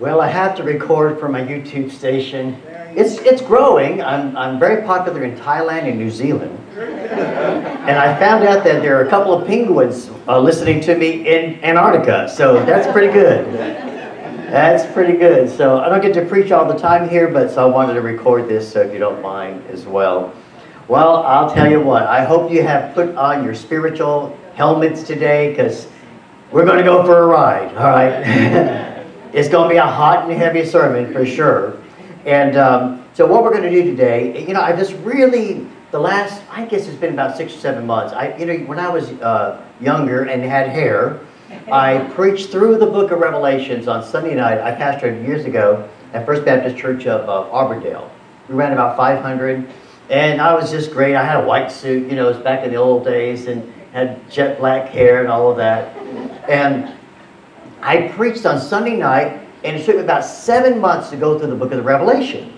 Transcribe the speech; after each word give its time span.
Well, 0.00 0.20
I 0.20 0.26
have 0.26 0.56
to 0.56 0.64
record 0.64 1.20
for 1.20 1.28
my 1.28 1.40
YouTube 1.40 1.88
station. 1.88 2.60
It's, 2.96 3.18
it's 3.18 3.40
growing. 3.40 4.02
I'm, 4.02 4.36
I'm 4.36 4.58
very 4.58 4.82
popular 4.82 5.22
in 5.22 5.36
Thailand 5.36 5.88
and 5.88 5.96
New 5.96 6.10
Zealand. 6.10 6.58
And 6.76 7.96
I 7.96 8.18
found 8.18 8.42
out 8.42 8.64
that 8.64 8.82
there 8.82 8.98
are 9.00 9.06
a 9.06 9.08
couple 9.08 9.32
of 9.32 9.46
penguins 9.46 10.10
uh, 10.26 10.40
listening 10.40 10.80
to 10.80 10.96
me 10.96 11.28
in 11.28 11.62
Antarctica, 11.62 12.28
so 12.28 12.54
that's 12.64 12.90
pretty 12.90 13.12
good. 13.12 13.46
That's 13.54 14.92
pretty 14.92 15.16
good. 15.16 15.48
So 15.48 15.78
I 15.78 15.88
don't 15.88 16.00
get 16.00 16.12
to 16.14 16.24
preach 16.24 16.50
all 16.50 16.66
the 16.66 16.78
time 16.78 17.08
here, 17.08 17.28
but 17.28 17.52
so 17.52 17.64
I 17.64 17.72
wanted 17.72 17.94
to 17.94 18.00
record 18.00 18.48
this, 18.48 18.72
so 18.72 18.80
if 18.80 18.92
you 18.92 18.98
don't 18.98 19.22
mind 19.22 19.64
as 19.68 19.86
well. 19.86 20.34
Well, 20.88 21.18
I'll 21.18 21.54
tell 21.54 21.70
you 21.70 21.80
what, 21.80 22.02
I 22.02 22.24
hope 22.24 22.50
you 22.50 22.64
have 22.64 22.94
put 22.94 23.14
on 23.14 23.44
your 23.44 23.54
spiritual 23.54 24.36
helmets 24.54 25.04
today, 25.04 25.50
because 25.50 25.86
we're 26.50 26.64
going 26.64 26.78
to 26.78 26.84
go 26.84 27.04
for 27.04 27.22
a 27.22 27.26
ride, 27.26 27.76
all 27.76 27.90
right? 27.90 28.90
it's 29.34 29.48
going 29.48 29.68
to 29.68 29.74
be 29.74 29.78
a 29.78 29.86
hot 29.86 30.24
and 30.24 30.32
heavy 30.32 30.64
sermon 30.64 31.12
for 31.12 31.26
sure. 31.26 31.76
And 32.24 32.56
um, 32.56 33.04
so 33.14 33.26
what 33.26 33.42
we're 33.42 33.50
going 33.50 33.64
to 33.64 33.70
do 33.70 33.82
today, 33.82 34.46
you 34.46 34.54
know, 34.54 34.60
I 34.60 34.74
just 34.76 34.94
really, 35.02 35.66
the 35.90 35.98
last, 35.98 36.40
I 36.50 36.64
guess 36.66 36.86
it's 36.86 36.96
been 36.96 37.12
about 37.12 37.36
six 37.36 37.52
or 37.52 37.58
seven 37.58 37.84
months. 37.84 38.14
I, 38.14 38.36
you 38.36 38.46
know, 38.46 38.56
when 38.66 38.78
I 38.78 38.88
was 38.88 39.10
uh, 39.10 39.60
younger 39.80 40.22
and 40.22 40.40
had 40.42 40.68
hair, 40.68 41.18
I 41.70 41.98
preached 42.14 42.50
through 42.50 42.78
the 42.78 42.86
book 42.86 43.10
of 43.10 43.18
Revelations 43.18 43.88
on 43.88 44.04
Sunday 44.04 44.36
night. 44.36 44.60
I 44.60 44.72
pastored 44.72 45.26
years 45.26 45.44
ago 45.46 45.88
at 46.12 46.24
First 46.24 46.44
Baptist 46.44 46.76
Church 46.76 47.06
of 47.06 47.28
uh, 47.28 47.50
Auburndale. 47.52 48.10
We 48.48 48.54
ran 48.54 48.72
about 48.72 48.96
500, 48.96 49.68
and 50.10 50.40
I 50.40 50.54
was 50.54 50.70
just 50.70 50.92
great. 50.92 51.16
I 51.16 51.24
had 51.24 51.42
a 51.42 51.46
white 51.46 51.72
suit, 51.72 52.08
you 52.08 52.16
know, 52.16 52.28
it 52.28 52.36
was 52.36 52.42
back 52.42 52.64
in 52.64 52.70
the 52.70 52.76
old 52.76 53.04
days, 53.04 53.46
and 53.46 53.72
had 53.92 54.30
jet 54.30 54.58
black 54.58 54.90
hair 54.90 55.20
and 55.20 55.28
all 55.28 55.50
of 55.50 55.56
that. 55.56 55.96
And 56.48 56.92
I 57.84 58.08
preached 58.08 58.46
on 58.46 58.58
Sunday 58.58 58.96
night, 58.96 59.46
and 59.62 59.76
it 59.76 59.84
took 59.84 59.96
me 59.96 60.02
about 60.02 60.24
seven 60.24 60.80
months 60.80 61.10
to 61.10 61.16
go 61.18 61.38
through 61.38 61.48
the 61.48 61.54
book 61.54 61.70
of 61.70 61.76
the 61.76 61.82
Revelation. 61.82 62.50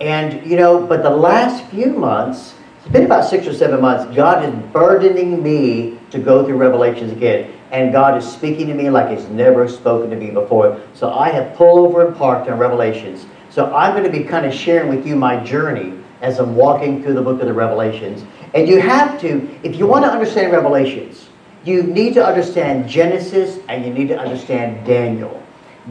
And, 0.00 0.46
you 0.50 0.56
know, 0.56 0.86
but 0.86 1.02
the 1.02 1.10
last 1.10 1.62
few 1.66 1.90
months, 1.90 2.54
it's 2.78 2.90
been 2.90 3.04
about 3.04 3.28
six 3.28 3.46
or 3.46 3.52
seven 3.52 3.82
months, 3.82 4.16
God 4.16 4.42
is 4.42 4.72
burdening 4.72 5.42
me 5.42 5.98
to 6.08 6.18
go 6.18 6.46
through 6.46 6.56
Revelations 6.56 7.12
again. 7.12 7.52
And 7.70 7.92
God 7.92 8.16
is 8.16 8.26
speaking 8.26 8.66
to 8.68 8.74
me 8.74 8.88
like 8.88 9.14
He's 9.14 9.28
never 9.28 9.68
spoken 9.68 10.08
to 10.08 10.16
me 10.16 10.30
before. 10.30 10.80
So 10.94 11.12
I 11.12 11.28
have 11.28 11.54
pulled 11.54 11.86
over 11.86 12.06
and 12.06 12.16
parked 12.16 12.48
on 12.48 12.58
Revelations. 12.58 13.26
So 13.50 13.74
I'm 13.74 13.92
going 13.92 14.10
to 14.10 14.18
be 14.18 14.24
kind 14.24 14.46
of 14.46 14.54
sharing 14.54 14.88
with 14.88 15.06
you 15.06 15.16
my 15.16 15.36
journey 15.44 16.02
as 16.22 16.38
I'm 16.38 16.56
walking 16.56 17.02
through 17.02 17.12
the 17.12 17.22
book 17.22 17.40
of 17.40 17.46
the 17.46 17.52
Revelations. 17.52 18.24
And 18.54 18.66
you 18.66 18.80
have 18.80 19.20
to, 19.20 19.48
if 19.62 19.76
you 19.76 19.86
want 19.86 20.06
to 20.06 20.10
understand 20.10 20.50
Revelations, 20.50 21.28
you 21.64 21.82
need 21.82 22.14
to 22.14 22.24
understand 22.24 22.88
Genesis 22.88 23.58
and 23.68 23.84
you 23.84 23.92
need 23.92 24.08
to 24.08 24.18
understand 24.18 24.84
Daniel. 24.86 25.42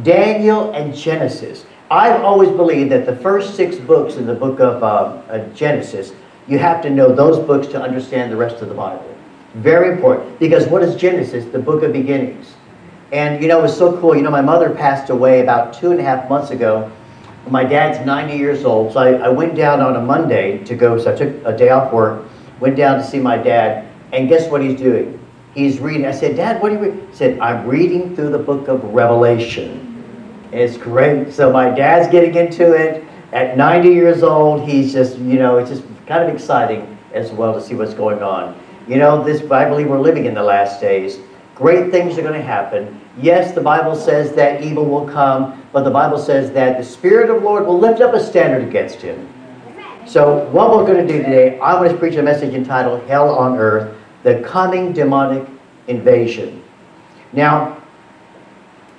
Daniel 0.04 0.72
and 0.72 0.96
Genesis. 0.96 1.66
I've 1.90 2.22
always 2.22 2.50
believed 2.50 2.92
that 2.92 3.06
the 3.06 3.16
first 3.18 3.56
six 3.56 3.76
books 3.76 4.16
in 4.16 4.26
the 4.26 4.34
book 4.34 4.60
of 4.60 4.82
uh, 4.84 4.86
uh, 5.30 5.48
Genesis, 5.50 6.14
you 6.48 6.58
have 6.58 6.82
to 6.84 6.90
know 6.90 7.14
those 7.14 7.38
books 7.46 7.68
to 7.68 7.82
understand 7.82 8.32
the 8.32 8.38
rest 8.38 8.62
of 8.62 8.70
the 8.70 8.76
Bible. 8.76 9.06
Very 9.56 9.92
important. 9.92 10.40
Because 10.40 10.68
what 10.68 10.84
is 10.84 10.96
Genesis? 10.96 11.46
The 11.46 11.60
book 11.60 11.84
of 11.84 11.92
beginnings. 11.92 12.54
And 13.12 13.42
you 13.42 13.50
know, 13.50 13.60
it 13.60 13.64
was 13.64 13.78
so 13.78 14.00
cool. 14.00 14.16
You 14.16 14.22
know, 14.22 14.32
my 14.32 14.42
mother 14.42 14.70
passed 14.70 15.10
away 15.10 15.42
about 15.42 15.74
two 15.74 15.92
and 15.92 16.00
a 16.00 16.04
half 16.04 16.30
months 16.30 16.52
ago. 16.52 16.90
My 17.50 17.66
dad's 17.66 18.06
90 18.06 18.38
years 18.38 18.64
old. 18.64 18.94
So 18.94 19.00
I, 19.00 19.14
I 19.14 19.30
went 19.30 19.56
down 19.56 19.82
on 19.82 19.96
a 19.96 20.02
Monday 20.02 20.64
to 20.64 20.76
go, 20.76 20.98
so 20.98 21.14
I 21.14 21.16
took 21.16 21.46
a 21.46 21.56
day 21.56 21.70
off 21.70 21.92
work, 21.92 22.24
went 22.62 22.78
down 22.78 23.00
to 23.00 23.04
see 23.04 23.20
my 23.20 23.36
dad, 23.36 23.88
and 24.14 24.30
guess 24.30 24.50
what 24.50 24.62
he's 24.62 24.80
doing? 24.80 25.21
He's 25.54 25.80
reading. 25.80 26.06
I 26.06 26.12
said, 26.12 26.38
Dad, 26.38 26.62
what 26.62 26.72
are 26.72 26.76
you 26.76 26.82
reading? 26.82 27.08
He 27.10 27.16
said, 27.16 27.40
I'm 27.40 27.68
reading 27.68 28.16
through 28.16 28.30
the 28.30 28.40
book 28.40 28.68
of 28.68 28.84
Revelation. 28.86 29.88
It's 30.52 30.78
great. 30.78 31.34
So 31.34 31.52
my 31.52 31.70
dad's 31.70 32.10
getting 32.12 32.36
into 32.36 32.74
it. 32.74 33.04
At 33.34 33.58
90 33.58 33.90
years 33.90 34.24
old, 34.24 34.68
he's 34.68 34.92
just, 34.92 35.18
you 35.18 35.40
know, 35.40 35.58
it's 35.58 35.70
just 35.70 35.84
kind 36.06 36.24
of 36.24 36.34
exciting 36.34 36.98
as 37.14 37.32
well 37.32 37.54
to 37.54 37.62
see 37.62 37.76
what's 37.76 37.94
going 37.94 38.22
on. 38.22 38.60
You 38.88 38.98
know, 38.98 39.24
this, 39.24 39.50
I 39.50 39.68
believe 39.70 39.88
we're 39.88 40.00
living 40.00 40.26
in 40.26 40.34
the 40.34 40.44
last 40.44 40.82
days. 40.82 41.20
Great 41.56 41.92
things 41.92 42.18
are 42.18 42.22
going 42.22 42.34
to 42.34 42.42
happen. 42.42 43.00
Yes, 43.18 43.54
the 43.54 43.62
Bible 43.62 43.96
says 43.96 44.34
that 44.34 44.64
evil 44.64 44.86
will 44.86 45.08
come, 45.08 45.66
but 45.72 45.84
the 45.84 45.92
Bible 45.92 46.18
says 46.18 46.52
that 46.54 46.78
the 46.78 46.84
Spirit 46.84 47.30
of 47.30 47.42
the 47.42 47.46
Lord 47.46 47.66
will 47.66 47.78
lift 47.78 48.02
up 48.02 48.14
a 48.14 48.24
standard 48.24 48.68
against 48.68 49.02
him. 49.02 49.32
So 50.08 50.50
what 50.50 50.72
we're 50.72 50.86
going 50.86 51.06
to 51.06 51.14
do 51.14 51.22
today, 51.22 51.60
I 51.60 51.80
want 51.80 51.92
to 51.92 51.98
preach 51.98 52.16
a 52.16 52.24
message 52.24 52.54
entitled 52.54 53.04
Hell 53.04 53.30
on 53.36 53.58
Earth, 53.58 53.96
the 54.24 54.40
Coming 54.42 54.94
Demonic 54.94 55.48
Invasion. 55.88 56.64
Now, 57.34 57.82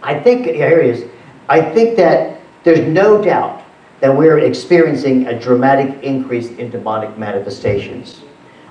I 0.03 0.19
think, 0.19 0.47
here 0.47 0.81
it 0.81 0.87
is, 0.87 1.09
I 1.49 1.60
think 1.60 1.97
that 1.97 2.41
there's 2.65 2.81
no 2.81 3.22
doubt 3.22 3.62
that 4.00 4.16
we're 4.16 4.38
experiencing 4.38 5.27
a 5.28 5.38
dramatic 5.38 6.03
increase 6.03 6.49
in 6.50 6.71
demonic 6.71 7.16
manifestations. 7.19 8.22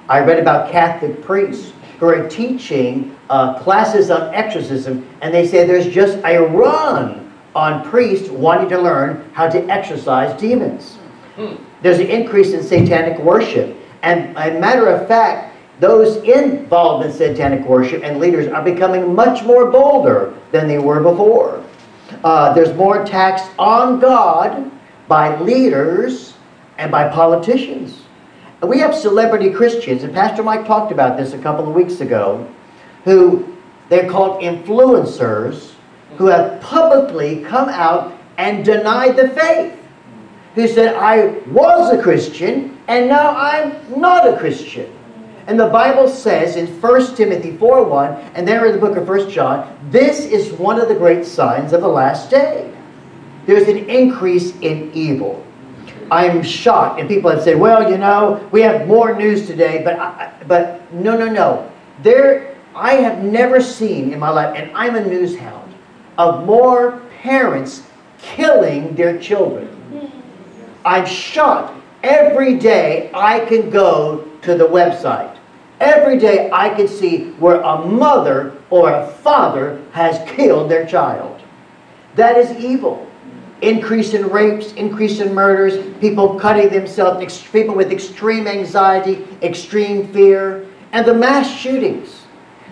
I 0.09 0.19
read 0.19 0.39
about 0.39 0.71
Catholic 0.71 1.21
priests 1.21 1.73
who 1.99 2.07
are 2.07 2.27
teaching 2.27 3.15
uh, 3.29 3.59
classes 3.59 4.09
on 4.11 4.33
exorcism, 4.33 5.07
and 5.21 5.33
they 5.33 5.47
say 5.47 5.65
there's 5.65 5.87
just 5.87 6.17
a 6.25 6.39
run 6.39 7.31
on 7.55 7.87
priests 7.89 8.29
wanting 8.29 8.67
to 8.69 8.79
learn 8.79 9.29
how 9.33 9.47
to 9.47 9.63
exorcise 9.69 10.37
demons. 10.39 10.95
Hmm. 11.35 11.55
There's 11.81 11.99
an 11.99 12.07
increase 12.07 12.53
in 12.53 12.63
satanic 12.63 13.19
worship. 13.19 13.77
And 14.01 14.31
a 14.37 14.59
matter 14.59 14.87
of 14.87 15.07
fact, 15.07 15.50
those 15.81 16.17
involved 16.17 17.03
in 17.03 17.11
satanic 17.11 17.65
worship 17.65 18.03
and 18.03 18.19
leaders 18.19 18.47
are 18.47 18.63
becoming 18.63 19.15
much 19.15 19.43
more 19.43 19.71
bolder 19.71 20.31
than 20.51 20.67
they 20.67 20.77
were 20.77 21.01
before. 21.01 21.65
Uh, 22.23 22.53
there's 22.53 22.71
more 22.75 23.01
attacks 23.01 23.41
on 23.57 23.99
God 23.99 24.71
by 25.07 25.39
leaders 25.41 26.35
and 26.77 26.91
by 26.91 27.09
politicians. 27.09 28.03
And 28.61 28.69
we 28.69 28.77
have 28.77 28.93
celebrity 28.93 29.49
Christians, 29.49 30.03
and 30.03 30.13
Pastor 30.13 30.43
Mike 30.43 30.67
talked 30.67 30.91
about 30.91 31.17
this 31.17 31.33
a 31.33 31.39
couple 31.39 31.67
of 31.67 31.73
weeks 31.73 31.99
ago, 31.99 32.47
who 33.03 33.57
they're 33.89 34.07
called 34.07 34.39
influencers, 34.43 35.73
who 36.19 36.27
have 36.27 36.61
publicly 36.61 37.43
come 37.43 37.69
out 37.69 38.15
and 38.37 38.63
denied 38.63 39.15
the 39.15 39.29
faith. 39.29 39.75
Who 40.53 40.67
said, 40.67 40.93
I 40.93 41.39
was 41.49 41.91
a 41.91 41.99
Christian, 41.99 42.77
and 42.87 43.07
now 43.07 43.35
I'm 43.35 43.99
not 43.99 44.31
a 44.31 44.37
Christian. 44.37 44.95
And 45.51 45.59
the 45.59 45.67
Bible 45.67 46.07
says 46.07 46.55
in 46.55 46.65
1 46.79 47.15
Timothy 47.17 47.51
4.1, 47.57 48.31
and 48.35 48.47
there 48.47 48.65
in 48.67 48.71
the 48.71 48.79
book 48.79 48.95
of 48.95 49.05
1 49.05 49.29
John, 49.29 49.77
this 49.91 50.21
is 50.21 50.53
one 50.53 50.79
of 50.79 50.87
the 50.87 50.95
great 50.95 51.25
signs 51.25 51.73
of 51.73 51.81
the 51.81 51.89
last 51.89 52.29
day. 52.29 52.73
There's 53.45 53.67
an 53.67 53.89
increase 53.89 54.55
in 54.59 54.89
evil. 54.93 55.45
I'm 56.09 56.41
shocked. 56.41 57.01
And 57.01 57.09
people 57.09 57.29
have 57.29 57.43
said, 57.43 57.59
well, 57.59 57.91
you 57.91 57.97
know, 57.97 58.47
we 58.53 58.61
have 58.61 58.87
more 58.87 59.13
news 59.13 59.45
today, 59.45 59.81
but, 59.83 59.99
I, 59.99 60.31
but 60.47 60.93
no, 60.93 61.17
no, 61.17 61.27
no. 61.27 61.69
There, 62.01 62.55
I 62.73 62.93
have 62.93 63.21
never 63.21 63.59
seen 63.59 64.13
in 64.13 64.19
my 64.19 64.29
life, 64.29 64.55
and 64.55 64.71
I'm 64.73 64.95
a 64.95 65.05
news 65.05 65.37
hound, 65.37 65.75
of 66.17 66.45
more 66.45 67.01
parents 67.21 67.83
killing 68.19 68.95
their 68.95 69.19
children. 69.19 69.67
I'm 70.85 71.05
shocked. 71.05 71.77
Every 72.03 72.57
day 72.57 73.11
I 73.13 73.41
can 73.41 73.69
go 73.69 74.29
to 74.43 74.55
the 74.55 74.65
website. 74.65 75.39
Every 75.81 76.19
day 76.19 76.47
I 76.53 76.69
can 76.69 76.87
see 76.87 77.31
where 77.39 77.59
a 77.61 77.83
mother 77.83 78.55
or 78.69 78.91
a 78.91 79.07
father 79.07 79.81
has 79.93 80.21
killed 80.29 80.69
their 80.69 80.85
child. 80.85 81.41
That 82.13 82.37
is 82.37 82.51
evil. 82.51 83.07
Increase 83.63 84.13
in 84.13 84.29
rapes, 84.29 84.73
increase 84.73 85.19
in 85.21 85.33
murders, 85.33 85.91
people 85.99 86.39
cutting 86.39 86.69
themselves, 86.69 87.41
people 87.51 87.73
with 87.73 87.91
extreme 87.91 88.47
anxiety, 88.47 89.27
extreme 89.41 90.13
fear, 90.13 90.67
and 90.91 91.03
the 91.03 91.15
mass 91.15 91.49
shootings. 91.49 92.25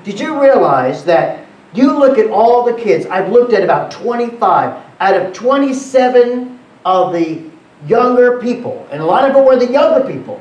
Did 0.04 0.20
you 0.20 0.40
realize 0.40 1.04
that 1.06 1.48
you 1.74 1.98
look 1.98 2.20
at 2.20 2.30
all 2.30 2.64
the 2.64 2.80
kids, 2.80 3.08
I've 3.08 3.32
looked 3.32 3.54
at 3.54 3.64
about 3.64 3.90
25 3.90 4.84
out 5.00 5.16
of 5.16 5.34
27 5.34 6.60
of 6.86 7.14
the 7.14 7.42
younger 7.88 8.40
people, 8.40 8.88
and 8.92 9.02
a 9.02 9.06
lot 9.06 9.28
of 9.28 9.34
them 9.34 9.46
were 9.46 9.56
the 9.56 9.72
younger 9.72 10.08
people, 10.08 10.40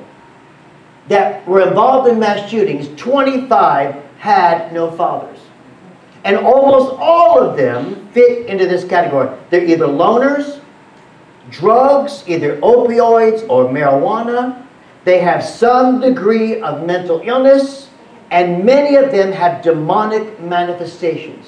that 1.09 1.47
were 1.47 1.67
involved 1.67 2.09
in 2.09 2.19
mass 2.19 2.49
shootings, 2.51 2.89
25 3.01 3.95
had 4.19 4.73
no 4.73 4.91
fathers. 4.91 5.39
And 6.25 6.37
almost 6.37 6.95
all 6.99 7.41
of 7.41 7.57
them 7.57 8.09
fit 8.13 8.47
into 8.47 8.67
this 8.67 8.85
category. 8.85 9.37
They're 9.51 9.65
either 9.65 9.87
loners, 9.87 10.61
drugs, 11.51 12.25
either 12.27 12.59
opioids 12.61 13.49
or 13.49 13.67
marijuana. 13.67 14.65
They 15.05 15.21
have 15.21 15.43
some 15.43 16.01
degree 16.01 16.61
of 16.61 16.85
mental 16.85 17.23
illness, 17.25 17.89
and 18.31 18.65
many 18.65 18.97
of 18.97 19.11
them 19.11 19.33
have 19.33 19.63
demonic 19.63 20.41
manifestations. 20.41 21.47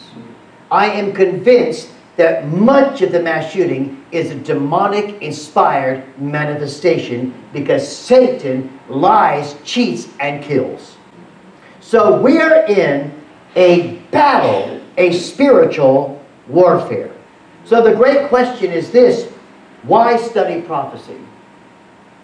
I 0.70 0.86
am 0.86 1.12
convinced 1.12 1.90
that 2.20 2.46
much 2.48 3.00
of 3.00 3.12
the 3.12 3.22
mass 3.22 3.50
shooting 3.50 4.04
is 4.12 4.30
a 4.30 4.34
demonic 4.34 5.22
inspired 5.22 6.04
manifestation 6.20 7.32
because 7.54 7.86
Satan 7.88 8.78
lies, 8.90 9.56
cheats, 9.64 10.06
and 10.20 10.44
kills. 10.44 10.98
So 11.80 12.20
we 12.20 12.38
are 12.38 12.66
in 12.66 13.10
a 13.56 13.96
battle, 14.10 14.82
a 14.98 15.12
spiritual 15.12 16.22
warfare. 16.46 17.10
So 17.64 17.82
the 17.82 17.94
great 17.94 18.28
question 18.28 18.70
is 18.70 18.90
this 18.90 19.32
why 19.84 20.18
study 20.18 20.60
prophecy? 20.60 21.16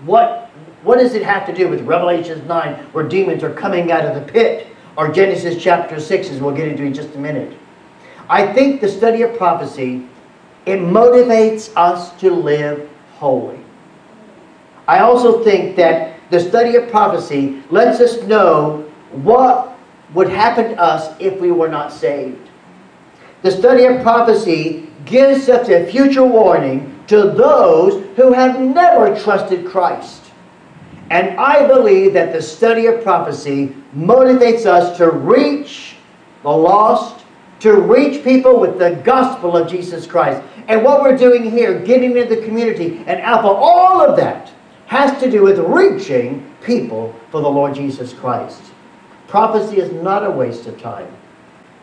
What, 0.04 0.50
what 0.82 0.98
does 0.98 1.14
it 1.14 1.22
have 1.22 1.46
to 1.46 1.54
do 1.54 1.68
with 1.68 1.80
Revelation 1.86 2.46
9 2.46 2.74
where 2.92 3.08
demons 3.08 3.42
are 3.42 3.54
coming 3.54 3.90
out 3.92 4.04
of 4.04 4.14
the 4.14 4.30
pit? 4.30 4.66
Or 4.98 5.10
Genesis 5.10 5.56
chapter 5.62 5.98
6 5.98 6.28
as 6.28 6.40
we'll 6.40 6.54
get 6.54 6.68
into 6.68 6.82
in 6.82 6.92
just 6.92 7.14
a 7.14 7.18
minute. 7.18 7.58
I 8.28 8.52
think 8.52 8.80
the 8.80 8.88
study 8.88 9.22
of 9.22 9.36
prophecy, 9.36 10.06
it 10.64 10.80
motivates 10.80 11.72
us 11.76 12.12
to 12.20 12.30
live 12.30 12.88
holy. 13.14 13.58
I 14.88 15.00
also 15.00 15.42
think 15.44 15.76
that 15.76 16.18
the 16.30 16.40
study 16.40 16.76
of 16.76 16.90
prophecy 16.90 17.62
lets 17.70 18.00
us 18.00 18.22
know 18.22 18.90
what 19.12 19.76
would 20.14 20.28
happen 20.28 20.70
to 20.70 20.80
us 20.80 21.14
if 21.20 21.40
we 21.40 21.50
were 21.50 21.68
not 21.68 21.92
saved. 21.92 22.48
The 23.42 23.50
study 23.50 23.84
of 23.84 24.02
prophecy 24.02 24.88
gives 25.04 25.48
us 25.48 25.68
a 25.68 25.86
future 25.86 26.24
warning 26.24 26.92
to 27.06 27.30
those 27.30 28.04
who 28.16 28.32
have 28.32 28.60
never 28.60 29.18
trusted 29.18 29.66
Christ. 29.66 30.22
And 31.10 31.38
I 31.38 31.66
believe 31.66 32.12
that 32.14 32.32
the 32.32 32.42
study 32.42 32.86
of 32.86 33.02
prophecy 33.02 33.76
motivates 33.96 34.66
us 34.66 34.96
to 34.98 35.10
reach 35.10 35.96
the 36.42 36.50
lost, 36.50 37.25
to 37.60 37.74
reach 37.74 38.22
people 38.22 38.60
with 38.60 38.78
the 38.78 39.00
gospel 39.04 39.56
of 39.56 39.68
Jesus 39.68 40.06
Christ. 40.06 40.42
And 40.68 40.84
what 40.84 41.02
we're 41.02 41.16
doing 41.16 41.50
here, 41.50 41.78
getting 41.78 42.16
into 42.16 42.34
the 42.34 42.42
community 42.42 43.02
and 43.06 43.20
Alpha, 43.20 43.46
all 43.46 44.00
of 44.00 44.16
that 44.16 44.52
has 44.86 45.18
to 45.20 45.30
do 45.30 45.42
with 45.42 45.58
reaching 45.58 46.52
people 46.62 47.14
for 47.30 47.40
the 47.40 47.48
Lord 47.48 47.74
Jesus 47.74 48.12
Christ. 48.12 48.62
Prophecy 49.26 49.78
is 49.78 49.92
not 49.92 50.24
a 50.24 50.30
waste 50.30 50.66
of 50.66 50.80
time. 50.80 51.08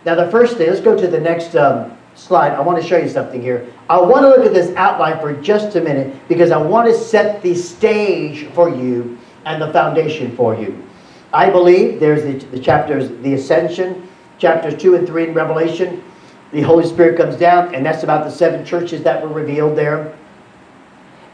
Now, 0.05 0.15
the 0.15 0.29
first 0.31 0.57
thing, 0.57 0.69
let's 0.69 0.81
go 0.81 0.97
to 0.97 1.07
the 1.07 1.19
next 1.19 1.55
um, 1.55 1.97
slide. 2.15 2.51
I 2.51 2.61
want 2.61 2.81
to 2.81 2.87
show 2.87 2.97
you 2.97 3.09
something 3.09 3.41
here. 3.41 3.67
I 3.89 3.99
want 3.99 4.23
to 4.23 4.29
look 4.29 4.45
at 4.45 4.53
this 4.53 4.75
outline 4.75 5.19
for 5.19 5.33
just 5.41 5.75
a 5.75 5.81
minute 5.81 6.15
because 6.27 6.51
I 6.51 6.57
want 6.57 6.87
to 6.89 6.97
set 6.97 7.41
the 7.41 7.55
stage 7.55 8.47
for 8.53 8.69
you 8.69 9.17
and 9.45 9.61
the 9.61 9.71
foundation 9.73 10.35
for 10.35 10.55
you. 10.55 10.81
I 11.33 11.49
believe 11.49 11.99
there's 11.99 12.23
the, 12.23 12.45
the 12.49 12.59
chapters, 12.59 13.09
the 13.23 13.33
ascension, 13.33 14.07
chapters 14.38 14.80
2 14.81 14.95
and 14.95 15.07
3 15.07 15.30
in 15.30 15.33
Revelation. 15.33 16.03
The 16.51 16.62
Holy 16.62 16.85
Spirit 16.85 17.18
comes 17.18 17.35
down, 17.35 17.74
and 17.74 17.85
that's 17.85 18.03
about 18.03 18.24
the 18.24 18.31
seven 18.31 18.65
churches 18.65 19.03
that 19.03 19.21
were 19.21 19.33
revealed 19.33 19.77
there. 19.77 20.15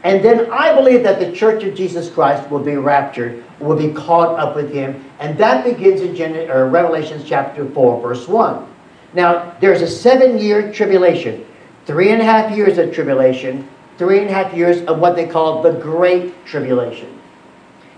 And 0.02 0.24
then 0.24 0.50
I 0.50 0.74
believe 0.74 1.02
that 1.02 1.18
the 1.18 1.30
church 1.32 1.62
of 1.62 1.74
Jesus 1.74 2.08
Christ 2.08 2.48
will 2.50 2.60
be 2.60 2.76
raptured, 2.76 3.44
will 3.58 3.76
be 3.76 3.92
caught 3.92 4.38
up 4.38 4.56
with 4.56 4.72
him. 4.72 5.04
And 5.18 5.36
that 5.36 5.64
begins 5.64 6.00
in 6.00 6.16
Gen- 6.16 6.48
Revelation 6.48 7.22
chapter 7.24 7.68
4, 7.68 8.00
verse 8.00 8.26
1. 8.26 8.66
Now, 9.12 9.54
there's 9.60 9.82
a 9.82 9.88
seven 9.88 10.38
year 10.38 10.72
tribulation, 10.72 11.44
three 11.84 12.12
and 12.12 12.22
a 12.22 12.24
half 12.24 12.56
years 12.56 12.78
of 12.78 12.94
tribulation, 12.94 13.68
three 13.98 14.20
and 14.20 14.30
a 14.30 14.32
half 14.32 14.54
years 14.54 14.80
of 14.86 14.98
what 14.98 15.16
they 15.16 15.26
call 15.26 15.62
the 15.62 15.72
Great 15.72 16.46
Tribulation. 16.46 17.18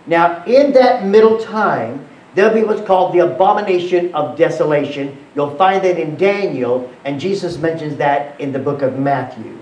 Now, 0.06 0.44
in 0.46 0.72
that 0.72 1.04
middle 1.04 1.38
time, 1.38 2.04
there'll 2.34 2.54
be 2.54 2.64
what's 2.64 2.86
called 2.86 3.12
the 3.12 3.20
abomination 3.20 4.14
of 4.14 4.36
desolation. 4.36 5.16
You'll 5.34 5.56
find 5.56 5.82
that 5.84 5.98
in 5.98 6.16
Daniel, 6.16 6.90
and 7.04 7.20
Jesus 7.20 7.58
mentions 7.58 7.96
that 7.96 8.40
in 8.40 8.52
the 8.52 8.58
book 8.58 8.82
of 8.82 8.98
Matthew. 8.98 9.58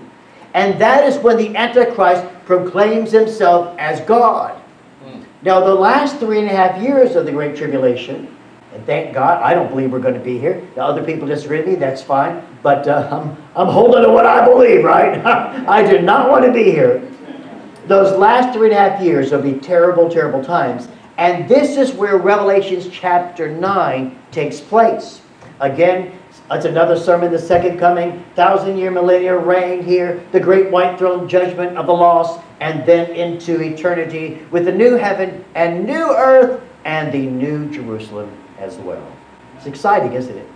And 0.53 0.79
that 0.81 1.03
is 1.05 1.17
when 1.17 1.37
the 1.37 1.55
Antichrist 1.55 2.25
proclaims 2.45 3.11
himself 3.11 3.77
as 3.79 4.01
God. 4.01 4.57
Hmm. 5.03 5.21
Now, 5.41 5.61
the 5.61 5.73
last 5.73 6.17
three 6.17 6.39
and 6.39 6.47
a 6.47 6.55
half 6.55 6.81
years 6.81 7.15
of 7.15 7.25
the 7.25 7.31
Great 7.31 7.55
Tribulation, 7.55 8.35
and 8.73 8.85
thank 8.85 9.13
God, 9.13 9.41
I 9.41 9.53
don't 9.53 9.69
believe 9.69 9.91
we're 9.91 9.99
going 9.99 10.13
to 10.13 10.19
be 10.19 10.37
here. 10.37 10.65
The 10.75 10.83
other 10.83 11.03
people 11.03 11.27
disagree 11.27 11.59
with 11.59 11.67
me, 11.67 11.75
that's 11.75 12.01
fine. 12.01 12.45
But 12.63 12.87
uh, 12.87 13.07
I'm, 13.11 13.37
I'm 13.55 13.67
holding 13.71 14.03
to 14.03 14.09
what 14.09 14.25
I 14.25 14.45
believe, 14.45 14.83
right? 14.83 15.25
I 15.25 15.89
do 15.89 16.01
not 16.01 16.29
want 16.29 16.45
to 16.45 16.53
be 16.53 16.63
here. 16.63 17.07
Those 17.87 18.17
last 18.17 18.55
three 18.55 18.69
and 18.69 18.77
a 18.77 18.89
half 18.89 19.01
years 19.01 19.31
will 19.31 19.41
be 19.41 19.53
terrible, 19.53 20.09
terrible 20.09 20.43
times. 20.43 20.87
And 21.21 21.47
this 21.47 21.77
is 21.77 21.93
where 21.93 22.17
Revelations 22.17 22.89
chapter 22.91 23.47
9 23.47 24.19
takes 24.31 24.59
place. 24.59 25.21
Again, 25.59 26.17
that's 26.49 26.65
another 26.65 26.97
sermon, 26.97 27.31
the 27.31 27.37
second 27.37 27.77
coming, 27.77 28.25
thousand 28.35 28.75
year 28.75 28.89
millennial 28.89 29.37
reign 29.37 29.83
here, 29.83 30.25
the 30.31 30.39
great 30.39 30.71
white 30.71 30.97
throne 30.97 31.29
judgment 31.29 31.77
of 31.77 31.85
the 31.85 31.93
lost, 31.93 32.41
and 32.59 32.83
then 32.87 33.11
into 33.11 33.61
eternity 33.61 34.41
with 34.49 34.65
the 34.65 34.71
new 34.71 34.95
heaven 34.95 35.45
and 35.53 35.85
new 35.85 36.09
earth 36.09 36.59
and 36.85 37.13
the 37.13 37.27
new 37.27 37.69
Jerusalem 37.69 38.35
as 38.57 38.77
well. 38.77 39.05
It's 39.57 39.67
exciting, 39.67 40.13
isn't 40.13 40.35
it? 40.35 40.47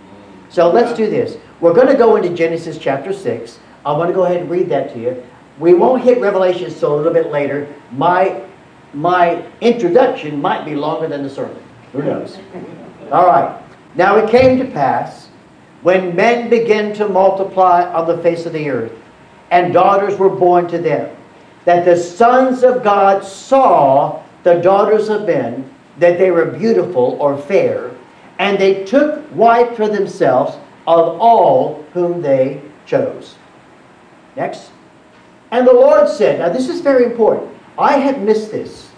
So 0.48 0.68
let's 0.68 0.96
do 0.96 1.08
this. 1.08 1.38
We're 1.60 1.74
going 1.74 1.86
to 1.86 1.94
go 1.94 2.16
into 2.16 2.30
Genesis 2.30 2.76
chapter 2.76 3.12
6. 3.12 3.60
I'm 3.84 3.98
going 3.98 4.08
to 4.08 4.14
go 4.14 4.24
ahead 4.24 4.40
and 4.40 4.50
read 4.50 4.68
that 4.70 4.92
to 4.94 5.00
you. 5.00 5.24
We 5.60 5.74
won't 5.74 6.02
hit 6.02 6.20
Revelation 6.20 6.64
until 6.64 6.96
a 6.96 6.96
little 6.96 7.12
bit 7.12 7.30
later. 7.30 7.72
My, 7.92 8.42
my 8.94 9.44
introduction 9.60 10.40
might 10.40 10.64
be 10.64 10.74
longer 10.74 11.08
than 11.08 11.22
the 11.22 11.30
sermon. 11.30 11.62
Who 11.92 12.02
knows? 12.02 12.38
All 13.12 13.26
right. 13.26 13.62
Now 13.94 14.16
it 14.16 14.30
came 14.30 14.58
to 14.58 14.64
pass 14.64 15.28
when 15.82 16.16
men 16.16 16.50
began 16.50 16.92
to 16.94 17.08
multiply 17.08 17.82
on 17.92 18.06
the 18.06 18.22
face 18.22 18.46
of 18.46 18.52
the 18.52 18.68
earth, 18.68 18.92
and 19.50 19.72
daughters 19.72 20.18
were 20.18 20.28
born 20.28 20.66
to 20.68 20.78
them, 20.78 21.14
that 21.64 21.84
the 21.84 21.96
sons 21.96 22.62
of 22.62 22.82
God 22.82 23.24
saw 23.24 24.22
the 24.42 24.54
daughters 24.54 25.08
of 25.08 25.26
men, 25.26 25.70
that 25.98 26.18
they 26.18 26.30
were 26.30 26.46
beautiful 26.46 27.16
or 27.20 27.38
fair, 27.38 27.92
and 28.38 28.58
they 28.58 28.84
took 28.84 29.24
wife 29.34 29.76
for 29.76 29.88
themselves 29.88 30.56
of 30.86 31.20
all 31.20 31.84
whom 31.92 32.20
they 32.20 32.60
chose. 32.84 33.36
Next. 34.36 34.70
And 35.50 35.66
the 35.66 35.72
Lord 35.72 36.08
said, 36.08 36.40
now 36.40 36.48
this 36.48 36.68
is 36.68 36.80
very 36.80 37.04
important. 37.04 37.55
I 37.78 37.98
had 37.98 38.22
missed 38.22 38.50
this, 38.50 38.90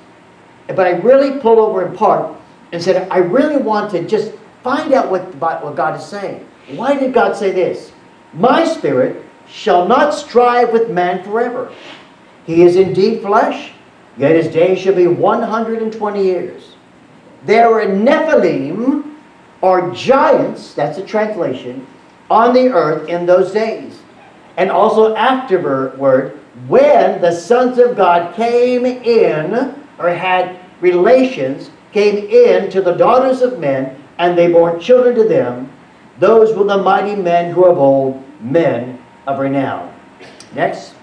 but 0.68 0.80
I 0.86 0.90
really 0.90 1.40
pulled 1.40 1.58
over 1.58 1.86
in 1.86 1.96
part 1.96 2.36
and 2.72 2.82
said, 2.82 3.08
I 3.10 3.18
really 3.18 3.56
want 3.56 3.90
to 3.92 4.06
just 4.06 4.32
find 4.62 4.92
out 4.92 5.10
what, 5.10 5.34
what 5.36 5.76
God 5.76 5.98
is 5.98 6.06
saying. 6.06 6.46
Why 6.76 6.98
did 6.98 7.12
God 7.12 7.36
say 7.36 7.50
this? 7.50 7.92
My 8.34 8.64
spirit 8.64 9.24
shall 9.48 9.88
not 9.88 10.12
strive 10.12 10.72
with 10.72 10.90
man 10.90 11.24
forever. 11.24 11.72
He 12.44 12.62
is 12.62 12.76
indeed 12.76 13.22
flesh, 13.22 13.72
yet 14.16 14.36
his 14.36 14.52
days 14.52 14.78
shall 14.78 14.94
be 14.94 15.06
120 15.06 16.22
years. 16.22 16.74
There 17.44 17.70
were 17.70 17.86
Nephilim, 17.86 19.14
or 19.60 19.90
giants, 19.92 20.74
that's 20.74 20.98
a 20.98 21.04
translation, 21.04 21.86
on 22.30 22.52
the 22.52 22.68
earth 22.68 23.08
in 23.08 23.26
those 23.26 23.52
days. 23.52 24.00
And 24.56 24.70
also 24.70 25.14
afterward, 25.14 26.38
when 26.66 27.20
the 27.20 27.32
sons 27.32 27.78
of 27.78 27.96
God 27.96 28.34
came 28.34 28.84
in, 28.84 29.74
or 29.98 30.10
had 30.10 30.58
relations, 30.80 31.70
came 31.92 32.16
in 32.28 32.70
to 32.70 32.80
the 32.82 32.92
daughters 32.92 33.42
of 33.42 33.58
men, 33.58 34.02
and 34.18 34.36
they 34.36 34.50
bore 34.50 34.78
children 34.78 35.14
to 35.14 35.24
them, 35.24 35.70
those 36.18 36.54
were 36.56 36.64
the 36.64 36.78
mighty 36.78 37.14
men 37.14 37.52
who 37.52 37.64
of 37.64 37.78
old, 37.78 38.22
men 38.40 39.02
of 39.26 39.38
renown. 39.38 39.94
Next. 40.54 40.94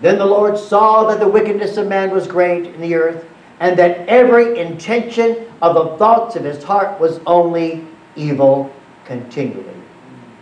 Then 0.00 0.18
the 0.18 0.26
Lord 0.26 0.58
saw 0.58 1.04
that 1.08 1.20
the 1.20 1.28
wickedness 1.28 1.76
of 1.76 1.88
man 1.88 2.10
was 2.10 2.26
great 2.26 2.66
in 2.66 2.80
the 2.80 2.94
earth, 2.94 3.24
and 3.60 3.78
that 3.78 4.08
every 4.08 4.58
intention 4.58 5.46
of 5.60 5.74
the 5.74 5.96
thoughts 5.96 6.36
of 6.36 6.44
his 6.44 6.62
heart 6.62 7.00
was 7.00 7.20
only 7.26 7.86
evil 8.14 8.72
continually. 9.04 9.64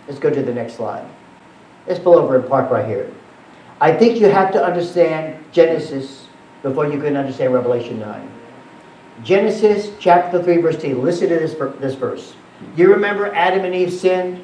Let's 0.07 0.21
go 0.21 0.31
to 0.31 0.43
the 0.43 0.53
next 0.53 0.75
slide. 0.75 1.07
Let's 1.87 2.01
pull 2.01 2.17
over 2.17 2.37
and 2.37 2.49
park 2.49 2.71
right 2.71 2.87
here. 2.87 3.11
I 3.81 3.93
think 3.93 4.19
you 4.19 4.29
have 4.29 4.53
to 4.53 4.65
understand 4.65 5.45
Genesis 5.53 6.27
before 6.63 6.87
you 6.87 7.01
can 7.01 7.17
understand 7.17 7.53
Revelation 7.53 7.99
9. 8.01 8.33
Genesis 9.23 9.93
chapter 9.99 10.43
3, 10.43 10.59
verse 10.59 10.81
10. 10.81 11.03
Listen 11.03 11.29
to 11.29 11.39
this, 11.39 11.55
this 11.79 11.95
verse. 11.95 12.35
You 12.75 12.91
remember 12.93 13.35
Adam 13.35 13.65
and 13.65 13.75
Eve 13.75 13.93
sinned? 13.93 14.39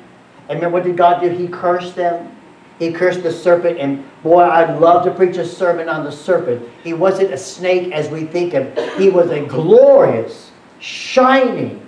And 0.48 0.58
remember 0.58 0.74
what 0.74 0.84
did 0.84 0.96
God 0.96 1.20
do? 1.20 1.28
He 1.30 1.48
cursed 1.48 1.94
them. 1.94 2.36
He 2.78 2.92
cursed 2.92 3.22
the 3.22 3.32
serpent. 3.32 3.78
And 3.78 4.04
boy, 4.22 4.42
I'd 4.42 4.78
love 4.80 5.04
to 5.04 5.10
preach 5.10 5.36
a 5.36 5.46
sermon 5.46 5.88
on 5.88 6.04
the 6.04 6.12
serpent. 6.12 6.68
He 6.82 6.92
wasn't 6.92 7.32
a 7.32 7.38
snake 7.38 7.92
as 7.92 8.08
we 8.10 8.24
think 8.24 8.54
of. 8.54 8.76
He 8.98 9.08
was 9.08 9.30
a 9.30 9.46
glorious, 9.46 10.50
shining, 10.78 11.86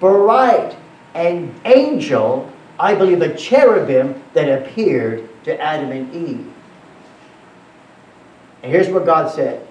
bright, 0.00 0.76
and 1.14 1.54
angel, 1.64 2.50
I 2.78 2.94
believe 2.94 3.22
a 3.22 3.34
cherubim 3.36 4.22
that 4.32 4.48
appeared 4.48 5.28
to 5.44 5.60
Adam 5.60 5.92
and 5.92 6.14
Eve. 6.14 6.53
And 8.64 8.72
here's 8.72 8.88
what 8.88 9.04
God 9.04 9.30
said. 9.30 9.64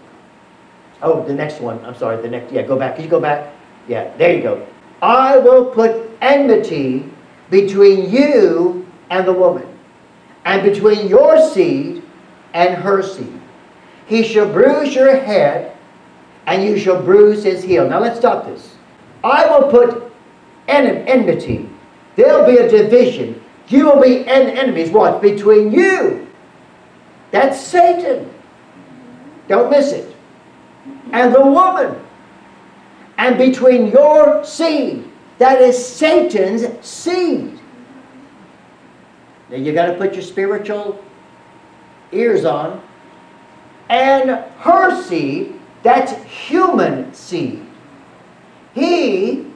Oh, 1.02 1.26
the 1.26 1.34
next 1.34 1.60
one. 1.60 1.84
I'm 1.84 1.96
sorry, 1.96 2.22
the 2.22 2.30
next. 2.30 2.54
Yeah, 2.54 2.62
go 2.62 2.78
back. 2.78 2.94
Can 2.96 3.04
you 3.04 3.10
go 3.10 3.20
back? 3.20 3.52
Yeah, 3.88 4.16
there 4.18 4.36
you 4.36 4.44
go. 4.44 4.68
I 5.02 5.40
will 5.40 5.66
put 5.66 6.12
enmity 6.22 7.04
between 7.50 8.12
you 8.12 8.88
and 9.10 9.28
the 9.28 9.34
woman, 9.34 9.68
and 10.46 10.62
between 10.62 11.08
your 11.08 11.42
seed 11.50 12.04
and 12.54 12.76
her 12.76 13.02
seed. 13.02 13.42
He 14.06 14.22
shall 14.22 14.46
bruise 14.54 14.94
your 14.94 15.18
head, 15.18 15.76
and 16.46 16.64
you 16.64 16.78
shall 16.78 17.02
bruise 17.02 17.44
his 17.44 17.64
heel. 17.64 17.90
Now 17.90 18.00
let's 18.00 18.20
stop 18.20 18.46
this. 18.46 18.76
I 19.24 19.48
will 19.48 19.72
put 19.72 20.14
en 20.68 20.86
enmity. 21.08 21.68
There'll 22.16 22.46
be 22.46 22.58
a 22.58 22.70
division. 22.70 23.44
You 23.70 23.86
will 23.86 24.02
be 24.04 24.28
en 24.28 24.56
enemies. 24.56 24.92
What? 24.92 25.20
Between 25.20 25.72
you 25.72 26.28
That's 27.32 27.60
Satan. 27.60 28.33
Don't 29.48 29.70
miss 29.70 29.92
it. 29.92 30.16
And 31.12 31.34
the 31.34 31.42
woman. 31.42 32.00
And 33.18 33.38
between 33.38 33.88
your 33.88 34.44
seed, 34.44 35.10
that 35.38 35.62
is 35.62 35.84
Satan's 35.84 36.66
seed. 36.86 37.60
Now 39.50 39.58
you 39.58 39.74
got 39.74 39.88
to 39.88 39.94
put 39.94 40.14
your 40.14 40.24
spiritual 40.24 41.04
ears 42.12 42.46
on. 42.46 42.82
And 43.90 44.30
her 44.60 45.02
seed, 45.04 45.60
that's 45.84 46.14
human 46.24 47.14
seed. 47.14 47.66
He, 48.74 49.48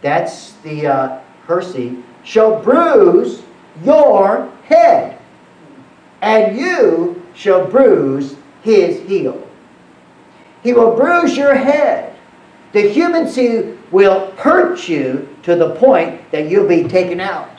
that's 0.00 0.52
the 0.62 0.86
uh, 0.86 1.20
her 1.46 1.62
seed, 1.62 2.02
shall 2.24 2.60
bruise 2.62 3.42
your 3.84 4.50
head, 4.64 5.20
and 6.22 6.56
you 6.56 7.22
shall 7.34 7.66
bruise 7.66 8.36
his 8.64 9.06
heel. 9.06 9.46
He 10.62 10.72
will 10.72 10.96
bruise 10.96 11.36
your 11.36 11.54
head. 11.54 12.16
The 12.72 12.88
human 12.88 13.28
seed 13.28 13.78
will 13.92 14.32
hurt 14.32 14.88
you 14.88 15.28
to 15.44 15.54
the 15.54 15.76
point 15.76 16.30
that 16.32 16.48
you'll 16.48 16.66
be 16.66 16.84
taken 16.84 17.20
out. 17.20 17.50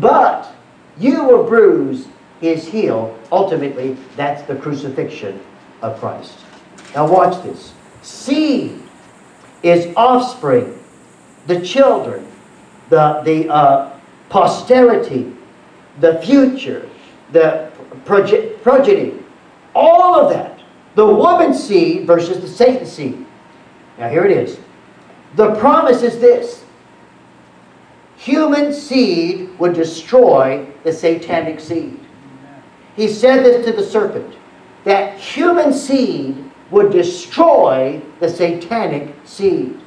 But 0.00 0.50
you 0.96 1.24
will 1.24 1.44
bruise 1.44 2.06
his 2.40 2.66
heel. 2.66 3.18
Ultimately, 3.32 3.96
that's 4.14 4.42
the 4.42 4.56
crucifixion 4.56 5.40
of 5.82 5.98
Christ. 5.98 6.38
Now, 6.94 7.10
watch 7.10 7.42
this. 7.42 7.74
Seed 8.02 8.80
is 9.62 9.92
offspring, 9.96 10.82
the 11.48 11.60
children, 11.60 12.26
the, 12.88 13.20
the 13.24 13.48
uh, 13.48 13.98
posterity, 14.28 15.34
the 16.00 16.20
future, 16.22 16.88
the 17.32 17.70
proge- 18.04 18.62
progeny, 18.62 19.14
all 19.76 20.14
of 20.14 20.32
that. 20.32 20.58
The 20.94 21.06
woman's 21.06 21.62
seed 21.62 22.06
versus 22.06 22.40
the 22.40 22.48
Satan 22.48 22.86
seed. 22.86 23.26
Now, 23.98 24.08
here 24.08 24.24
it 24.24 24.36
is. 24.36 24.58
The 25.36 25.54
promise 25.56 26.02
is 26.02 26.18
this 26.18 26.64
human 28.16 28.72
seed 28.72 29.56
would 29.58 29.74
destroy 29.74 30.66
the 30.82 30.92
satanic 30.92 31.60
seed. 31.60 32.00
He 32.96 33.08
said 33.08 33.44
this 33.44 33.66
to 33.66 33.72
the 33.72 33.84
serpent 33.86 34.34
that 34.84 35.18
human 35.18 35.72
seed 35.72 36.50
would 36.70 36.90
destroy 36.90 38.00
the 38.20 38.28
satanic 38.28 39.14
seed. 39.24 39.78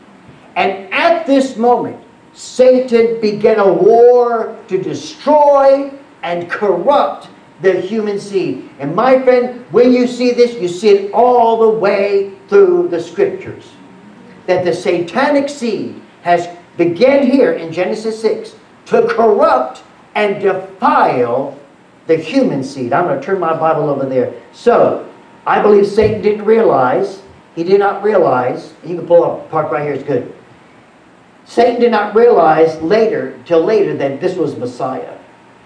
And 0.56 0.94
at 0.94 1.26
this 1.26 1.58
moment, 1.58 2.04
Satan 2.34 3.20
began 3.20 3.60
a 3.60 3.74
war 3.74 4.56
to 4.68 4.82
destroy 4.82 5.92
and 6.22 6.50
corrupt 6.50 7.30
the 7.62 7.80
human 7.80 8.20
seed. 8.20 8.70
And 8.80 8.96
my 8.96 9.22
friend, 9.22 9.66
when 9.72 9.92
you 9.92 10.08
see 10.08 10.32
this, 10.32 10.54
you 10.56 10.68
see 10.68 10.90
it 10.90 11.14
all 11.14 11.60
the 11.60 11.80
way 11.80 12.34
through 12.48 12.88
the 12.90 13.02
scriptures. 13.02 13.72
That 14.48 14.66
the 14.66 14.74
satanic 14.74 15.50
seed 15.50 16.02
has 16.22 16.50
began 16.78 17.30
here 17.30 17.54
in 17.54 17.72
Genesis 17.72 18.22
6 18.22 18.56
to 18.88 19.08
corrupt 19.08 19.84
and 20.16 20.42
defile 20.42 21.60
the 22.08 22.18
human 22.18 22.64
seed. 22.64 22.92
I'm 22.92 23.06
going 23.06 23.20
to 23.20 23.26
turn 23.26 23.40
my 23.40 23.56
Bible 23.56 23.90
over 23.90 24.06
there. 24.06 24.34
So, 24.52 25.08
I 25.46 25.62
believe 25.62 25.86
Satan 25.86 26.22
didn't 26.22 26.46
realize, 26.46 27.22
he 27.56 27.64
did 27.64 27.80
not 27.80 28.04
realize, 28.04 28.74
you 28.84 28.96
can 28.96 29.06
pull 29.06 29.24
up 29.24 29.50
part 29.52 29.72
right 29.72 29.84
here, 29.84 29.94
it's 29.94 30.04
good. 30.04 30.34
Satan 31.46 31.80
did 31.80 31.92
not 31.92 32.16
realize 32.16 32.82
later, 32.82 33.40
till 33.46 33.64
later, 33.64 33.96
that 33.98 34.20
this 34.20 34.36
was 34.36 34.56
Messiah. 34.58 35.19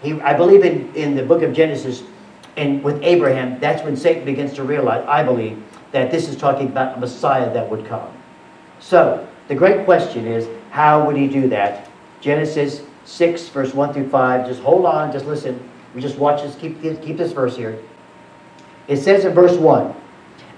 He, 0.04 0.20
I 0.22 0.34
believe 0.34 0.64
in, 0.64 0.94
in 0.96 1.16
the 1.16 1.24
book 1.24 1.42
of 1.42 1.54
Genesis 1.54 2.04
and 2.58 2.84
with 2.84 3.02
Abraham, 3.02 3.60
that's 3.60 3.84
when 3.84 3.96
Satan 3.98 4.26
begins 4.26 4.54
to 4.54 4.64
realize, 4.64 5.04
I 5.08 5.24
believe, 5.24 5.64
that 5.92 6.12
this 6.12 6.28
is 6.28 6.36
talking 6.36 6.68
about 6.68 6.98
a 6.98 7.00
Messiah 7.00 7.52
that 7.54 7.70
would 7.70 7.86
come. 7.86 8.12
So, 8.80 9.28
the 9.48 9.56
great 9.56 9.86
question 9.86 10.28
is, 10.28 10.48
how 10.70 11.06
would 11.06 11.16
he 11.16 11.28
do 11.28 11.48
that? 11.50 11.90
Genesis 12.22 12.84
6, 13.06 13.48
verse 13.50 13.74
1 13.74 13.94
through 13.94 14.10
5. 14.10 14.48
Just 14.48 14.62
hold 14.62 14.86
on, 14.86 15.12
just 15.12 15.26
listen. 15.26 15.60
We 15.96 16.02
just 16.02 16.18
watch 16.18 16.42
this, 16.44 16.56
keep, 16.56 16.82
keep 16.82 17.18
this 17.18 17.32
verse 17.32 17.56
here. 17.56 17.80
It 18.88 18.98
says 18.98 19.26
in 19.26 19.34
verse 19.34 19.58
1 19.58 19.96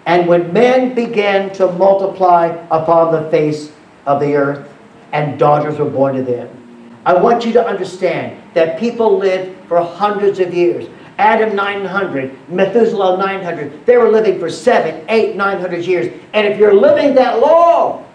And 0.06 0.28
when 0.28 0.52
men 0.52 0.96
began 0.96 1.54
to 1.54 1.72
multiply 1.74 2.48
upon 2.72 3.12
the 3.12 3.30
face 3.30 3.72
of 4.06 4.20
the 4.20 4.36
earth, 4.36 4.72
and 5.12 5.40
daughters 5.40 5.78
were 5.78 5.90
born 5.90 6.16
to 6.16 6.24
them. 6.24 6.65
I 7.06 7.14
want 7.14 7.46
you 7.46 7.54
to 7.54 7.66
understand 7.66 8.42
that 8.56 8.80
people 8.80 9.18
lived 9.18 9.68
for 9.68 9.82
hundreds 9.82 10.40
of 10.40 10.54
years. 10.54 10.90
Adam 11.18 11.56
900, 11.56 12.50
Methuselah 12.50 13.18
900. 13.18 13.86
They 13.86 13.98
were 13.98 14.10
living 14.10 14.40
for 14.40 14.50
seven, 14.50 15.06
eight, 15.08 15.36
nine 15.36 15.62
hundred 15.62 15.86
years. 15.86 16.12
And 16.34 16.46
if 16.46 16.60
you're 16.60 16.74
living 16.74 17.16
that 17.16 17.40
long, 17.40 18.06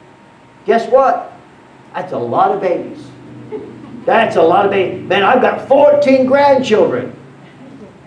guess 0.66 0.90
what? 0.90 1.32
That's 1.94 2.12
a 2.12 2.18
lot 2.18 2.50
of 2.50 2.60
babies. 2.60 3.06
That's 4.04 4.36
a 4.36 4.42
lot 4.42 4.64
of 4.66 4.70
babies. 4.70 5.08
Man, 5.08 5.22
I've 5.22 5.40
got 5.40 5.66
14 5.66 6.26
grandchildren. 6.26 7.16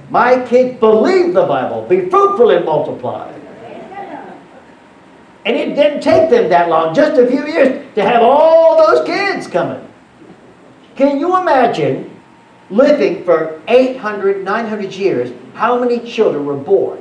My 0.10 0.46
kids 0.46 0.80
believe 0.80 1.34
the 1.34 1.46
Bible. 1.46 1.88
Be 1.88 2.10
fruitful 2.10 2.52
and 2.52 2.66
multiply. 2.66 3.32
And 5.46 5.58
it 5.58 5.76
didn't 5.76 6.02
take 6.02 6.30
them 6.30 6.50
that 6.50 6.70
long, 6.70 6.94
just 6.94 7.20
a 7.20 7.28
few 7.28 7.46
years, 7.48 7.86
to 7.96 8.04
have 8.04 8.22
all 8.22 8.78
those 8.78 9.06
kids 9.06 9.48
coming. 9.48 9.83
Can 10.96 11.20
you 11.20 11.40
imagine 11.40 12.10
living 12.70 13.24
for 13.24 13.62
800, 13.68 14.44
900 14.44 14.94
years, 14.94 15.32
how 15.54 15.80
many 15.80 16.00
children 16.00 16.46
were 16.46 16.58
born? 16.58 17.00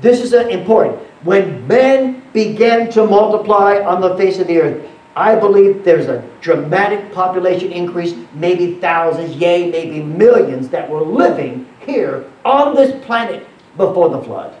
This 0.00 0.20
is 0.20 0.34
uh, 0.34 0.48
important. 0.48 1.00
When 1.22 1.66
men 1.68 2.22
began 2.32 2.90
to 2.92 3.06
multiply 3.06 3.80
on 3.80 4.00
the 4.00 4.16
face 4.16 4.38
of 4.38 4.48
the 4.48 4.60
earth, 4.60 4.88
I 5.14 5.36
believe 5.36 5.84
there's 5.84 6.06
a 6.06 6.26
dramatic 6.40 7.12
population 7.12 7.70
increase, 7.70 8.14
maybe 8.32 8.76
thousands, 8.76 9.36
yea, 9.36 9.70
maybe 9.70 10.02
millions 10.02 10.68
that 10.70 10.88
were 10.88 11.02
living 11.02 11.68
here 11.80 12.30
on 12.44 12.74
this 12.74 13.04
planet 13.04 13.46
before 13.76 14.08
the 14.08 14.22
flood. 14.22 14.58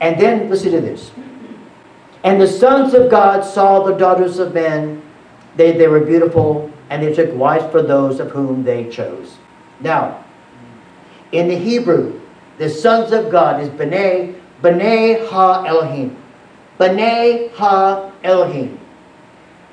And 0.00 0.20
then, 0.20 0.50
listen 0.50 0.72
to 0.72 0.80
this. 0.80 1.12
And 2.24 2.40
the 2.40 2.48
sons 2.48 2.92
of 2.92 3.10
God 3.10 3.42
saw 3.42 3.82
the 3.84 3.94
daughters 3.94 4.38
of 4.38 4.52
men, 4.52 5.02
they, 5.56 5.72
they 5.72 5.88
were 5.88 6.00
beautiful, 6.00 6.70
and 6.90 7.02
they 7.02 7.14
took 7.14 7.34
wives 7.34 7.64
for 7.70 7.82
those 7.82 8.20
of 8.20 8.32
whom 8.32 8.64
they 8.64 8.90
chose. 8.90 9.38
Now, 9.80 10.24
in 11.32 11.48
the 11.48 11.56
Hebrew, 11.56 12.20
the 12.58 12.68
sons 12.68 13.12
of 13.12 13.30
God 13.30 13.62
is 13.62 13.68
B'nai, 13.70 14.38
B'nai 14.60 15.28
Ha 15.28 15.64
Elohim. 15.64 16.16
B'nai 16.78 17.52
Ha 17.52 18.12
Elohim. 18.24 18.78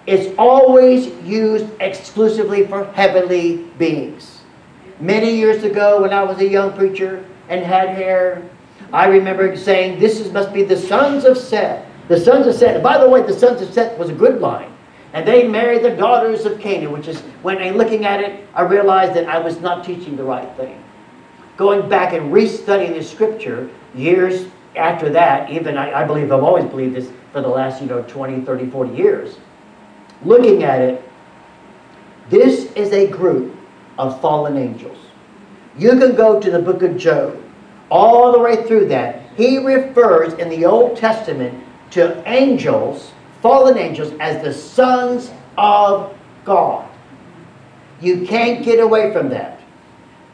It's 0.06 0.34
always 0.38 1.08
used 1.26 1.66
exclusively 1.82 2.66
for 2.68 2.86
heavenly 2.94 3.58
beings. 3.78 4.44
Many 5.00 5.36
years 5.36 5.64
ago, 5.64 6.02
when 6.02 6.14
I 6.14 6.24
was 6.24 6.40
a 6.40 6.48
young 6.48 6.72
preacher 6.74 7.26
and 7.50 7.66
had 7.66 7.90
hair, 7.90 8.48
I 8.94 9.08
remember 9.08 9.58
saying, 9.58 10.00
This 10.00 10.20
is, 10.20 10.32
must 10.32 10.54
be 10.54 10.64
the 10.64 10.78
sons 10.78 11.26
of 11.26 11.38
Seth. 11.38 11.86
The 12.08 12.20
sons 12.20 12.48
of 12.48 12.56
Seth. 12.56 12.82
By 12.82 12.98
the 12.98 13.10
way, 13.10 13.22
the 13.22 13.34
sons 13.34 13.62
of 13.62 13.74
Seth 13.74 13.98
was 13.98 14.10
a 14.10 14.14
good 14.14 14.40
line. 14.40 14.72
And 15.14 15.28
they 15.28 15.48
married 15.48 15.84
the 15.84 15.96
daughters 15.96 16.46
of 16.46 16.60
Canaan, 16.60 16.92
which 16.92 17.08
is, 17.08 17.22
when 17.42 17.58
I 17.60 17.70
looking 17.70 18.06
at 18.06 18.22
it, 18.22 18.48
I 18.54 18.62
realized 18.62 19.14
that 19.14 19.28
I 19.28 19.40
was 19.40 19.60
not 19.62 19.86
teaching 19.86 20.16
the 20.16 20.24
right 20.24 20.56
thing. 20.58 20.84
Going 21.56 21.88
back 21.90 22.14
and 22.14 22.32
restudying 22.32 22.94
the 22.94 23.04
scripture 23.04 23.70
years 23.96 24.48
after 24.76 25.10
that, 25.10 25.50
even 25.50 25.78
I, 25.78 26.02
I 26.02 26.06
believe 26.06 26.32
I've 26.32 26.44
always 26.44 26.66
believed 26.66 26.96
this 26.96 27.12
for 27.32 27.42
the 27.42 27.48
last, 27.48 27.82
you 27.82 27.88
know, 27.88 28.04
20, 28.04 28.42
30, 28.42 28.70
40 28.70 28.96
years. 28.96 29.38
Looking 30.24 30.64
at 30.64 30.82
it, 30.82 31.04
this 32.30 32.72
is 32.74 32.92
a 32.92 33.08
group 33.08 33.56
of 33.98 34.20
fallen 34.22 34.58
angels. 34.58 34.98
You 35.78 35.92
can 35.92 36.16
go 36.16 36.40
to 36.40 36.52
the 36.52 36.60
book 36.60 36.82
of 36.82 36.98
Job, 36.98 37.42
all 37.90 38.32
the 38.32 38.40
way 38.40 38.68
through 38.68 38.88
that. 38.90 39.22
He 39.38 39.58
refers 39.60 40.34
in 40.34 40.50
the 40.50 40.66
Old 40.66 40.98
Testament 40.98 41.64
to 41.92 42.22
angels, 42.30 43.14
fallen 43.42 43.78
angels, 43.78 44.14
as 44.20 44.44
the 44.44 44.54
sons 44.54 45.32
of 45.58 46.16
God. 46.46 46.90
You 48.02 48.26
can't 48.26 48.64
get 48.64 48.80
away 48.80 49.12
from 49.12 49.30
that. 49.30 49.60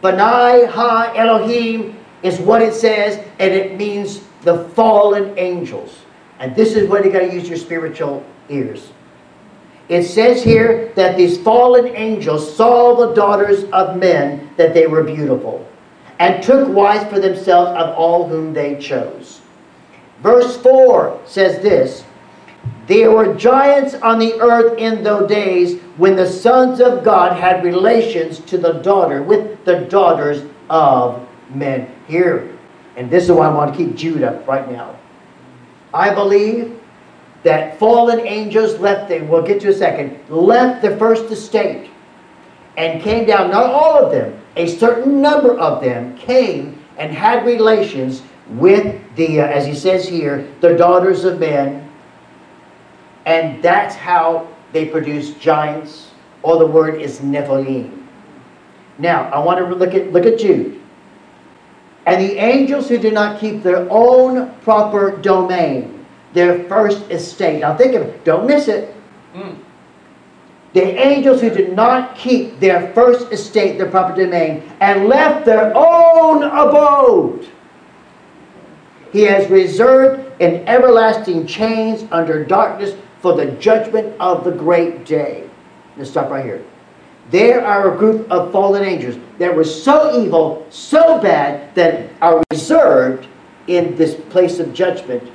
B'nai 0.01 0.67
Ha 0.67 1.13
Elohim 1.15 1.97
is 2.23 2.39
what 2.39 2.61
it 2.61 2.73
says, 2.73 3.17
and 3.39 3.53
it 3.53 3.77
means 3.77 4.21
the 4.41 4.65
fallen 4.69 5.37
angels. 5.37 5.99
And 6.39 6.55
this 6.55 6.75
is 6.75 6.89
where 6.89 7.05
you 7.05 7.11
got 7.11 7.19
to 7.19 7.33
use 7.33 7.47
your 7.47 7.57
spiritual 7.57 8.25
ears. 8.49 8.91
It 9.89 10.03
says 10.03 10.43
here 10.43 10.91
that 10.95 11.17
these 11.17 11.37
fallen 11.37 11.87
angels 11.87 12.55
saw 12.55 12.95
the 12.95 13.13
daughters 13.13 13.65
of 13.71 13.97
men 13.97 14.49
that 14.57 14.73
they 14.73 14.87
were 14.87 15.03
beautiful, 15.03 15.67
and 16.19 16.43
took 16.43 16.67
wives 16.69 17.09
for 17.11 17.19
themselves 17.19 17.71
of 17.77 17.95
all 17.95 18.27
whom 18.27 18.53
they 18.53 18.79
chose. 18.79 19.41
Verse 20.21 20.57
4 20.57 21.19
says 21.25 21.61
this 21.61 22.03
There 22.87 23.11
were 23.11 23.33
giants 23.35 23.93
on 23.95 24.19
the 24.19 24.39
earth 24.41 24.77
in 24.77 25.03
those 25.03 25.29
days 25.29 25.79
when 25.97 26.15
the 26.15 26.27
sons 26.27 26.81
of 26.81 27.03
God 27.03 27.37
had 27.39 27.63
relations 27.63 28.39
to 28.41 28.57
the 28.57 28.73
daughter 28.73 29.23
with 29.23 29.63
the 29.63 29.81
daughters 29.81 30.43
of 30.69 31.27
men. 31.53 31.93
Here, 32.07 32.57
and 32.97 33.09
this 33.09 33.25
is 33.25 33.31
why 33.31 33.47
I 33.47 33.53
want 33.53 33.73
to 33.73 33.77
keep 33.77 33.95
Jude 33.95 34.23
up 34.23 34.45
right 34.47 34.69
now. 34.69 34.97
I 35.93 36.13
believe 36.13 36.79
that 37.43 37.77
fallen 37.77 38.19
angels 38.21 38.79
left, 38.79 39.09
the, 39.09 39.21
we'll 39.21 39.43
get 39.43 39.61
to 39.61 39.69
a 39.69 39.73
second, 39.73 40.19
left 40.29 40.81
the 40.81 40.97
first 40.97 41.25
estate 41.31 41.91
and 42.77 43.01
came 43.01 43.25
down, 43.25 43.51
not 43.51 43.65
all 43.65 44.03
of 44.03 44.11
them, 44.11 44.39
a 44.55 44.67
certain 44.67 45.21
number 45.21 45.57
of 45.57 45.81
them 45.81 46.17
came 46.17 46.79
and 46.97 47.11
had 47.13 47.45
relations 47.45 48.23
with 48.49 49.01
the, 49.15 49.41
uh, 49.41 49.45
as 49.45 49.65
he 49.65 49.75
says 49.75 50.07
here, 50.07 50.47
the 50.61 50.75
daughters 50.75 51.23
of 51.23 51.39
men. 51.39 51.82
And 53.25 53.61
that's 53.63 53.95
how 53.95 54.47
they 54.73 54.85
produce 54.85 55.33
giants, 55.35 56.11
or 56.41 56.57
the 56.57 56.65
word 56.65 57.01
is 57.01 57.19
Nephilim. 57.19 58.05
Now, 58.97 59.29
I 59.31 59.39
want 59.39 59.59
to 59.59 59.73
look 59.73 59.93
at, 59.93 60.11
look 60.11 60.25
at 60.25 60.39
Jude. 60.39 60.79
And 62.05 62.21
the 62.21 62.37
angels 62.37 62.89
who 62.89 62.97
did 62.97 63.13
not 63.13 63.39
keep 63.39 63.63
their 63.63 63.87
own 63.89 64.53
proper 64.61 65.17
domain, 65.17 66.05
their 66.33 66.67
first 66.67 67.09
estate. 67.09 67.61
Now 67.61 67.77
think 67.77 67.95
of 67.95 68.01
it, 68.01 68.25
don't 68.25 68.45
miss 68.45 68.67
it. 68.67 68.93
Mm. 69.33 69.57
The 70.73 70.83
angels 70.83 71.39
who 71.39 71.49
did 71.49 71.73
not 71.75 72.17
keep 72.17 72.59
their 72.59 72.91
first 72.93 73.31
estate, 73.31 73.77
their 73.77 73.89
proper 73.89 74.15
domain, 74.15 74.63
and 74.81 75.07
left 75.07 75.45
their 75.45 75.71
own 75.75 76.43
abode, 76.43 77.47
he 79.11 79.21
has 79.21 79.49
reserved 79.49 80.41
in 80.41 80.67
everlasting 80.67 81.45
chains 81.45 82.05
under 82.11 82.43
darkness 82.43 82.95
for 83.23 83.33
the 83.33 83.45
judgment 83.53 84.13
of 84.19 84.43
the 84.43 84.51
great 84.51 85.05
day. 85.05 85.49
Let's 85.95 86.09
stop 86.09 86.29
right 86.29 86.43
here. 86.43 86.61
There 87.31 87.65
are 87.65 87.95
a 87.95 87.97
group 87.97 88.29
of 88.29 88.51
fallen 88.51 88.83
angels 88.83 89.15
that 89.39 89.55
were 89.55 89.63
so 89.63 90.21
evil, 90.21 90.67
so 90.69 91.21
bad, 91.21 91.73
that 91.75 92.09
are 92.21 92.43
reserved 92.51 93.27
in 93.67 93.95
this 93.95 94.15
place 94.29 94.59
of 94.59 94.73
judgment. 94.73 95.31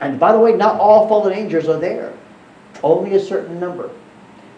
And 0.00 0.18
by 0.18 0.32
the 0.32 0.40
way, 0.40 0.56
not 0.56 0.80
all 0.80 1.06
fallen 1.08 1.32
angels 1.32 1.68
are 1.68 1.78
there. 1.78 2.12
Only 2.82 3.14
a 3.14 3.20
certain 3.20 3.60
number. 3.60 3.90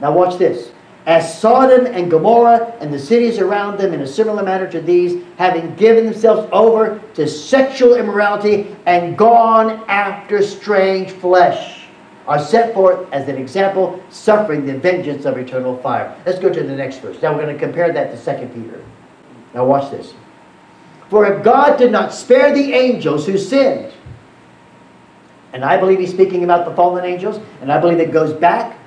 Now 0.01 0.13
watch 0.13 0.39
this. 0.39 0.73
As 1.05 1.41
Sodom 1.41 1.87
and 1.87 2.11
Gomorrah 2.11 2.77
and 2.81 2.93
the 2.93 2.99
cities 2.99 3.39
around 3.39 3.79
them 3.79 3.93
in 3.93 4.03
a 4.03 4.07
similar 4.07 4.43
manner 4.43 4.71
to 4.71 4.81
these, 4.81 5.25
having 5.37 5.75
given 5.75 6.05
themselves 6.05 6.49
over 6.53 7.01
to 7.15 7.27
sexual 7.27 7.97
immorality 7.97 8.77
and 8.87 9.19
gone 9.19 9.83
after 9.89 10.43
strange 10.43 11.11
flesh 11.11 11.87
are 12.29 12.39
set 12.39 12.73
forth 12.73 13.13
as 13.13 13.29
an 13.29 13.37
example, 13.37 14.01
suffering 14.11 14.65
the 14.65 14.79
vengeance 14.79 15.25
of 15.25 15.37
eternal 15.39 15.77
fire. 15.79 16.17
Let's 16.25 16.39
go 16.39 16.53
to 16.53 16.63
the 16.63 16.75
next 16.75 16.99
verse. 16.99 17.21
Now 17.21 17.33
we're 17.35 17.43
going 17.43 17.55
to 17.55 17.61
compare 17.61 17.93
that 17.93 18.17
to 18.17 18.39
2 18.39 18.47
Peter. 18.49 18.85
Now 19.55 19.65
watch 19.65 19.91
this. 19.91 20.15
For 21.11 21.27
if 21.27 21.43
God 21.43 21.79
did 21.79 21.91
not 21.91 22.15
spare 22.15 22.55
the 22.55 22.73
angels 22.73 23.27
who 23.27 23.37
sinned, 23.37 23.93
and 25.53 25.65
I 25.65 25.77
believe 25.77 25.99
he's 25.99 26.13
speaking 26.13 26.45
about 26.45 26.65
the 26.65 26.75
fallen 26.75 27.05
angels, 27.05 27.41
and 27.61 27.73
I 27.73 27.81
believe 27.81 27.99
it 27.99 28.13
goes 28.13 28.33
back 28.33 28.79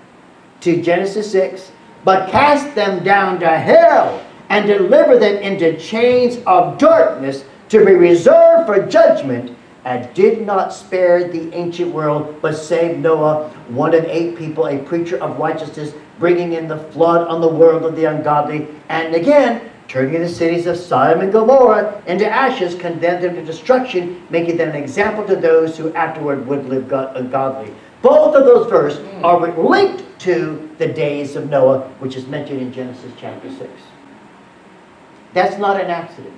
to 0.61 0.81
Genesis 0.81 1.31
6, 1.31 1.71
but 2.05 2.29
cast 2.29 2.73
them 2.75 3.03
down 3.03 3.39
to 3.41 3.49
hell 3.49 4.23
and 4.49 4.67
deliver 4.67 5.17
them 5.17 5.37
into 5.37 5.77
chains 5.77 6.37
of 6.45 6.77
darkness 6.77 7.43
to 7.69 7.83
be 7.83 7.93
reserved 7.93 8.67
for 8.67 8.85
judgment. 8.87 9.57
And 9.83 10.11
did 10.15 10.43
not 10.43 10.73
spare 10.73 11.27
the 11.27 11.53
ancient 11.53 11.93
world, 11.93 12.41
but 12.41 12.53
saved 12.53 13.01
Noah, 13.01 13.49
one 13.67 13.93
of 13.93 14.03
eight 14.05 14.35
people, 14.35 14.65
a 14.65 14.79
preacher 14.79 15.21
of 15.21 15.37
righteousness, 15.37 15.93
bringing 16.17 16.53
in 16.53 16.67
the 16.67 16.79
flood 16.91 17.27
on 17.27 17.39
the 17.39 17.47
world 17.47 17.83
of 17.83 17.95
the 17.95 18.05
ungodly, 18.05 18.67
and 18.89 19.13
again, 19.13 19.69
turning 19.87 20.19
the 20.21 20.27
cities 20.27 20.65
of 20.65 20.75
Sodom 20.75 21.21
and 21.21 21.31
Gomorrah 21.31 22.01
into 22.07 22.27
ashes, 22.27 22.73
condemned 22.73 23.23
them 23.23 23.35
to 23.35 23.45
destruction, 23.45 24.25
making 24.31 24.57
them 24.57 24.69
an 24.69 24.75
example 24.75 25.23
to 25.25 25.35
those 25.35 25.77
who 25.77 25.93
afterward 25.93 26.47
would 26.47 26.67
live 26.67 26.91
ungodly. 26.91 27.71
Both 28.01 28.35
of 28.35 28.45
those 28.45 28.67
verses 28.67 29.05
hmm. 29.07 29.25
are 29.25 29.51
linked 29.55 30.19
to 30.21 30.64
the 30.77 30.87
days 30.87 31.35
of 31.35 31.49
Noah, 31.49 31.81
which 31.99 32.15
is 32.15 32.27
mentioned 32.27 32.61
in 32.61 32.71
Genesis 32.73 33.11
chapter 33.17 33.49
6. 33.49 33.69
That's 35.33 35.57
not 35.57 35.79
an 35.79 35.89
accident. 35.89 36.33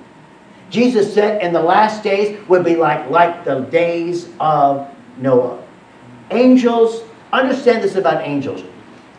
Jesus 0.70 1.12
said 1.12 1.42
in 1.42 1.52
the 1.52 1.62
last 1.62 2.02
days 2.02 2.38
would 2.48 2.64
be 2.64 2.76
like, 2.76 3.08
like 3.10 3.44
the 3.44 3.60
days 3.60 4.28
of 4.38 4.88
Noah. 5.16 5.62
Angels, 6.30 7.02
understand 7.32 7.82
this 7.82 7.96
about 7.96 8.22
angels. 8.26 8.62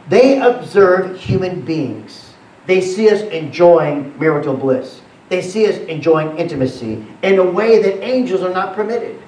They 0.09 0.39
observe 0.39 1.17
human 1.17 1.61
beings. 1.61 2.33
They 2.65 2.81
see 2.81 3.09
us 3.09 3.21
enjoying 3.21 4.17
marital 4.19 4.55
bliss. 4.55 5.01
They 5.29 5.41
see 5.41 5.67
us 5.67 5.77
enjoying 5.77 6.37
intimacy 6.37 7.05
in 7.21 7.39
a 7.39 7.43
way 7.43 7.81
that 7.81 8.03
angels 8.03 8.41
are 8.41 8.53
not 8.53 8.75
permitted. 8.75 9.19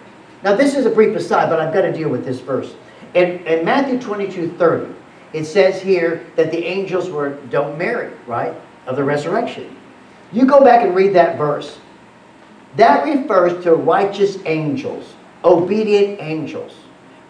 Now, 0.43 0.55
this 0.55 0.75
is 0.75 0.85
a 0.85 0.89
brief 0.89 1.15
aside, 1.15 1.49
but 1.49 1.59
I've 1.59 1.73
got 1.73 1.81
to 1.81 1.93
deal 1.93 2.09
with 2.09 2.25
this 2.25 2.39
verse. 2.39 2.73
In, 3.13 3.45
in 3.45 3.63
Matthew 3.63 3.99
22 3.99 4.53
30, 4.57 4.93
it 5.33 5.45
says 5.45 5.81
here 5.81 6.25
that 6.35 6.51
the 6.51 6.65
angels 6.65 7.09
were 7.09 7.35
don't 7.49 7.77
marry, 7.77 8.13
right? 8.27 8.53
Of 8.85 8.95
the 8.95 9.03
resurrection. 9.03 9.77
You 10.31 10.45
go 10.45 10.63
back 10.63 10.85
and 10.85 10.95
read 10.95 11.13
that 11.13 11.37
verse. 11.37 11.79
That 12.75 13.03
refers 13.03 13.63
to 13.63 13.75
righteous 13.75 14.37
angels, 14.45 15.13
obedient 15.43 16.21
angels. 16.21 16.75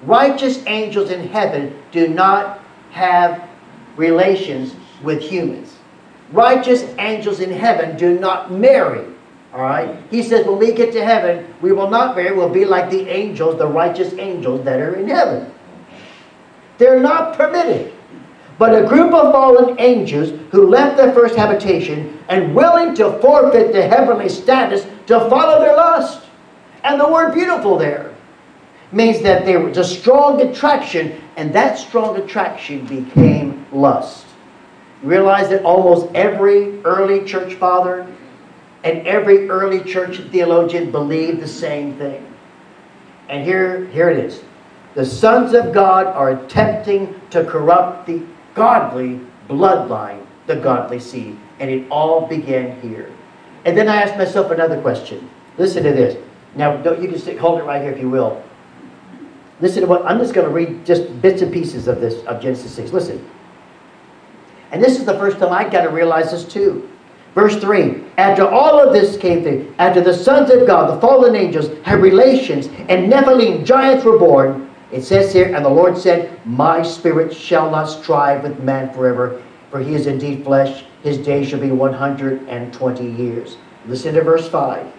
Righteous 0.04 0.64
angels 0.68 1.12
in 1.12 1.28
heaven 1.28 1.76
do 1.92 2.08
not 2.08 2.60
have 2.92 3.48
relations 3.98 4.76
with 5.04 5.22
humans. 5.22 5.76
Righteous 6.32 6.84
angels 6.98 7.40
in 7.40 7.52
heaven 7.52 7.98
do 7.98 8.20
not 8.20 8.52
marry. 8.52 9.06
All 9.54 9.62
right? 9.62 10.02
He 10.10 10.24
says 10.24 10.46
when 10.46 10.58
we 10.58 10.72
get 10.72 10.94
to 10.94 11.04
heaven, 11.04 11.54
we 11.62 11.72
will 11.72 11.90
not 11.90 12.16
marry. 12.16 12.36
We'll 12.36 12.50
be 12.50 12.66
like 12.66 12.90
the 12.90 13.08
angels, 13.10 13.58
the 13.58 13.68
righteous 13.68 14.14
angels 14.14 14.64
that 14.64 14.80
are 14.80 14.96
in 14.96 15.08
heaven. 15.08 15.52
They're 16.78 17.00
not 17.00 17.38
permitted 17.38 17.94
but 18.62 18.80
a 18.80 18.88
group 18.88 19.12
of 19.12 19.32
fallen 19.32 19.76
angels 19.80 20.40
who 20.52 20.70
left 20.70 20.96
their 20.96 21.12
first 21.14 21.36
habitation 21.36 22.20
and 22.30 22.54
willing 22.54 22.94
to 22.94 23.18
forfeit 23.18 23.74
their 23.74 23.90
heavenly 23.90 24.30
status 24.30 24.86
to 25.08 25.20
follow 25.32 25.60
their 25.60 25.76
lust. 25.76 26.28
And 26.84 27.02
the 27.02 27.10
word 27.10 27.34
beautiful 27.34 27.76
there 27.76 28.14
means 28.92 29.20
that 29.24 29.46
there 29.46 29.60
was 29.60 29.80
a 29.80 29.84
strong 29.84 30.40
attraction, 30.42 31.20
and 31.38 31.52
that 31.56 31.80
strong 31.80 32.18
attraction 32.18 32.86
became 32.86 33.66
lust. 33.72 34.28
You 35.02 35.10
realize 35.10 35.50
that 35.50 35.64
almost 35.64 36.14
every 36.14 36.84
early 36.84 37.26
church 37.26 37.56
father 37.56 38.06
and 38.84 39.08
every 39.08 39.50
early 39.50 39.80
church 39.80 40.20
theologian 40.30 40.92
believed 40.92 41.40
the 41.40 41.48
same 41.48 41.98
thing. 41.98 42.32
And 43.28 43.44
here, 43.44 43.86
here 43.88 44.12
it 44.12 44.24
is. 44.24 44.44
The 44.94 45.06
sons 45.06 45.54
of 45.54 45.74
God 45.74 46.08
are 46.08 46.32
attempting 46.32 47.20
to 47.30 47.46
corrupt 47.46 48.08
the 48.08 48.24
godly 48.56 49.22
bloodline, 49.48 50.26
the 50.48 50.56
godly 50.56 51.00
seed. 51.00 51.38
And 51.60 51.70
it 51.70 51.90
all 51.90 52.28
began 52.28 52.80
here. 52.82 53.12
And 53.66 53.78
then 53.78 53.88
I 53.88 54.02
asked 54.02 54.18
myself 54.18 54.52
another 54.52 54.82
question. 54.82 55.30
Listen 55.58 55.84
to 55.84 55.92
this. 55.92 56.18
Now, 56.56 56.78
you 57.00 57.08
can 57.08 57.38
hold 57.38 57.60
it 57.60 57.64
right 57.64 57.82
here 57.82 57.92
if 57.92 58.00
you 58.00 58.10
will. 58.10 58.44
Listen 59.62 59.82
to 59.82 59.88
what 59.88 60.04
I'm 60.06 60.18
just 60.18 60.34
going 60.34 60.48
to 60.48 60.54
read 60.54 60.86
just 60.86 61.22
bits 61.22 61.42
and 61.42 61.54
pieces 61.54 61.88
of 61.88 62.02
this 62.02 62.24
of 62.26 62.42
Genesis 62.42 62.74
6. 62.74 62.92
Listen. 62.92 63.30
And 64.72 64.84
this 64.84 64.98
is 64.98 65.06
the 65.06 65.14
first 65.14 65.38
time 65.38 65.54
I 65.54 65.70
got 65.70 65.84
to 65.84 65.90
realize 65.90 66.32
this 66.32 66.44
too. 66.44 66.90
Verse 67.36 67.56
3 67.58 68.04
After 68.18 68.48
all 68.48 68.80
of 68.80 68.92
this 68.92 69.18
came 69.18 69.44
through, 69.44 69.74
after 69.78 70.02
the 70.02 70.14
sons 70.14 70.50
of 70.50 70.66
God, 70.66 70.96
the 70.96 71.00
fallen 71.00 71.36
angels, 71.36 71.70
had 71.84 72.02
relations, 72.02 72.68
and 72.90 73.12
Nephilim, 73.12 73.64
giants 73.64 74.04
were 74.04 74.18
born, 74.18 74.71
it 74.92 75.04
says 75.04 75.32
here, 75.32 75.56
And 75.56 75.64
the 75.64 75.70
Lord 75.70 75.98
said, 75.98 76.46
My 76.46 76.82
spirit 76.82 77.34
shall 77.34 77.72
not 77.72 77.86
strive 77.86 78.44
with 78.44 78.60
man 78.62 78.94
forever, 78.94 79.42
for 79.70 79.80
he 79.80 79.96
is 79.96 80.08
indeed 80.08 80.44
flesh. 80.44 80.84
His 81.04 81.18
days 81.18 81.50
shall 81.50 81.60
be 81.60 81.72
120 81.72 83.12
years. 83.12 83.58
Listen 83.88 84.14
to 84.16 84.22
verse 84.22 84.48
5. 84.50 84.92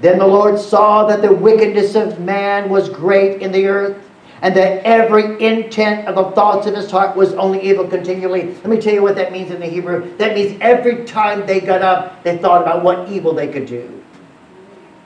Then 0.00 0.18
the 0.18 0.26
Lord 0.26 0.58
saw 0.58 1.06
that 1.06 1.22
the 1.22 1.32
wickedness 1.32 1.94
of 1.94 2.18
man 2.18 2.68
was 2.68 2.88
great 2.88 3.40
in 3.42 3.52
the 3.52 3.66
earth, 3.66 3.96
and 4.42 4.54
that 4.56 4.84
every 4.84 5.42
intent 5.42 6.08
of 6.08 6.16
the 6.16 6.34
thoughts 6.34 6.66
of 6.66 6.74
his 6.74 6.90
heart 6.90 7.16
was 7.16 7.32
only 7.34 7.62
evil 7.62 7.86
continually. 7.86 8.54
Let 8.54 8.66
me 8.66 8.80
tell 8.80 8.92
you 8.92 9.02
what 9.02 9.16
that 9.16 9.32
means 9.32 9.50
in 9.50 9.60
the 9.60 9.66
Hebrew. 9.66 10.14
That 10.16 10.34
means 10.34 10.58
every 10.60 11.04
time 11.04 11.46
they 11.46 11.60
got 11.60 11.82
up, 11.82 12.22
they 12.24 12.36
thought 12.38 12.62
about 12.62 12.82
what 12.82 13.08
evil 13.08 13.32
they 13.32 13.48
could 13.48 13.66
do. 13.66 14.03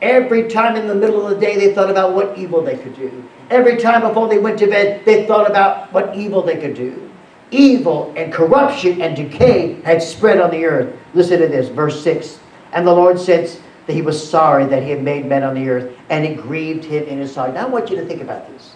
Every 0.00 0.48
time 0.48 0.76
in 0.76 0.86
the 0.86 0.94
middle 0.94 1.26
of 1.26 1.34
the 1.34 1.40
day, 1.40 1.56
they 1.56 1.74
thought 1.74 1.90
about 1.90 2.14
what 2.14 2.38
evil 2.38 2.62
they 2.62 2.76
could 2.76 2.94
do. 2.94 3.24
Every 3.50 3.76
time 3.76 4.02
before 4.02 4.28
they 4.28 4.38
went 4.38 4.58
to 4.60 4.66
bed, 4.66 5.04
they 5.04 5.26
thought 5.26 5.50
about 5.50 5.92
what 5.92 6.14
evil 6.14 6.42
they 6.42 6.56
could 6.56 6.74
do. 6.74 7.10
Evil 7.50 8.12
and 8.16 8.32
corruption 8.32 9.00
and 9.00 9.16
decay 9.16 9.80
had 9.82 10.02
spread 10.02 10.40
on 10.40 10.50
the 10.50 10.64
earth. 10.64 10.94
Listen 11.14 11.40
to 11.40 11.48
this, 11.48 11.68
verse 11.68 12.02
6. 12.04 12.38
And 12.72 12.86
the 12.86 12.92
Lord 12.92 13.18
said 13.18 13.50
that 13.86 13.92
he 13.92 14.02
was 14.02 14.28
sorry 14.30 14.66
that 14.66 14.82
he 14.82 14.90
had 14.90 15.02
made 15.02 15.26
men 15.26 15.42
on 15.42 15.54
the 15.54 15.68
earth, 15.68 15.96
and 16.10 16.24
it 16.24 16.36
grieved 16.36 16.84
him 16.84 17.04
in 17.04 17.18
his 17.18 17.34
heart. 17.34 17.54
Now 17.54 17.66
I 17.66 17.68
want 17.68 17.90
you 17.90 17.96
to 17.96 18.04
think 18.04 18.20
about 18.20 18.46
this. 18.52 18.74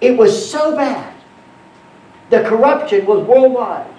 It 0.00 0.16
was 0.16 0.50
so 0.50 0.76
bad, 0.76 1.14
the 2.28 2.42
corruption 2.44 3.06
was 3.06 3.26
worldwide, 3.26 3.90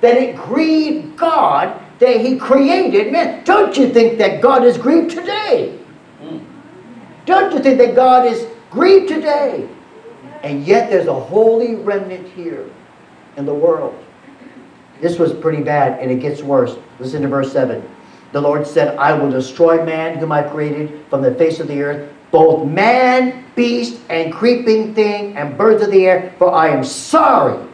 that 0.00 0.16
it 0.16 0.36
grieved 0.36 1.16
God 1.16 1.80
that 1.98 2.20
He 2.20 2.38
created 2.38 3.12
man. 3.12 3.44
Don't 3.44 3.76
you 3.76 3.92
think 3.92 4.18
that 4.18 4.40
God 4.40 4.64
is 4.64 4.78
grieved 4.78 5.10
today? 5.10 5.78
Don't 7.26 7.52
you 7.52 7.60
think 7.60 7.78
that 7.78 7.94
God 7.94 8.24
is 8.26 8.46
grieved 8.70 9.08
today? 9.08 9.68
And 10.42 10.64
yet 10.64 10.88
there's 10.88 11.08
a 11.08 11.14
holy 11.14 11.74
remnant 11.74 12.26
here 12.28 12.70
in 13.36 13.44
the 13.44 13.54
world. 13.54 14.02
This 15.00 15.18
was 15.18 15.32
pretty 15.32 15.62
bad, 15.62 16.00
and 16.00 16.10
it 16.10 16.20
gets 16.20 16.42
worse. 16.42 16.76
Listen 16.98 17.22
to 17.22 17.28
verse 17.28 17.52
7. 17.52 17.86
The 18.32 18.40
Lord 18.40 18.66
said, 18.66 18.96
I 18.98 19.12
will 19.12 19.30
destroy 19.30 19.84
man 19.84 20.18
whom 20.18 20.32
I 20.32 20.42
created 20.42 21.04
from 21.08 21.22
the 21.22 21.34
face 21.34 21.60
of 21.60 21.68
the 21.68 21.82
earth, 21.82 22.12
both 22.30 22.66
man, 22.68 23.44
beast, 23.54 24.00
and 24.10 24.32
creeping 24.32 24.94
thing, 24.94 25.36
and 25.36 25.56
birds 25.56 25.82
of 25.82 25.90
the 25.90 26.06
air, 26.06 26.34
for 26.38 26.52
I 26.52 26.68
am 26.68 26.84
sorry 26.84 27.66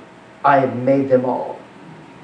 I 0.45 0.59
have 0.59 0.77
made 0.77 1.09
them 1.09 1.25
all. 1.25 1.54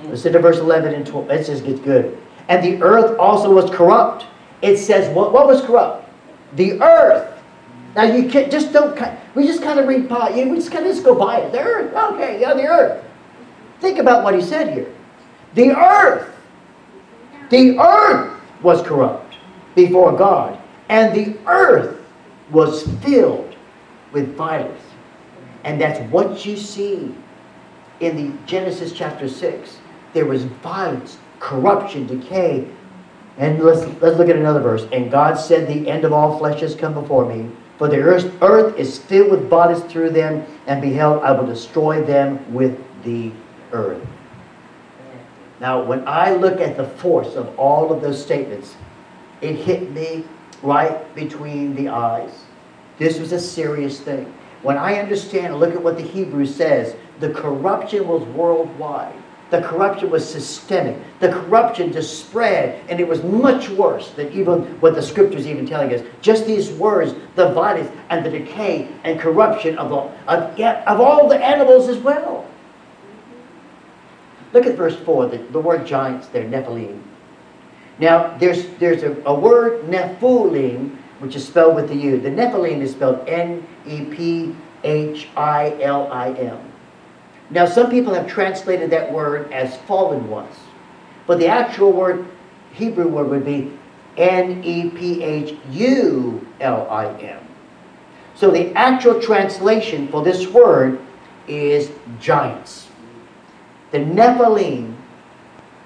Listen 0.04 0.32
to 0.32 0.38
verse 0.38 0.58
11 0.58 0.94
and 0.94 1.06
12. 1.06 1.30
It 1.30 1.46
just 1.46 1.64
gets 1.64 1.80
good. 1.80 2.18
And 2.48 2.64
the 2.64 2.82
earth 2.82 3.18
also 3.18 3.52
was 3.52 3.70
corrupt. 3.70 4.26
It 4.62 4.76
says, 4.76 5.14
what, 5.14 5.32
what 5.32 5.46
was 5.46 5.60
corrupt? 5.62 6.08
The 6.56 6.80
earth. 6.80 7.40
Now 7.94 8.04
you 8.04 8.28
can't, 8.28 8.50
just 8.50 8.72
don't, 8.72 8.98
we 9.34 9.46
just 9.46 9.62
kind 9.62 9.78
of 9.80 9.88
read, 9.88 10.02
we 10.02 10.56
just 10.56 10.70
kind 10.70 10.86
of 10.86 10.92
just 10.92 11.04
go 11.04 11.14
by 11.14 11.40
it. 11.40 11.52
The 11.52 11.60
earth, 11.60 11.94
okay, 12.14 12.40
yeah, 12.40 12.54
the 12.54 12.66
earth. 12.66 13.04
Think 13.80 13.98
about 13.98 14.22
what 14.22 14.34
he 14.34 14.42
said 14.42 14.72
here. 14.72 14.92
The 15.54 15.70
earth, 15.70 16.32
the 17.48 17.78
earth 17.78 18.40
was 18.62 18.82
corrupt 18.82 19.34
before 19.74 20.16
God, 20.16 20.60
and 20.88 21.14
the 21.14 21.36
earth 21.48 22.00
was 22.50 22.86
filled 22.98 23.56
with 24.12 24.36
violence. 24.36 24.82
And 25.64 25.80
that's 25.80 25.98
what 26.12 26.46
you 26.46 26.56
see 26.56 27.14
in 28.00 28.16
the 28.16 28.36
Genesis 28.46 28.92
chapter 28.92 29.28
6. 29.28 29.79
There 30.12 30.26
was 30.26 30.44
violence, 30.44 31.18
corruption, 31.38 32.06
decay. 32.06 32.68
And 33.38 33.62
let's, 33.62 33.80
let's 34.02 34.18
look 34.18 34.28
at 34.28 34.36
another 34.36 34.60
verse. 34.60 34.86
And 34.92 35.10
God 35.10 35.34
said, 35.34 35.66
The 35.66 35.88
end 35.88 36.04
of 36.04 36.12
all 36.12 36.38
flesh 36.38 36.60
has 36.60 36.74
come 36.74 36.94
before 36.94 37.26
me. 37.26 37.50
For 37.78 37.88
the 37.88 37.98
earth, 37.98 38.30
earth 38.42 38.78
is 38.78 38.98
filled 38.98 39.30
with 39.30 39.48
bodies 39.48 39.82
through 39.84 40.10
them, 40.10 40.44
and 40.66 40.82
beheld, 40.82 41.22
I 41.22 41.32
will 41.32 41.46
destroy 41.46 42.02
them 42.02 42.52
with 42.52 42.78
the 43.04 43.32
earth. 43.72 44.06
Now, 45.60 45.82
when 45.82 46.06
I 46.06 46.34
look 46.34 46.60
at 46.60 46.76
the 46.76 46.84
force 46.84 47.36
of 47.36 47.58
all 47.58 47.92
of 47.92 48.02
those 48.02 48.22
statements, 48.22 48.76
it 49.40 49.56
hit 49.56 49.90
me 49.92 50.24
right 50.62 51.14
between 51.14 51.74
the 51.74 51.88
eyes. 51.88 52.44
This 52.98 53.18
was 53.18 53.32
a 53.32 53.40
serious 53.40 54.00
thing. 54.00 54.32
When 54.62 54.76
I 54.76 54.98
understand 54.98 55.46
and 55.46 55.60
look 55.60 55.74
at 55.74 55.82
what 55.82 55.96
the 55.96 56.02
Hebrew 56.02 56.44
says, 56.44 56.94
the 57.18 57.30
corruption 57.30 58.06
was 58.06 58.22
worldwide. 58.28 59.19
The 59.50 59.60
corruption 59.62 60.10
was 60.10 60.28
systemic. 60.28 60.96
The 61.18 61.28
corruption 61.28 61.92
just 61.92 62.20
spread, 62.20 62.84
and 62.88 63.00
it 63.00 63.08
was 63.08 63.22
much 63.24 63.68
worse 63.68 64.10
than 64.12 64.32
even 64.32 64.62
what 64.80 64.94
the 64.94 65.02
scriptures 65.02 65.46
even 65.46 65.66
telling 65.66 65.92
us. 65.92 66.02
Just 66.22 66.46
these 66.46 66.70
words, 66.70 67.14
the 67.34 67.52
violence 67.52 67.90
and 68.10 68.24
the 68.24 68.30
decay 68.30 68.88
and 69.02 69.18
corruption 69.18 69.76
of, 69.76 69.88
the, 69.90 69.96
of, 70.32 70.60
of 70.86 71.00
all 71.00 71.28
the 71.28 71.44
animals 71.44 71.88
as 71.88 71.98
well. 71.98 72.46
Look 74.52 74.66
at 74.66 74.76
verse 74.76 74.96
4, 74.96 75.26
the, 75.26 75.38
the 75.38 75.60
word 75.60 75.84
giants 75.86 76.28
there, 76.28 76.44
Nephilim. 76.44 77.00
Now, 77.98 78.36
there's, 78.38 78.66
there's 78.78 79.02
a, 79.02 79.20
a 79.26 79.34
word, 79.34 79.84
Nephilim, 79.84 80.96
which 81.18 81.34
is 81.36 81.46
spelled 81.46 81.74
with 81.74 81.88
the 81.88 81.96
U. 81.96 82.20
The 82.20 82.30
Nephilim 82.30 82.80
is 82.80 82.92
spelled 82.92 83.28
N-E-P-H-I-L-I-M. 83.28 84.60
Now, 87.50 87.66
some 87.66 87.90
people 87.90 88.14
have 88.14 88.28
translated 88.28 88.90
that 88.90 89.12
word 89.12 89.52
as 89.52 89.76
fallen 89.78 90.28
ones. 90.30 90.54
But 91.26 91.38
the 91.38 91.48
actual 91.48 91.92
word, 91.92 92.26
Hebrew 92.72 93.08
word 93.08 93.28
would 93.28 93.44
be 93.44 93.72
N-E-P-H-U-L-I-M. 94.16 95.60
So 98.34 98.50
the 98.50 98.74
actual 98.74 99.20
translation 99.20 100.08
for 100.08 100.24
this 100.24 100.46
word 100.46 101.00
is 101.46 101.90
giants. 102.20 102.88
The 103.90 103.98
Nephilim 103.98 104.94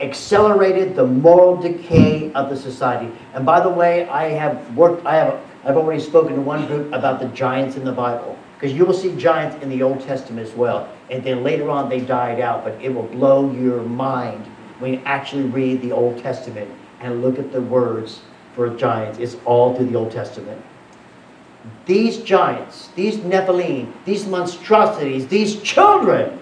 accelerated 0.01 0.95
the 0.95 1.07
moral 1.07 1.57
decay 1.57 2.33
of 2.33 2.51
the 2.51 2.57
society. 2.57 3.11
And 3.33 3.47
by 3.47 3.61
the 3.61 3.69
way, 3.69 4.09
I 4.09 4.29
have 4.31 4.77
worked, 4.77 5.07
I 5.07 5.17
have, 5.17 5.41
I've 5.65 5.77
already 5.77 6.03
spoken 6.03 6.35
to 6.35 6.41
one 6.41 6.67
group 6.67 6.93
about 6.93 7.21
the 7.21 7.29
giants 7.29 7.77
in 7.77 7.85
the 7.85 7.93
Bible. 7.93 8.39
Because 8.55 8.73
you 8.77 8.85
will 8.85 8.95
see 8.95 9.15
giants 9.17 9.63
in 9.63 9.69
the 9.69 9.83
Old 9.83 10.01
Testament 10.01 10.47
as 10.47 10.55
well. 10.55 10.89
And 11.11 11.23
then 11.23 11.43
later 11.43 11.71
on 11.71 11.89
they 11.89 12.01
died 12.01 12.41
out, 12.41 12.65
but 12.65 12.81
it 12.83 12.93
will 12.93 13.03
blow 13.03 13.53
your 13.53 13.83
mind 13.83 14.45
when 14.79 14.95
you 14.95 15.03
actually 15.05 15.45
read 15.45 15.83
the 15.83 15.93
Old 15.93 16.19
Testament 16.19 16.71
and 17.01 17.23
look 17.23 17.39
at 17.39 17.53
the 17.53 17.61
words 17.61 18.23
for 18.55 18.71
giants. 18.71 19.19
It's 19.19 19.37
all 19.45 19.77
through 19.77 19.87
the 19.87 19.97
Old 19.97 20.11
Testament. 20.11 20.63
These 21.87 22.19
giants, 22.19 22.89
these 22.95 23.19
Nephilim, 23.19 23.93
these 24.05 24.27
monstrosities, 24.27 25.27
these 25.27 25.61
children, 25.63 26.39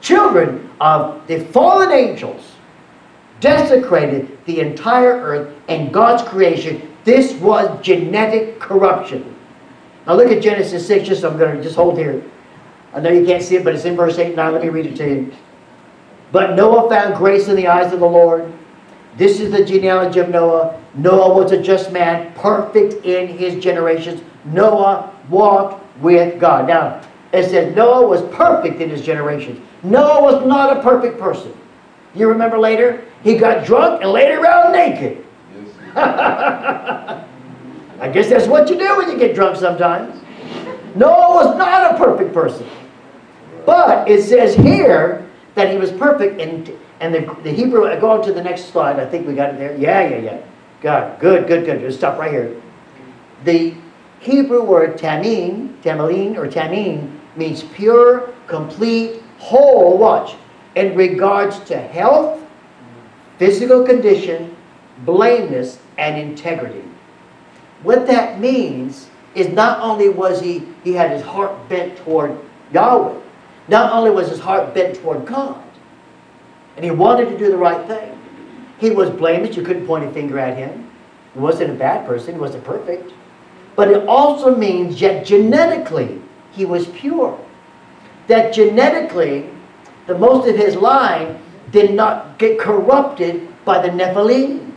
children 0.00 0.70
of 0.80 1.26
the 1.26 1.44
fallen 1.46 1.92
angels, 1.92 2.52
desecrated 3.40 4.38
the 4.46 4.60
entire 4.60 5.12
earth 5.12 5.54
and 5.68 5.92
God's 5.92 6.22
creation. 6.28 6.96
This 7.04 7.32
was 7.34 7.80
genetic 7.82 8.58
corruption. 8.60 9.34
Now 10.06 10.14
look 10.14 10.30
at 10.30 10.42
Genesis 10.42 10.86
6, 10.86 11.08
just 11.08 11.24
I'm 11.24 11.38
going 11.38 11.56
to 11.56 11.62
just 11.62 11.76
hold 11.76 11.98
here. 11.98 12.22
I 12.94 13.00
know 13.00 13.10
you 13.10 13.26
can't 13.26 13.42
see 13.42 13.56
it, 13.56 13.64
but 13.64 13.74
it's 13.74 13.84
in 13.84 13.96
verse 13.96 14.18
8 14.18 14.28
and 14.28 14.36
9. 14.36 14.52
Let 14.52 14.62
me 14.62 14.68
read 14.68 14.86
it 14.86 14.96
to 14.96 15.08
you. 15.08 15.32
But 16.32 16.56
Noah 16.56 16.88
found 16.88 17.16
grace 17.16 17.48
in 17.48 17.56
the 17.56 17.66
eyes 17.66 17.92
of 17.92 18.00
the 18.00 18.06
Lord. 18.06 18.50
This 19.16 19.40
is 19.40 19.50
the 19.50 19.64
genealogy 19.64 20.20
of 20.20 20.28
Noah. 20.28 20.80
Noah 20.94 21.34
was 21.34 21.52
a 21.52 21.60
just 21.60 21.92
man, 21.92 22.32
perfect 22.34 23.04
in 23.04 23.28
his 23.28 23.62
generations. 23.62 24.22
Noah 24.44 25.14
walked 25.28 25.84
with 26.00 26.40
God. 26.40 26.68
Now, 26.68 27.02
it 27.32 27.50
says 27.50 27.74
Noah 27.74 28.06
was 28.06 28.22
perfect 28.34 28.80
in 28.80 28.90
his 28.90 29.02
generations. 29.02 29.60
Noah 29.82 30.22
was 30.22 30.46
not 30.46 30.76
a 30.76 30.82
perfect 30.82 31.18
person. 31.18 31.52
You 32.14 32.28
remember 32.28 32.58
later? 32.58 33.04
He 33.22 33.36
got 33.36 33.66
drunk 33.66 34.02
and 34.02 34.12
laid 34.12 34.34
around 34.34 34.72
naked. 34.72 35.24
I 35.96 37.24
guess 38.12 38.28
that's 38.28 38.46
what 38.46 38.70
you 38.70 38.78
do 38.78 38.96
when 38.96 39.10
you 39.10 39.18
get 39.18 39.34
drunk 39.34 39.56
sometimes. 39.56 40.22
Noah 40.94 41.34
was 41.34 41.58
not 41.58 41.94
a 41.94 41.98
perfect 41.98 42.32
person. 42.32 42.66
But 43.68 44.08
it 44.08 44.22
says 44.22 44.54
here 44.54 45.28
that 45.54 45.70
he 45.70 45.76
was 45.76 45.92
perfect. 45.92 46.40
And, 46.40 46.72
and 47.00 47.14
the, 47.14 47.36
the 47.42 47.52
Hebrew, 47.52 47.84
uh, 47.84 48.00
go 48.00 48.12
on 48.12 48.24
to 48.24 48.32
the 48.32 48.42
next 48.42 48.70
slide. 48.72 48.98
I 48.98 49.04
think 49.04 49.28
we 49.28 49.34
got 49.34 49.50
it 49.50 49.58
there. 49.58 49.76
Yeah, 49.76 50.08
yeah, 50.08 50.16
yeah. 50.16 50.40
God, 50.80 51.20
good, 51.20 51.46
good, 51.46 51.66
good. 51.66 51.80
Just 51.80 51.98
stop 51.98 52.18
right 52.18 52.30
here. 52.30 52.58
The 53.44 53.74
Hebrew 54.20 54.62
word 54.62 54.96
tamim, 54.96 55.78
tamaline, 55.82 56.38
or 56.38 56.48
tamim 56.48 57.14
means 57.36 57.62
pure, 57.62 58.32
complete, 58.46 59.22
whole, 59.36 59.98
watch, 59.98 60.34
in 60.74 60.96
regards 60.96 61.58
to 61.64 61.76
health, 61.76 62.42
physical 63.36 63.84
condition, 63.84 64.56
blameless, 65.04 65.78
and 65.98 66.18
integrity. 66.18 66.84
What 67.82 68.06
that 68.06 68.40
means 68.40 69.10
is 69.34 69.48
not 69.48 69.82
only 69.82 70.08
was 70.08 70.40
he, 70.40 70.62
he 70.84 70.94
had 70.94 71.10
his 71.10 71.20
heart 71.20 71.68
bent 71.68 71.98
toward 71.98 72.34
Yahweh, 72.72 73.27
not 73.68 73.92
only 73.92 74.10
was 74.10 74.28
his 74.28 74.40
heart 74.40 74.74
bent 74.74 74.96
toward 74.96 75.26
God, 75.26 75.62
and 76.76 76.84
he 76.84 76.90
wanted 76.90 77.28
to 77.28 77.38
do 77.38 77.50
the 77.50 77.56
right 77.56 77.86
thing. 77.86 78.18
He 78.78 78.90
was 78.90 79.10
blameless. 79.10 79.56
You 79.56 79.62
couldn't 79.62 79.86
point 79.86 80.04
a 80.04 80.10
finger 80.12 80.38
at 80.38 80.56
him. 80.56 80.90
He 81.34 81.40
wasn't 81.40 81.70
a 81.70 81.74
bad 81.74 82.06
person. 82.06 82.34
He 82.34 82.40
wasn't 82.40 82.64
perfect. 82.64 83.12
But 83.74 83.88
it 83.88 84.06
also 84.06 84.54
means 84.54 85.00
yet 85.00 85.26
genetically 85.26 86.20
he 86.52 86.64
was 86.64 86.86
pure. 86.88 87.38
That 88.28 88.54
genetically, 88.54 89.50
the 90.06 90.16
most 90.16 90.48
of 90.48 90.56
his 90.56 90.76
line 90.76 91.40
did 91.70 91.94
not 91.94 92.38
get 92.38 92.58
corrupted 92.58 93.48
by 93.64 93.82
the 93.82 93.88
Nephilim. 93.88 94.72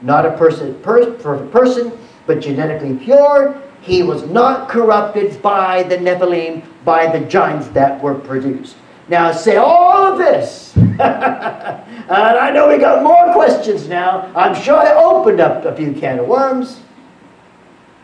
Not 0.00 0.26
a 0.26 0.36
person, 0.36 0.74
per, 0.82 1.12
person 1.16 1.92
but 2.26 2.40
genetically 2.40 2.96
pure. 2.96 3.60
He 3.82 4.04
was 4.04 4.22
not 4.22 4.68
corrupted 4.68 5.42
by 5.42 5.82
the 5.82 5.96
Nephilim, 5.96 6.64
by 6.84 7.06
the 7.06 7.26
giants 7.26 7.66
that 7.68 8.00
were 8.00 8.14
produced. 8.14 8.76
Now, 9.08 9.32
say 9.32 9.56
all 9.56 10.12
of 10.12 10.18
this. 10.18 10.74
and 10.76 11.00
I 11.02 12.50
know 12.50 12.68
we 12.68 12.78
got 12.78 13.02
more 13.02 13.32
questions 13.32 13.88
now. 13.88 14.32
I'm 14.36 14.54
sure 14.54 14.76
I 14.76 14.94
opened 14.94 15.40
up 15.40 15.64
a 15.64 15.74
few 15.74 15.92
can 15.92 16.20
of 16.20 16.28
worms. 16.28 16.80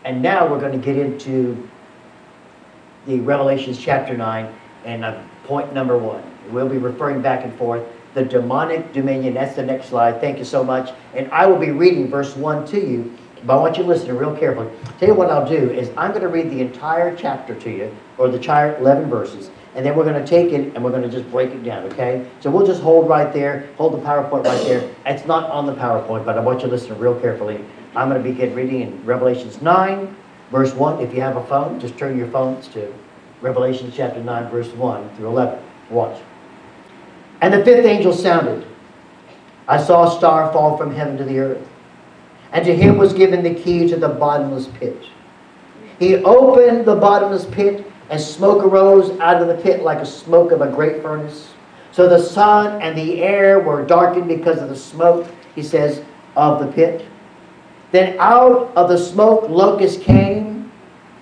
And 0.03 0.21
now 0.21 0.47
we're 0.49 0.59
going 0.59 0.79
to 0.79 0.85
get 0.85 0.97
into 0.97 1.67
the 3.07 3.21
Revelations 3.21 3.79
chapter 3.79 4.17
9 4.17 4.53
and 4.83 5.05
uh, 5.05 5.21
point 5.45 5.73
number 5.73 5.97
one. 5.97 6.23
We'll 6.51 6.69
be 6.69 6.77
referring 6.77 7.21
back 7.21 7.45
and 7.45 7.57
forth. 7.57 7.87
The 8.15 8.25
demonic 8.25 8.91
dominion, 8.91 9.33
that's 9.33 9.55
the 9.55 9.63
next 9.63 9.87
slide. 9.87 10.19
Thank 10.19 10.39
you 10.39 10.45
so 10.45 10.61
much. 10.61 10.93
And 11.13 11.31
I 11.31 11.45
will 11.45 11.59
be 11.59 11.71
reading 11.71 12.09
verse 12.09 12.35
1 12.35 12.67
to 12.67 12.79
you 12.79 13.17
but 13.45 13.57
I 13.57 13.61
want 13.61 13.77
you 13.77 13.83
to 13.83 13.89
listen 13.89 14.15
real 14.17 14.35
carefully. 14.35 14.69
Tell 14.99 15.09
you 15.09 15.15
what 15.15 15.29
I'll 15.29 15.47
do 15.47 15.69
is 15.69 15.89
I'm 15.97 16.11
going 16.11 16.23
to 16.23 16.27
read 16.27 16.49
the 16.49 16.61
entire 16.61 17.15
chapter 17.15 17.55
to 17.55 17.69
you, 17.69 17.95
or 18.17 18.27
the 18.27 18.37
entire 18.37 18.77
11 18.77 19.09
verses, 19.09 19.49
and 19.75 19.85
then 19.85 19.95
we're 19.95 20.03
going 20.03 20.21
to 20.21 20.27
take 20.27 20.51
it 20.51 20.75
and 20.75 20.83
we're 20.83 20.91
going 20.91 21.03
to 21.03 21.09
just 21.09 21.29
break 21.31 21.51
it 21.51 21.63
down, 21.63 21.83
okay? 21.85 22.29
So 22.39 22.49
we'll 22.49 22.65
just 22.65 22.81
hold 22.81 23.07
right 23.07 23.31
there, 23.31 23.69
hold 23.77 23.93
the 23.93 23.99
PowerPoint 23.99 24.45
right 24.45 24.63
there. 24.65 24.89
It's 25.05 25.25
not 25.25 25.49
on 25.51 25.65
the 25.65 25.75
PowerPoint, 25.75 26.25
but 26.25 26.37
I 26.37 26.41
want 26.41 26.61
you 26.61 26.67
to 26.67 26.71
listen 26.71 26.97
real 26.97 27.19
carefully. 27.19 27.63
I'm 27.95 28.09
going 28.09 28.21
to 28.21 28.29
begin 28.29 28.53
reading 28.55 28.81
in 28.81 29.05
Revelations 29.05 29.61
9, 29.61 30.15
verse 30.51 30.73
1. 30.73 31.01
If 31.01 31.13
you 31.13 31.21
have 31.21 31.37
a 31.37 31.45
phone, 31.45 31.79
just 31.79 31.97
turn 31.97 32.17
your 32.17 32.27
phones 32.27 32.67
to 32.69 32.93
Revelation 33.41 33.91
chapter 33.95 34.21
9, 34.21 34.49
verse 34.49 34.69
1 34.69 35.15
through 35.15 35.27
11. 35.27 35.63
Watch. 35.89 36.19
And 37.41 37.53
the 37.53 37.63
fifth 37.63 37.85
angel 37.85 38.13
sounded. 38.13 38.67
I 39.67 39.81
saw 39.81 40.11
a 40.11 40.17
star 40.17 40.51
fall 40.51 40.77
from 40.77 40.93
heaven 40.93 41.15
to 41.17 41.23
the 41.23 41.39
earth, 41.39 41.68
and 42.51 42.65
to 42.65 42.75
him 42.75 42.97
was 42.97 43.13
given 43.13 43.43
the 43.43 43.53
key 43.53 43.87
to 43.87 43.97
the 43.97 44.09
bottomless 44.09 44.67
pit. 44.67 45.01
He 45.99 46.15
opened 46.23 46.85
the 46.85 46.95
bottomless 46.95 47.45
pit, 47.45 47.85
and 48.09 48.19
smoke 48.19 48.63
arose 48.63 49.17
out 49.19 49.41
of 49.41 49.47
the 49.47 49.61
pit 49.61 49.83
like 49.83 49.99
a 49.99 50.05
smoke 50.05 50.51
of 50.51 50.61
a 50.61 50.71
great 50.71 51.01
furnace. 51.01 51.53
So 51.91 52.07
the 52.07 52.19
sun 52.19 52.81
and 52.81 52.97
the 52.97 53.21
air 53.21 53.59
were 53.59 53.85
darkened 53.85 54.27
because 54.27 54.59
of 54.59 54.69
the 54.69 54.75
smoke, 54.75 55.27
he 55.55 55.61
says, 55.61 56.03
of 56.35 56.59
the 56.59 56.71
pit. 56.71 57.05
Then 57.91 58.15
out 58.19 58.71
of 58.75 58.89
the 58.89 58.97
smoke 58.97 59.49
locusts 59.49 60.01
came 60.01 60.71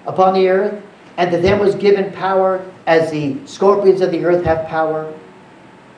upon 0.05 0.33
the 0.33 0.47
earth, 0.47 0.83
and 1.17 1.31
to 1.31 1.37
them 1.37 1.59
was 1.59 1.75
given 1.75 2.11
power 2.13 2.65
as 2.85 3.11
the 3.11 3.37
scorpions 3.45 4.01
of 4.01 4.11
the 4.11 4.23
earth 4.23 4.45
have 4.45 4.67
power. 4.67 5.13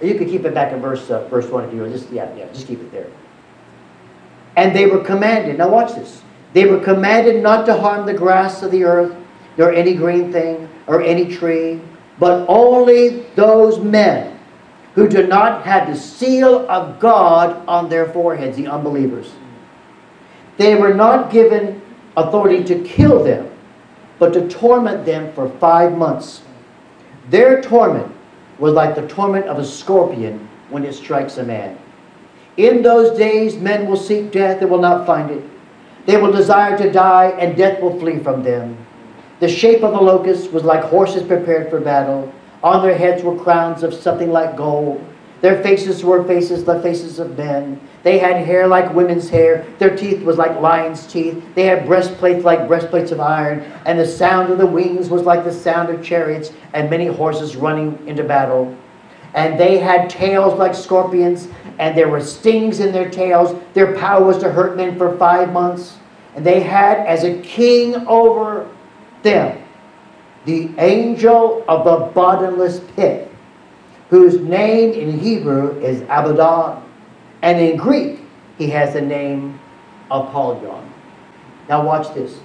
You 0.01 0.15
could 0.15 0.29
keep 0.29 0.45
it 0.45 0.53
back 0.53 0.71
in 0.71 0.79
verse 0.79 1.09
uh, 1.09 1.27
verse 1.27 1.47
one 1.49 1.65
if 1.65 1.73
you 1.73 1.81
want. 1.81 1.91
Just 1.91 2.09
yeah, 2.09 2.33
yeah, 2.35 2.47
just 2.53 2.67
keep 2.67 2.79
it 2.79 2.91
there. 2.91 3.07
And 4.59 4.75
they 4.75 4.87
were 4.87 4.99
commanded. 4.99 5.57
Now 5.57 5.69
watch 5.69 5.95
this. 5.95 6.21
They 6.51 6.65
were 6.65 6.81
commanded 6.81 7.41
not 7.41 7.65
to 7.67 7.77
harm 7.77 8.05
the 8.05 8.13
grass 8.13 8.61
of 8.61 8.71
the 8.71 8.83
earth, 8.83 9.15
nor 9.57 9.71
any 9.71 9.93
green 9.93 10.33
thing, 10.33 10.67
or 10.85 11.01
any 11.01 11.33
tree, 11.33 11.79
but 12.19 12.45
only 12.49 13.21
those 13.35 13.79
men 13.79 14.37
who 14.95 15.07
do 15.07 15.27
not 15.27 15.63
have 15.63 15.87
the 15.87 15.95
seal 15.95 16.69
of 16.69 16.99
God 16.99 17.65
on 17.69 17.87
their 17.87 18.09
foreheads, 18.09 18.57
the 18.57 18.67
unbelievers. 18.67 19.31
They 20.57 20.75
were 20.75 20.93
not 20.93 21.31
given 21.31 21.81
authority 22.17 22.61
to 22.65 22.83
kill 22.83 23.23
them, 23.23 23.49
but 24.17 24.33
to 24.33 24.49
torment 24.49 25.05
them 25.05 25.31
for 25.31 25.47
five 25.59 25.97
months. 25.97 26.41
Their 27.29 27.61
torment 27.61 28.13
was 28.57 28.73
like 28.73 28.95
the 28.95 29.07
torment 29.07 29.45
of 29.45 29.57
a 29.57 29.63
scorpion 29.63 30.49
when 30.69 30.83
it 30.83 30.95
strikes 30.95 31.37
a 31.37 31.43
man. 31.45 31.79
In 32.59 32.81
those 32.81 33.17
days, 33.17 33.55
men 33.55 33.87
will 33.87 33.95
seek 33.95 34.33
death 34.33 34.61
and 34.61 34.69
will 34.69 34.81
not 34.81 35.07
find 35.07 35.31
it. 35.31 35.41
They 36.05 36.17
will 36.17 36.33
desire 36.33 36.77
to 36.77 36.91
die, 36.91 37.27
and 37.39 37.55
death 37.55 37.81
will 37.81 37.97
flee 37.97 38.19
from 38.19 38.43
them. 38.43 38.77
The 39.39 39.47
shape 39.47 39.81
of 39.81 39.93
the 39.93 40.01
locusts 40.01 40.51
was 40.51 40.65
like 40.65 40.83
horses 40.83 41.23
prepared 41.23 41.69
for 41.69 41.79
battle. 41.79 42.29
On 42.61 42.83
their 42.83 42.97
heads 42.97 43.23
were 43.23 43.41
crowns 43.41 43.81
of 43.81 43.93
something 43.93 44.29
like 44.29 44.57
gold. 44.57 45.01
Their 45.39 45.63
faces 45.63 46.03
were 46.03 46.25
faces 46.25 46.67
like 46.67 46.83
faces 46.83 47.17
of 47.17 47.37
men. 47.37 47.79
They 48.03 48.17
had 48.17 48.45
hair 48.45 48.67
like 48.67 48.93
women's 48.93 49.29
hair. 49.29 49.65
Their 49.77 49.95
teeth 49.95 50.21
was 50.23 50.37
like 50.37 50.59
lions' 50.59 51.07
teeth. 51.07 51.41
They 51.55 51.63
had 51.63 51.85
breastplates 51.85 52.43
like 52.43 52.67
breastplates 52.67 53.13
of 53.13 53.21
iron. 53.21 53.61
And 53.85 53.97
the 53.97 54.05
sound 54.05 54.51
of 54.51 54.57
the 54.57 54.65
wings 54.65 55.07
was 55.07 55.21
like 55.21 55.45
the 55.45 55.53
sound 55.53 55.89
of 55.91 56.03
chariots 56.03 56.51
and 56.73 56.89
many 56.89 57.07
horses 57.07 57.55
running 57.55 58.05
into 58.05 58.25
battle. 58.25 58.75
And 59.33 59.59
they 59.59 59.77
had 59.77 60.09
tails 60.09 60.57
like 60.57 60.73
scorpions, 60.73 61.47
and 61.79 61.97
there 61.97 62.09
were 62.09 62.21
stings 62.21 62.81
in 62.81 62.91
their 62.91 63.09
tails. 63.09 63.59
Their 63.73 63.95
power 63.97 64.23
was 64.23 64.37
to 64.39 64.51
hurt 64.51 64.77
men 64.77 64.97
for 64.97 65.17
five 65.17 65.51
months. 65.51 65.97
And 66.35 66.45
they 66.45 66.59
had 66.59 66.99
as 67.07 67.23
a 67.23 67.39
king 67.41 67.95
over 68.07 68.69
them 69.23 69.63
the 70.45 70.69
angel 70.77 71.63
of 71.67 71.83
the 71.83 72.11
bottomless 72.13 72.81
pit, 72.95 73.29
whose 74.09 74.39
name 74.39 74.93
in 74.93 75.19
Hebrew 75.19 75.79
is 75.81 76.01
Abaddon, 76.03 76.83
and 77.41 77.59
in 77.59 77.77
Greek 77.77 78.19
he 78.57 78.69
has 78.69 78.93
the 78.93 79.01
name 79.01 79.59
Apollyon. 80.09 80.91
Now 81.67 81.85
watch 81.85 82.13
this. 82.13 82.39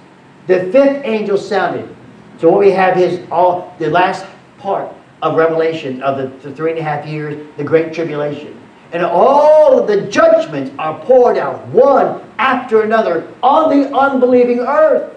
The 0.47 0.71
fifth 0.71 1.03
angel 1.03 1.37
sounded. 1.37 1.93
So 2.37 2.49
what 2.49 2.59
we 2.59 2.71
have 2.71 2.97
is 2.97 3.25
all 3.31 3.73
the 3.79 3.89
last 3.89 4.25
part 4.59 4.93
of 5.21 5.35
Revelation 5.35 6.03
of 6.03 6.17
the, 6.17 6.49
the 6.49 6.55
three 6.55 6.71
and 6.71 6.79
a 6.79 6.83
half 6.83 7.05
years, 7.05 7.47
the 7.57 7.63
Great 7.63 7.93
Tribulation. 7.93 8.61
And 8.91 9.03
all 9.03 9.79
of 9.79 9.87
the 9.87 10.01
judgments 10.09 10.71
are 10.77 10.99
poured 11.05 11.37
out 11.37 11.65
one 11.67 12.21
after 12.37 12.83
another 12.83 13.31
on 13.41 13.69
the 13.69 13.95
unbelieving 13.95 14.59
earth. 14.59 15.15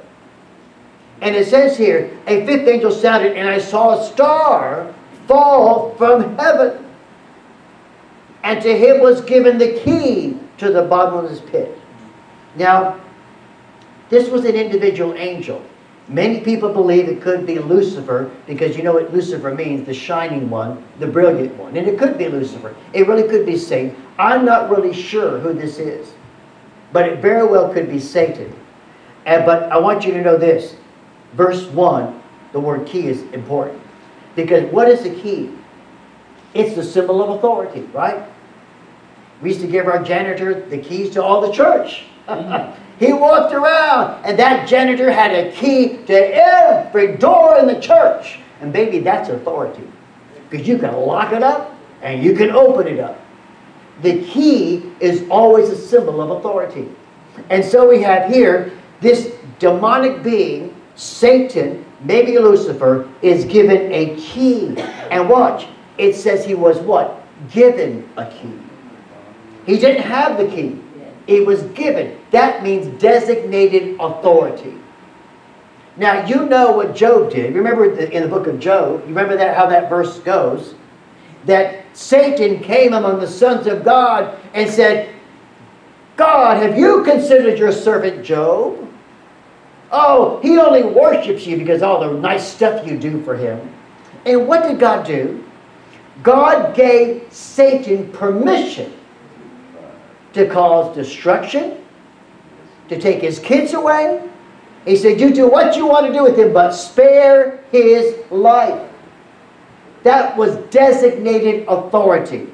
And 1.20 1.34
it 1.34 1.48
says 1.48 1.76
here, 1.76 2.16
a 2.26 2.46
fifth 2.46 2.68
angel 2.68 2.92
sounded, 2.92 3.36
and 3.36 3.48
I 3.48 3.58
saw 3.58 4.00
a 4.00 4.12
star 4.12 4.94
fall 5.26 5.94
from 5.96 6.36
heaven. 6.36 6.84
And 8.42 8.62
to 8.62 8.76
him 8.76 9.00
was 9.00 9.20
given 9.22 9.58
the 9.58 9.80
key 9.80 10.38
to 10.58 10.70
the 10.70 10.82
bottomless 10.82 11.40
pit. 11.40 11.78
Now, 12.56 13.00
this 14.08 14.28
was 14.28 14.44
an 14.44 14.54
individual 14.54 15.14
angel. 15.14 15.62
Many 16.08 16.40
people 16.40 16.72
believe 16.72 17.06
it 17.08 17.20
could 17.20 17.46
be 17.46 17.58
Lucifer 17.58 18.30
because 18.46 18.76
you 18.76 18.82
know 18.82 18.94
what 18.94 19.12
Lucifer 19.12 19.54
means 19.54 19.86
the 19.86 19.92
shining 19.92 20.48
one, 20.48 20.82
the 20.98 21.06
brilliant 21.06 21.54
one. 21.56 21.76
And 21.76 21.86
it 21.86 21.98
could 21.98 22.16
be 22.16 22.28
Lucifer. 22.28 22.74
It 22.94 23.06
really 23.06 23.28
could 23.28 23.44
be 23.44 23.58
Satan. 23.58 23.94
I'm 24.18 24.46
not 24.46 24.70
really 24.70 24.94
sure 24.94 25.38
who 25.38 25.52
this 25.52 25.78
is, 25.78 26.14
but 26.92 27.06
it 27.06 27.20
very 27.20 27.46
well 27.46 27.72
could 27.72 27.90
be 27.90 28.00
Satan. 28.00 28.54
And, 29.26 29.44
but 29.44 29.70
I 29.70 29.76
want 29.76 30.06
you 30.06 30.12
to 30.12 30.22
know 30.22 30.38
this 30.38 30.76
verse 31.34 31.66
1, 31.66 32.22
the 32.52 32.60
word 32.60 32.86
key 32.86 33.06
is 33.08 33.20
important. 33.34 33.80
Because 34.34 34.64
what 34.72 34.88
is 34.88 35.02
the 35.02 35.10
key? 35.10 35.50
It's 36.54 36.74
the 36.74 36.84
symbol 36.84 37.22
of 37.22 37.36
authority, 37.36 37.82
right? 37.92 38.26
We 39.42 39.50
used 39.50 39.60
to 39.60 39.66
give 39.66 39.86
our 39.86 40.02
janitor 40.02 40.60
the 40.62 40.78
keys 40.78 41.10
to 41.10 41.22
all 41.22 41.42
the 41.42 41.52
church. 41.52 42.04
he 42.98 43.12
walked 43.12 43.54
around, 43.54 44.24
and 44.24 44.38
that 44.38 44.68
janitor 44.68 45.10
had 45.10 45.32
a 45.32 45.52
key 45.52 45.98
to 46.06 46.14
every 46.14 47.16
door 47.16 47.58
in 47.58 47.66
the 47.66 47.80
church. 47.80 48.40
And 48.60 48.72
baby, 48.72 48.98
that's 48.98 49.28
authority. 49.28 49.84
Because 50.50 50.66
you 50.66 50.78
can 50.78 50.94
lock 50.94 51.32
it 51.32 51.42
up 51.42 51.76
and 52.02 52.22
you 52.22 52.34
can 52.34 52.50
open 52.50 52.88
it 52.88 52.98
up. 52.98 53.20
The 54.02 54.22
key 54.24 54.90
is 55.00 55.28
always 55.30 55.68
a 55.68 55.76
symbol 55.76 56.20
of 56.20 56.30
authority. 56.38 56.88
And 57.50 57.64
so 57.64 57.88
we 57.88 58.02
have 58.02 58.32
here 58.32 58.72
this 59.00 59.32
demonic 59.58 60.22
being 60.22 60.74
Satan, 60.96 61.84
maybe 62.02 62.38
Lucifer, 62.38 63.08
is 63.22 63.44
given 63.44 63.92
a 63.92 64.16
key. 64.16 64.76
And 65.10 65.28
watch, 65.28 65.68
it 65.98 66.14
says 66.14 66.44
he 66.44 66.54
was 66.54 66.78
what? 66.78 67.22
Given 67.50 68.08
a 68.16 68.26
key. 68.28 68.58
He 69.66 69.78
didn't 69.78 70.02
have 70.02 70.38
the 70.38 70.48
key. 70.48 70.80
It 71.28 71.46
was 71.46 71.62
given. 71.74 72.18
That 72.30 72.62
means 72.62 72.86
designated 73.00 73.96
authority. 74.00 74.74
Now, 75.98 76.26
you 76.26 76.46
know 76.46 76.72
what 76.72 76.96
Job 76.96 77.30
did. 77.30 77.54
Remember 77.54 77.94
in 77.98 78.22
the 78.22 78.28
book 78.28 78.46
of 78.46 78.58
Job, 78.58 79.02
you 79.02 79.08
remember 79.08 79.36
that 79.36 79.56
how 79.56 79.66
that 79.66 79.90
verse 79.90 80.18
goes? 80.20 80.74
That 81.44 81.84
Satan 81.92 82.60
came 82.60 82.94
among 82.94 83.20
the 83.20 83.26
sons 83.26 83.66
of 83.66 83.84
God 83.84 84.38
and 84.54 84.70
said, 84.70 85.14
God, 86.16 86.62
have 86.62 86.78
you 86.78 87.04
considered 87.04 87.58
your 87.58 87.72
servant 87.72 88.24
Job? 88.24 88.88
Oh, 89.90 90.40
he 90.40 90.58
only 90.58 90.82
worships 90.82 91.46
you 91.46 91.58
because 91.58 91.82
all 91.82 92.00
the 92.00 92.18
nice 92.18 92.46
stuff 92.46 92.86
you 92.86 92.98
do 92.98 93.22
for 93.22 93.36
him. 93.36 93.72
And 94.24 94.48
what 94.48 94.62
did 94.62 94.78
God 94.78 95.06
do? 95.06 95.44
God 96.22 96.74
gave 96.74 97.26
Satan 97.30 98.10
permission 98.12 98.97
to 100.32 100.48
cause 100.48 100.94
destruction, 100.94 101.84
to 102.88 103.00
take 103.00 103.20
his 103.20 103.38
kids 103.38 103.74
away. 103.74 104.28
He 104.84 104.96
said, 104.96 105.20
You 105.20 105.32
do 105.32 105.48
what 105.48 105.76
you 105.76 105.86
want 105.86 106.06
to 106.06 106.12
do 106.12 106.22
with 106.22 106.38
him, 106.38 106.52
but 106.52 106.72
spare 106.72 107.62
his 107.70 108.16
life. 108.30 108.88
That 110.02 110.36
was 110.36 110.56
designated 110.70 111.66
authority. 111.68 112.48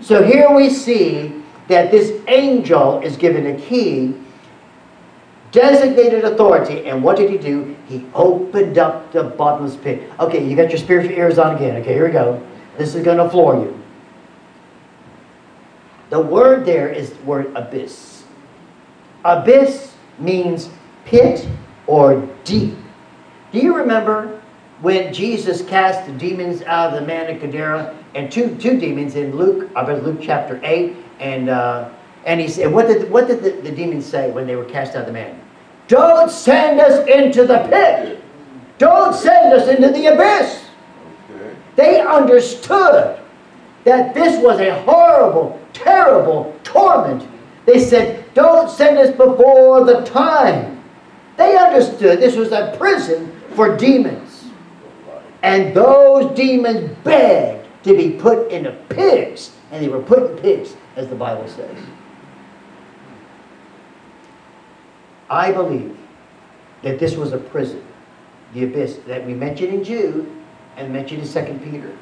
So 0.00 0.22
here 0.22 0.50
we 0.54 0.68
see 0.70 1.42
that 1.68 1.90
this 1.90 2.20
angel 2.28 3.00
is 3.00 3.16
given 3.16 3.46
a 3.46 3.60
key 3.60 4.14
designated 5.52 6.24
authority. 6.24 6.86
And 6.86 7.02
what 7.02 7.16
did 7.16 7.30
he 7.30 7.38
do? 7.38 7.74
He 7.88 8.04
opened 8.14 8.78
up 8.78 9.10
the 9.12 9.24
bottomless 9.24 9.76
pit. 9.76 10.10
Okay, 10.20 10.46
you 10.46 10.54
got 10.54 10.68
your 10.68 10.78
spiritual 10.78 11.12
ears 11.16 11.38
on 11.38 11.56
again. 11.56 11.76
Okay, 11.80 11.94
here 11.94 12.06
we 12.06 12.12
go. 12.12 12.46
This 12.76 12.94
is 12.94 13.02
going 13.02 13.16
to 13.18 13.28
floor 13.30 13.54
you. 13.56 13.82
The 16.10 16.20
word 16.20 16.64
there 16.64 16.88
is 16.88 17.10
the 17.10 17.22
word 17.24 17.52
abyss. 17.56 18.24
Abyss 19.24 19.94
means 20.18 20.70
pit 21.04 21.48
or 21.86 22.28
deep. 22.44 22.76
Do 23.52 23.58
you 23.58 23.76
remember 23.76 24.40
when 24.82 25.12
Jesus 25.12 25.62
cast 25.62 26.06
the 26.06 26.12
demons 26.12 26.62
out 26.62 26.92
of 26.92 27.00
the 27.00 27.06
man 27.06 27.28
in 27.28 27.38
Gadara 27.38 27.96
and 28.14 28.30
two, 28.30 28.56
two 28.56 28.78
demons 28.78 29.16
in 29.16 29.36
Luke, 29.36 29.70
I 29.74 29.84
bet 29.84 30.04
Luke 30.04 30.18
chapter 30.20 30.60
8, 30.62 30.96
and 31.20 31.48
uh, 31.48 31.90
and 32.26 32.40
he 32.40 32.48
said, 32.48 32.72
what 32.72 32.88
did, 32.88 33.08
what 33.08 33.28
did 33.28 33.42
the, 33.42 33.50
the 33.50 33.70
demons 33.70 34.04
say 34.04 34.30
when 34.32 34.48
they 34.48 34.56
were 34.56 34.64
cast 34.64 34.96
out 34.96 35.02
of 35.02 35.06
the 35.06 35.12
man? 35.12 35.40
Don't 35.86 36.28
send 36.28 36.80
us 36.80 37.06
into 37.06 37.46
the 37.46 37.58
pit. 37.70 38.20
Don't 38.78 39.14
send 39.14 39.54
us 39.54 39.68
into 39.68 39.90
the 39.92 40.06
abyss. 40.06 40.64
Okay. 41.30 41.56
They 41.76 42.00
understood 42.00 43.20
that 43.86 44.14
this 44.14 44.42
was 44.42 44.58
a 44.58 44.82
horrible, 44.82 45.58
terrible 45.72 46.58
torment. 46.64 47.26
They 47.66 47.78
said, 47.78 48.24
Don't 48.34 48.68
send 48.68 48.98
us 48.98 49.16
before 49.16 49.84
the 49.84 50.04
time. 50.04 50.82
They 51.36 51.56
understood 51.56 52.18
this 52.18 52.34
was 52.34 52.50
a 52.50 52.74
prison 52.76 53.32
for 53.54 53.76
demons. 53.76 54.50
And 55.42 55.72
those 55.72 56.36
demons 56.36 56.96
begged 57.04 57.64
to 57.84 57.96
be 57.96 58.10
put 58.10 58.50
into 58.50 58.72
pigs. 58.88 59.52
And 59.70 59.84
they 59.84 59.88
were 59.88 60.02
put 60.02 60.32
in 60.32 60.38
pigs, 60.38 60.74
as 60.96 61.06
the 61.06 61.14
Bible 61.14 61.46
says. 61.46 61.78
I 65.30 65.52
believe 65.52 65.96
that 66.82 66.98
this 66.98 67.14
was 67.14 67.32
a 67.32 67.38
prison, 67.38 67.84
the 68.52 68.64
abyss, 68.64 68.96
that 69.06 69.24
we 69.24 69.32
mentioned 69.32 69.74
in 69.74 69.84
Jude 69.84 70.28
and 70.76 70.92
mentioned 70.92 71.20
in 71.20 71.26
Second 71.26 71.62
Peter. 71.62 71.96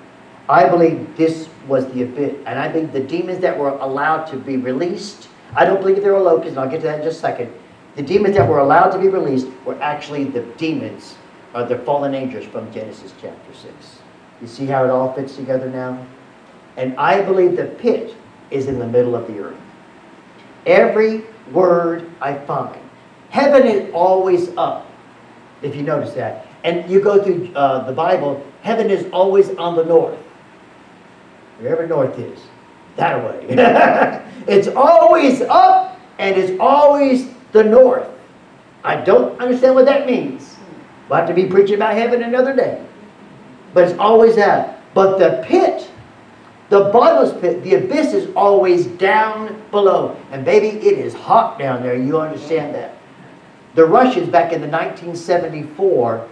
I 0.49 0.69
believe 0.69 1.17
this 1.17 1.49
was 1.67 1.87
the 1.93 2.03
abyss. 2.03 2.35
And 2.47 2.59
I 2.59 2.71
think 2.71 2.93
the 2.93 3.01
demons 3.01 3.41
that 3.41 3.59
were 3.59 3.71
allowed 3.71 4.25
to 4.27 4.37
be 4.37 4.57
released, 4.57 5.29
I 5.55 5.65
don't 5.65 5.81
believe 5.81 6.03
they 6.03 6.11
were 6.11 6.19
locusts, 6.19 6.51
and 6.51 6.61
I'll 6.61 6.71
get 6.71 6.81
to 6.81 6.87
that 6.89 6.99
in 7.01 7.05
just 7.05 7.19
a 7.19 7.21
second. 7.21 7.53
The 7.97 8.03
demons 8.03 8.37
that 8.37 8.49
were 8.49 8.59
allowed 8.59 8.91
to 8.91 8.99
be 8.99 9.09
released 9.09 9.47
were 9.65 9.81
actually 9.81 10.25
the 10.25 10.43
demons, 10.59 11.15
or 11.55 11.65
the 11.65 11.79
fallen 11.79 12.15
angels 12.15 12.45
from 12.47 12.71
Genesis 12.73 13.15
chapter 13.21 13.55
6. 13.55 13.73
You 14.43 14.49
see 14.49 14.67
how 14.67 14.85
it 14.85 14.91
all 14.91 15.13
fits 15.15 15.37
together 15.37 15.71
now? 15.71 16.05
And 16.77 16.97
I 16.99 17.23
believe 17.23 17.57
the 17.57 17.67
pit 17.67 18.17
is 18.51 18.67
in 18.67 18.79
the 18.79 18.87
middle 18.87 19.15
of 19.15 19.27
the 19.29 19.39
earth. 19.39 19.57
Every 20.67 21.23
word 21.53 22.11
I 22.21 22.35
find. 22.35 22.81
Heaven 23.31 23.67
is 23.67 23.93
always 23.95 24.51
up, 24.57 24.91
if 25.63 25.75
you 25.75 25.83
notice 25.83 26.13
that. 26.15 26.47
And 26.65 26.91
you 26.91 27.01
go 27.01 27.23
through 27.23 27.53
uh, 27.55 27.85
the 27.87 27.93
Bible, 27.93 28.45
heaven 28.63 28.91
is 28.91 29.07
always 29.13 29.51
on 29.57 29.77
the 29.77 29.85
north. 29.85 30.19
Wherever 31.59 31.87
north 31.87 32.19
is, 32.19 32.41
that 32.97 33.23
way. 33.25 33.47
it's 34.47 34.69
always 34.69 35.41
up 35.43 36.01
and 36.19 36.37
it's 36.37 36.59
always 36.61 37.31
the 37.53 37.65
north. 37.65 38.09
I 38.83 38.97
don't 38.97 39.41
understand 39.41 39.75
what 39.75 39.87
that 39.87 40.07
means. 40.07 40.57
We'll 41.09 41.19
have 41.19 41.29
to 41.29 41.35
be 41.35 41.47
preaching 41.47 41.77
about 41.77 41.95
heaven 41.95 42.23
another 42.23 42.55
day. 42.55 42.85
But 43.73 43.89
it's 43.89 43.99
always 43.99 44.37
that. 44.37 44.81
But 44.95 45.19
the 45.19 45.43
pit, 45.47 45.91
the 46.71 46.91
bottomless 46.91 47.39
pit, 47.41 47.63
the 47.63 47.75
abyss 47.75 48.15
is 48.15 48.35
always 48.37 48.87
down 48.87 49.61
below. 49.71 50.17
And 50.31 50.45
baby, 50.45 50.69
it 50.69 50.99
is 50.99 51.15
hot 51.15 51.59
down 51.59 51.83
there. 51.83 51.97
You 51.97 52.21
understand 52.21 52.75
that. 52.75 52.97
The 53.75 53.85
Russians 53.85 54.29
back 54.29 54.53
in 54.53 54.61
the 54.61 54.69
1974 54.69 56.29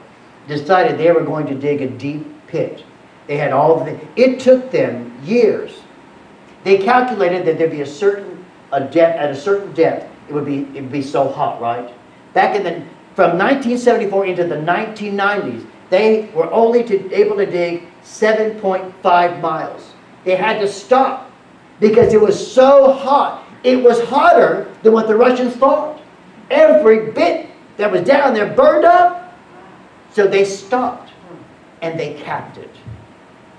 decided 0.47 0.99
they 0.99 1.11
were 1.11 1.25
going 1.25 1.47
to 1.47 1.55
dig 1.55 1.83
a 1.83 1.89
deep 1.89 2.25
pit. 2.47 2.85
They 3.27 3.37
had 3.37 3.53
all 3.53 3.85
the, 3.85 3.99
it 4.17 4.41
took 4.41 4.71
them 4.71 5.19
years. 5.23 5.81
They 6.65 6.79
calculated 6.79 7.47
that 7.47 7.59
there'd 7.59 7.71
be 7.71 7.81
a 7.81 7.87
certain, 7.87 8.45
a 8.73 8.81
depth, 8.81 9.19
at 9.19 9.31
a 9.31 9.37
certain 9.37 9.73
depth, 9.73 10.09
it 10.29 10.33
would 10.33 10.47
be, 10.47 10.63
it'd 10.77 10.93
be 10.93 11.03
so 11.03 11.29
hot, 11.29 11.61
right? 11.61 11.93
Back 12.35 12.57
in 12.57 12.63
the, 12.63 12.71
from 13.15 13.39
1974 13.39 14.27
into 14.27 14.45
the 14.45 14.57
1990s, 14.57 15.67
they 15.91 16.31
were 16.35 16.51
only 16.51 16.83
to, 16.85 17.13
able 17.15 17.37
to 17.37 17.47
dig 17.47 17.87
7.5 18.03 19.41
miles. 19.41 19.93
They 20.25 20.37
had 20.37 20.61
to 20.61 20.69
stop 20.69 21.31
because 21.81 22.15
it 22.15 22.21
was 22.21 22.53
so 22.53 22.93
hot. 22.93 23.45
It 23.63 23.83
was 23.83 24.01
hotter 24.05 24.73
than 24.83 24.93
what 24.93 25.07
the 25.07 25.17
Russians 25.17 25.55
thought. 25.55 26.01
Every 26.51 27.11
bit 27.11 27.51
that 27.77 27.91
was 27.91 28.03
down 28.03 28.35
there 28.35 28.55
burned 28.55 28.85
up. 28.85 29.37
So 30.13 30.27
they 30.27 30.45
stopped 30.45 31.13
and 31.81 31.99
they 31.99 32.15
capped 32.15 32.59
it. 32.59 32.71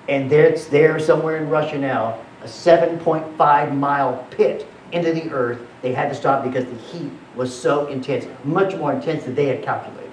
And 0.08 0.32
it's 0.32 0.66
there 0.66 1.00
somewhere 1.00 1.38
in 1.38 1.50
Russia 1.50 1.78
now, 1.78 2.20
a 2.42 2.46
7.5 2.46 3.76
mile 3.76 4.28
pit 4.32 4.68
into 4.92 5.14
the 5.14 5.32
earth. 5.32 5.62
They 5.82 5.94
had 5.94 6.10
to 6.10 6.16
stop 6.16 6.44
because 6.44 6.66
the 6.66 6.76
heat 6.76 7.12
was 7.36 7.58
so 7.58 7.88
intense, 7.88 8.26
much 8.44 8.76
more 8.76 8.94
intense 8.94 9.24
than 9.24 9.36
they 9.36 9.48
had 9.48 9.64
calculated. 9.64 10.12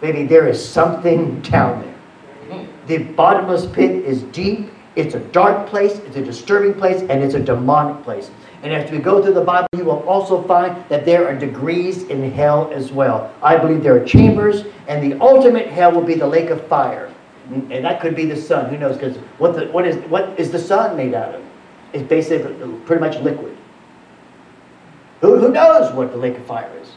Maybe 0.00 0.24
there 0.24 0.46
is 0.46 0.62
something 0.62 1.40
down 1.40 1.82
there. 1.82 2.66
The 2.86 2.98
bottomless 2.98 3.66
pit 3.66 3.90
is 3.90 4.22
deep, 4.24 4.70
it's 4.96 5.14
a 5.14 5.20
dark 5.20 5.68
place, 5.68 5.98
it's 5.98 6.16
a 6.16 6.24
disturbing 6.24 6.74
place, 6.74 7.02
and 7.02 7.22
it's 7.22 7.34
a 7.34 7.40
demonic 7.40 8.02
place. 8.04 8.30
And 8.62 8.72
as 8.72 8.90
we 8.90 8.98
go 8.98 9.22
through 9.22 9.34
the 9.34 9.44
Bible, 9.44 9.68
you 9.76 9.84
will 9.84 10.02
also 10.08 10.42
find 10.42 10.84
that 10.88 11.04
there 11.04 11.28
are 11.28 11.34
degrees 11.34 12.04
in 12.04 12.30
hell 12.32 12.70
as 12.72 12.90
well. 12.90 13.32
I 13.42 13.56
believe 13.56 13.82
there 13.82 13.96
are 13.96 14.04
chambers, 14.04 14.64
and 14.88 15.02
the 15.02 15.20
ultimate 15.20 15.68
hell 15.68 15.92
will 15.92 16.02
be 16.02 16.14
the 16.14 16.26
lake 16.26 16.50
of 16.50 16.66
fire. 16.66 17.12
And 17.50 17.84
that 17.84 18.00
could 18.00 18.14
be 18.14 18.26
the 18.26 18.36
sun. 18.36 18.68
Who 18.68 18.76
knows? 18.76 18.96
Because 18.96 19.16
what, 19.38 19.72
what, 19.72 19.86
is, 19.86 19.96
what 20.08 20.38
is 20.38 20.50
the 20.50 20.58
sun 20.58 20.96
made 20.96 21.14
out 21.14 21.34
of? 21.34 21.42
It's 21.92 22.06
basically 22.06 22.54
pretty 22.84 23.00
much 23.00 23.16
liquid. 23.20 23.56
Who, 25.22 25.38
who 25.38 25.50
knows 25.50 25.92
what 25.94 26.12
the 26.12 26.18
lake 26.18 26.36
of 26.36 26.44
fire 26.44 26.70
is? 26.80 26.92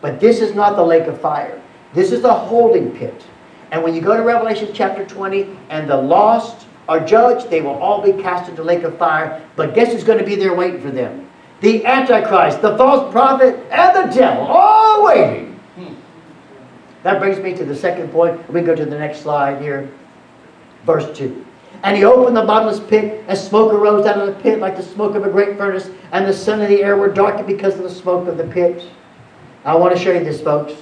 But 0.00 0.20
this 0.20 0.40
is 0.40 0.54
not 0.54 0.76
the 0.76 0.84
lake 0.84 1.06
of 1.06 1.20
fire. 1.20 1.60
This 1.94 2.12
is 2.12 2.22
the 2.22 2.32
holding 2.32 2.92
pit. 2.92 3.26
And 3.72 3.82
when 3.82 3.94
you 3.94 4.00
go 4.00 4.16
to 4.16 4.22
Revelation 4.22 4.70
chapter 4.72 5.04
20, 5.04 5.58
and 5.70 5.88
the 5.88 5.96
lost 5.96 6.66
are 6.88 7.00
judged, 7.00 7.50
they 7.50 7.60
will 7.60 7.74
all 7.74 8.02
be 8.02 8.12
cast 8.22 8.48
into 8.48 8.62
the 8.62 8.66
lake 8.66 8.82
of 8.82 8.96
fire. 8.98 9.42
But 9.56 9.74
guess 9.74 9.92
who's 9.92 10.04
going 10.04 10.18
to 10.18 10.24
be 10.24 10.34
there 10.36 10.54
waiting 10.54 10.80
for 10.80 10.90
them? 10.90 11.28
The 11.60 11.84
Antichrist, 11.86 12.60
the 12.60 12.76
false 12.76 13.10
prophet, 13.12 13.56
and 13.70 13.96
the 13.96 14.14
devil, 14.14 14.44
all 14.44 15.04
waiting. 15.04 15.41
That 17.02 17.20
brings 17.20 17.38
me 17.38 17.54
to 17.54 17.64
the 17.64 17.74
second 17.74 18.10
point. 18.12 18.50
We 18.50 18.60
go 18.60 18.74
to 18.74 18.84
the 18.84 18.98
next 18.98 19.20
slide 19.20 19.60
here. 19.60 19.90
Verse 20.84 21.16
2. 21.16 21.46
And 21.82 21.96
he 21.96 22.04
opened 22.04 22.36
the 22.36 22.44
bottomless 22.44 22.80
pit, 22.80 23.24
and 23.26 23.36
smoke 23.36 23.72
arose 23.72 24.06
out 24.06 24.18
of 24.18 24.26
the 24.26 24.40
pit 24.40 24.60
like 24.60 24.76
the 24.76 24.82
smoke 24.82 25.16
of 25.16 25.24
a 25.24 25.30
great 25.30 25.56
furnace, 25.56 25.90
and 26.12 26.26
the 26.26 26.32
sun 26.32 26.60
and 26.60 26.72
the 26.72 26.82
air 26.82 26.96
were 26.96 27.08
darkened 27.08 27.46
because 27.46 27.74
of 27.74 27.82
the 27.82 27.90
smoke 27.90 28.28
of 28.28 28.36
the 28.36 28.44
pit. 28.44 28.88
I 29.64 29.74
want 29.74 29.96
to 29.96 30.00
show 30.00 30.12
you 30.12 30.22
this, 30.22 30.40
folks. 30.40 30.74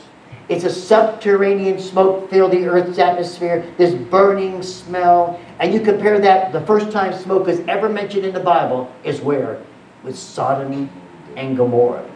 It's 0.51 0.65
a 0.65 0.71
subterranean 0.71 1.79
smoke 1.79 2.29
filled 2.29 2.51
the 2.51 2.67
earth's 2.67 2.99
atmosphere, 2.99 3.65
this 3.79 3.95
burning 3.95 4.63
smell. 4.63 5.41
And 5.61 5.73
you 5.73 5.81
compare 5.81 6.19
that, 6.19 6.53
the 6.53 6.61
first 6.63 6.91
time 6.91 7.15
smoke 7.15 7.47
is 7.47 7.61
ever 7.69 7.89
mentioned 7.89 8.27
in 8.27 8.35
the 8.35 8.41
Bible 8.41 8.93
is 9.05 9.21
where? 9.21 9.63
With 10.03 10.19
Sodom 10.19 10.91
and 11.37 11.57
Gomorrah. 11.57 12.10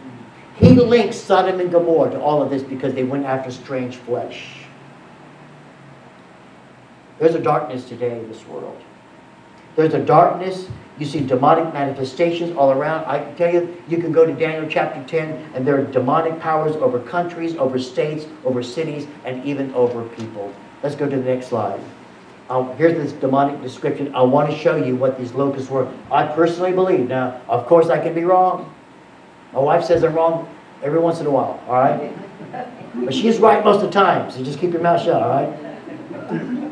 He 0.56 0.74
links 0.74 1.16
Sodom 1.16 1.60
and 1.60 1.70
Gomorrah 1.70 2.12
to 2.12 2.20
all 2.20 2.42
of 2.42 2.50
this 2.50 2.62
because 2.62 2.94
they 2.94 3.04
went 3.04 3.24
after 3.26 3.50
strange 3.50 3.96
flesh. 3.96 4.64
There's 7.18 7.34
a 7.34 7.40
darkness 7.40 7.88
today 7.88 8.18
in 8.18 8.28
this 8.28 8.46
world. 8.46 8.80
There's 9.76 9.94
a 9.94 10.04
darkness. 10.04 10.68
You 10.98 11.06
see 11.06 11.20
demonic 11.20 11.74
manifestations 11.74 12.56
all 12.56 12.70
around. 12.70 13.04
I 13.06 13.18
can 13.18 13.34
tell 13.34 13.52
you, 13.52 13.82
you 13.88 13.98
can 13.98 14.12
go 14.12 14.24
to 14.24 14.32
Daniel 14.32 14.68
chapter 14.70 15.02
10, 15.04 15.54
and 15.54 15.66
there 15.66 15.76
are 15.80 15.84
demonic 15.84 16.38
powers 16.38 16.76
over 16.76 17.00
countries, 17.00 17.56
over 17.56 17.78
states, 17.78 18.26
over 18.44 18.62
cities, 18.62 19.08
and 19.24 19.44
even 19.44 19.74
over 19.74 20.04
people. 20.10 20.54
Let's 20.84 20.94
go 20.94 21.08
to 21.08 21.16
the 21.16 21.22
next 21.22 21.48
slide. 21.48 21.80
Uh, 22.48 22.72
here's 22.74 22.94
this 22.94 23.12
demonic 23.12 23.60
description. 23.62 24.14
I 24.14 24.22
want 24.22 24.50
to 24.50 24.56
show 24.56 24.76
you 24.76 24.94
what 24.94 25.18
these 25.18 25.32
locusts 25.32 25.70
were. 25.70 25.90
I 26.12 26.26
personally 26.26 26.72
believe. 26.72 27.08
Now, 27.08 27.40
of 27.48 27.66
course, 27.66 27.88
I 27.88 27.98
can 27.98 28.14
be 28.14 28.24
wrong. 28.24 28.73
My 29.54 29.60
wife 29.60 29.84
says 29.84 30.02
I'm 30.04 30.14
wrong 30.14 30.48
every 30.82 30.98
once 30.98 31.20
in 31.20 31.26
a 31.26 31.30
while, 31.30 31.62
all 31.66 31.74
right? 31.74 32.12
But 32.94 33.14
she's 33.14 33.38
right 33.38 33.64
most 33.64 33.76
of 33.76 33.82
the 33.82 33.90
time, 33.90 34.30
so 34.30 34.42
just 34.42 34.58
keep 34.58 34.72
your 34.72 34.82
mouth 34.82 35.02
shut, 35.02 35.22
all 35.22 35.28
right? 35.28 36.70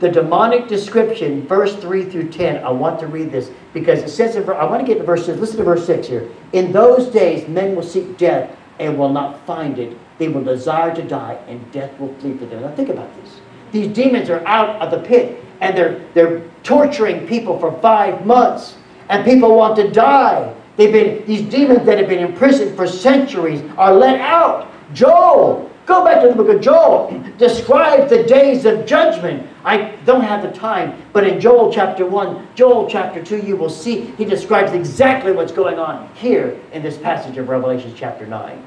The 0.00 0.10
demonic 0.10 0.68
description, 0.68 1.46
verse 1.46 1.74
3 1.76 2.04
through 2.04 2.28
10, 2.28 2.64
I 2.64 2.70
want 2.70 3.00
to 3.00 3.06
read 3.06 3.30
this 3.30 3.50
because 3.72 4.00
it 4.00 4.10
says, 4.10 4.36
I 4.36 4.64
want 4.64 4.80
to 4.80 4.86
get 4.86 4.98
to 4.98 5.04
verse 5.04 5.24
6. 5.24 5.38
Listen 5.38 5.56
to 5.58 5.64
verse 5.64 5.86
6 5.86 6.06
here. 6.06 6.28
In 6.52 6.72
those 6.72 7.06
days, 7.08 7.48
men 7.48 7.74
will 7.74 7.82
seek 7.82 8.18
death 8.18 8.54
and 8.80 8.98
will 8.98 9.08
not 9.08 9.46
find 9.46 9.78
it. 9.78 9.96
They 10.18 10.28
will 10.28 10.44
desire 10.44 10.94
to 10.94 11.02
die, 11.02 11.38
and 11.48 11.72
death 11.72 11.98
will 11.98 12.14
flee 12.16 12.36
for 12.36 12.44
them. 12.46 12.62
Now, 12.62 12.74
think 12.74 12.88
about 12.88 13.08
this. 13.22 13.40
These 13.72 13.94
demons 13.94 14.30
are 14.30 14.44
out 14.46 14.80
of 14.82 14.90
the 14.90 15.06
pit, 15.06 15.42
and 15.60 15.76
they're, 15.76 16.04
they're 16.12 16.42
torturing 16.62 17.26
people 17.26 17.58
for 17.58 17.72
five 17.80 18.26
months, 18.26 18.76
and 19.08 19.24
people 19.24 19.56
want 19.56 19.76
to 19.76 19.90
die. 19.90 20.54
They've 20.76 20.92
been, 20.92 21.24
these 21.26 21.42
demons 21.42 21.86
that 21.86 21.98
have 21.98 22.08
been 22.08 22.18
imprisoned 22.18 22.76
for 22.76 22.86
centuries 22.86 23.62
are 23.76 23.94
let 23.94 24.20
out. 24.20 24.70
Joel, 24.92 25.70
go 25.86 26.04
back 26.04 26.22
to 26.22 26.28
the 26.28 26.34
book 26.34 26.48
of 26.48 26.60
Joel, 26.60 27.22
describes 27.38 28.10
the 28.10 28.24
days 28.24 28.64
of 28.64 28.84
judgment. 28.84 29.48
I 29.64 29.92
don't 30.04 30.22
have 30.22 30.42
the 30.42 30.50
time, 30.50 31.00
but 31.12 31.26
in 31.26 31.40
Joel 31.40 31.72
chapter 31.72 32.04
1, 32.04 32.48
Joel 32.54 32.88
chapter 32.88 33.22
2, 33.22 33.38
you 33.38 33.56
will 33.56 33.70
see 33.70 34.06
he 34.16 34.24
describes 34.24 34.72
exactly 34.72 35.32
what's 35.32 35.52
going 35.52 35.78
on 35.78 36.12
here 36.14 36.60
in 36.72 36.82
this 36.82 36.98
passage 36.98 37.36
of 37.38 37.48
Revelation 37.48 37.94
chapter 37.96 38.26
9. 38.26 38.66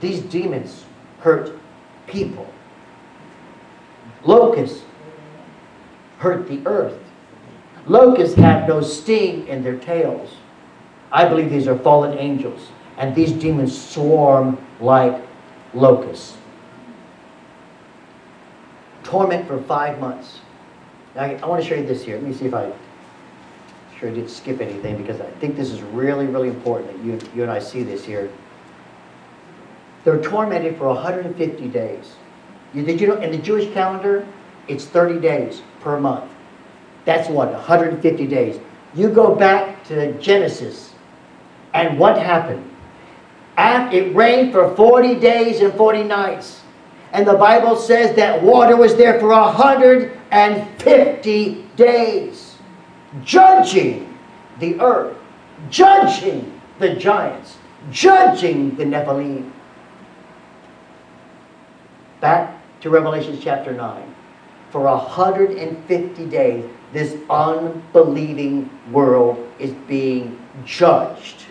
These 0.00 0.20
demons 0.22 0.84
hurt 1.20 1.58
people. 2.06 2.46
Locusts 4.22 4.84
hurt 6.18 6.48
the 6.48 6.60
earth. 6.66 6.98
Locusts 7.86 8.36
have 8.36 8.68
no 8.68 8.80
sting 8.80 9.46
in 9.48 9.62
their 9.62 9.76
tails. 9.76 10.36
I 11.14 11.26
believe 11.26 11.48
these 11.48 11.66
are 11.66 11.78
fallen 11.78 12.18
angels, 12.18 12.68
and 12.98 13.14
these 13.14 13.32
demons 13.32 13.72
swarm 13.74 14.58
like 14.80 15.22
locusts. 15.72 16.36
torment 19.04 19.46
for 19.46 19.62
five 19.62 20.00
months. 20.00 20.40
Now, 21.14 21.22
I, 21.22 21.46
want 21.46 21.62
to 21.62 21.68
show 21.68 21.76
you 21.76 21.86
this 21.86 22.02
here. 22.04 22.16
Let 22.16 22.24
me 22.24 22.34
see 22.34 22.46
if 22.46 22.54
I 22.54 22.72
sure 23.96 24.08
I 24.08 24.12
didn't 24.12 24.30
skip 24.30 24.60
anything 24.60 24.96
because 24.96 25.20
I 25.20 25.30
think 25.38 25.54
this 25.54 25.70
is 25.70 25.82
really, 25.82 26.26
really 26.26 26.48
important 26.48 26.90
that 26.90 27.04
you, 27.04 27.20
you 27.32 27.42
and 27.42 27.52
I 27.52 27.60
see 27.60 27.84
this 27.84 28.04
here. 28.04 28.28
They're 30.02 30.20
tormented 30.20 30.76
for 30.76 30.88
150 30.88 31.68
days. 31.68 32.16
Did 32.74 33.00
you 33.00 33.06
know 33.06 33.20
in 33.20 33.30
the 33.30 33.38
Jewish 33.38 33.72
calendar, 33.72 34.26
it's 34.66 34.84
30 34.84 35.20
days 35.20 35.62
per 35.80 36.00
month. 36.00 36.28
That's 37.04 37.28
what, 37.28 37.52
150 37.52 38.26
days. 38.26 38.58
You 38.94 39.10
go 39.10 39.34
back 39.34 39.84
to 39.84 40.12
Genesis, 40.20 40.93
and 41.74 41.98
what 41.98 42.16
happened? 42.16 42.70
It 43.58 44.16
rained 44.16 44.52
for 44.52 44.74
40 44.74 45.16
days 45.16 45.60
and 45.60 45.74
40 45.74 46.04
nights. 46.04 46.62
And 47.12 47.26
the 47.26 47.34
Bible 47.34 47.76
says 47.76 48.16
that 48.16 48.42
water 48.42 48.76
was 48.76 48.96
there 48.96 49.20
for 49.20 49.28
150 49.28 51.64
days, 51.76 52.56
judging 53.22 54.18
the 54.58 54.80
earth, 54.80 55.14
judging 55.70 56.60
the 56.80 56.96
giants, 56.96 57.58
judging 57.90 58.74
the 58.76 58.84
Nephilim. 58.84 59.52
Back 62.20 62.60
to 62.80 62.90
Revelation 62.90 63.38
chapter 63.40 63.72
9. 63.72 64.12
For 64.70 64.80
150 64.80 66.26
days, 66.26 66.64
this 66.92 67.16
unbelieving 67.30 68.68
world 68.90 69.38
is 69.60 69.70
being 69.86 70.36
judged 70.64 71.43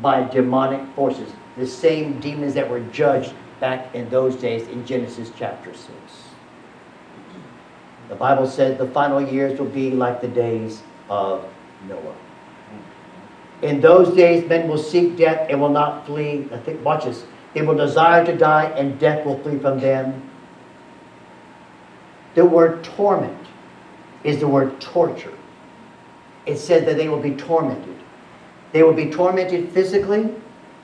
by 0.00 0.24
demonic 0.24 0.80
forces. 0.94 1.32
The 1.56 1.66
same 1.66 2.20
demons 2.20 2.54
that 2.54 2.68
were 2.68 2.80
judged 2.92 3.32
back 3.60 3.94
in 3.94 4.08
those 4.08 4.36
days 4.36 4.66
in 4.68 4.86
Genesis 4.86 5.30
chapter 5.36 5.74
6. 5.74 5.88
The 8.08 8.16
Bible 8.16 8.46
says 8.46 8.78
the 8.78 8.88
final 8.88 9.20
years 9.20 9.58
will 9.58 9.66
be 9.66 9.90
like 9.90 10.20
the 10.20 10.28
days 10.28 10.82
of 11.08 11.44
Noah. 11.86 12.16
In 13.62 13.80
those 13.80 14.16
days, 14.16 14.48
men 14.48 14.68
will 14.68 14.78
seek 14.78 15.16
death 15.16 15.48
and 15.50 15.60
will 15.60 15.68
not 15.68 16.06
flee. 16.06 16.48
I 16.50 16.56
think, 16.56 16.84
watch 16.84 17.04
this. 17.04 17.24
They 17.52 17.62
will 17.62 17.76
desire 17.76 18.24
to 18.24 18.36
die, 18.36 18.64
and 18.70 18.98
death 18.98 19.26
will 19.26 19.38
flee 19.40 19.58
from 19.58 19.80
them. 19.80 20.28
The 22.34 22.44
word 22.44 22.82
torment 22.82 23.46
is 24.24 24.38
the 24.38 24.48
word 24.48 24.80
torture. 24.80 25.34
It 26.46 26.56
said 26.56 26.86
that 26.86 26.96
they 26.96 27.08
will 27.08 27.20
be 27.20 27.34
tormented. 27.34 27.99
They 28.72 28.82
will 28.82 28.92
be 28.92 29.10
tormented 29.10 29.70
physically, 29.70 30.32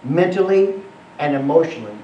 mentally, 0.05 0.75
and 1.19 1.35
emotionally. 1.35 1.97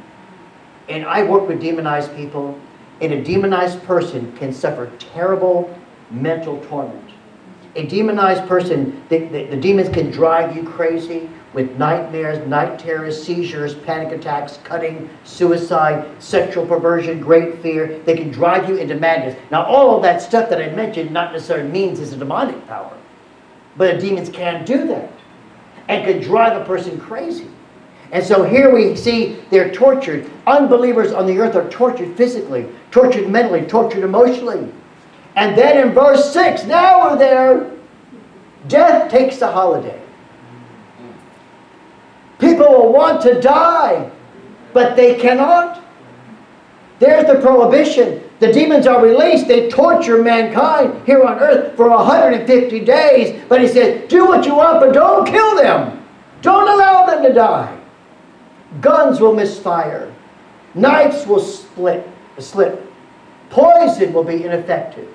And 0.88 1.04
I 1.04 1.22
work 1.22 1.48
with 1.48 1.60
demonized 1.60 2.14
people, 2.14 2.58
and 3.00 3.12
a 3.12 3.22
demonized 3.22 3.82
person 3.84 4.32
can 4.36 4.52
suffer 4.52 4.90
terrible 4.98 5.76
mental 6.10 6.60
torment. 6.64 7.10
A 7.74 7.86
demonized 7.86 8.46
person, 8.46 9.02
the, 9.08 9.18
the, 9.18 9.44
the 9.46 9.56
demons 9.56 9.88
can 9.88 10.10
drive 10.10 10.54
you 10.54 10.62
crazy 10.62 11.28
with 11.54 11.70
nightmares, 11.78 12.46
night 12.46 12.78
terrors, 12.78 13.22
seizures, 13.22 13.74
panic 13.74 14.12
attacks, 14.12 14.58
cutting, 14.64 15.08
suicide, 15.24 16.06
sexual 16.22 16.66
perversion, 16.66 17.20
great 17.20 17.60
fear. 17.60 17.98
They 18.04 18.16
can 18.16 18.30
drive 18.30 18.68
you 18.68 18.76
into 18.76 18.94
madness. 18.94 19.38
Now, 19.50 19.64
all 19.64 19.96
of 19.96 20.02
that 20.02 20.22
stuff 20.22 20.48
that 20.50 20.62
I 20.62 20.74
mentioned 20.74 21.10
not 21.10 21.32
necessarily 21.32 21.68
means 21.68 22.00
it's 22.00 22.12
a 22.12 22.16
demonic 22.16 22.66
power, 22.66 22.96
but 23.76 24.00
demons 24.00 24.28
can 24.28 24.64
do 24.64 24.86
that 24.88 25.10
and 25.88 26.04
could 26.04 26.22
drive 26.22 26.60
a 26.60 26.64
person 26.64 27.00
crazy. 27.00 27.48
And 28.12 28.22
so 28.22 28.44
here 28.44 28.74
we 28.74 28.94
see 28.94 29.38
they're 29.50 29.72
tortured. 29.72 30.30
Unbelievers 30.46 31.12
on 31.12 31.26
the 31.26 31.38
earth 31.38 31.56
are 31.56 31.68
tortured 31.70 32.14
physically, 32.16 32.68
tortured 32.90 33.28
mentally, 33.28 33.62
tortured 33.62 34.04
emotionally. 34.04 34.70
And 35.34 35.56
then 35.56 35.86
in 35.86 35.94
verse 35.94 36.30
6, 36.32 36.64
now 36.64 37.10
we're 37.10 37.18
there. 37.18 37.70
Death 38.68 39.10
takes 39.10 39.40
a 39.40 39.50
holiday. 39.50 40.00
People 42.38 42.68
will 42.68 42.92
want 42.92 43.22
to 43.22 43.40
die, 43.40 44.10
but 44.72 44.94
they 44.94 45.14
cannot. 45.14 45.82
There's 46.98 47.26
the 47.26 47.40
prohibition. 47.40 48.22
The 48.42 48.52
demons 48.52 48.88
are 48.88 49.00
released. 49.00 49.46
They 49.46 49.70
torture 49.70 50.20
mankind 50.20 51.06
here 51.06 51.22
on 51.22 51.38
earth 51.38 51.76
for 51.76 51.88
150 51.88 52.80
days. 52.80 53.40
But 53.48 53.60
he 53.60 53.68
said, 53.68 54.08
do 54.08 54.26
what 54.26 54.44
you 54.44 54.56
want, 54.56 54.80
but 54.80 54.92
don't 54.92 55.24
kill 55.24 55.54
them. 55.54 56.04
Don't 56.40 56.66
allow 56.68 57.06
them 57.06 57.22
to 57.22 57.32
die. 57.32 57.78
Guns 58.80 59.20
will 59.20 59.32
misfire. 59.32 60.12
Knives 60.74 61.24
will 61.24 61.38
split, 61.38 62.04
slip. 62.40 62.84
Poison 63.48 64.12
will 64.12 64.24
be 64.24 64.42
ineffective. 64.42 65.14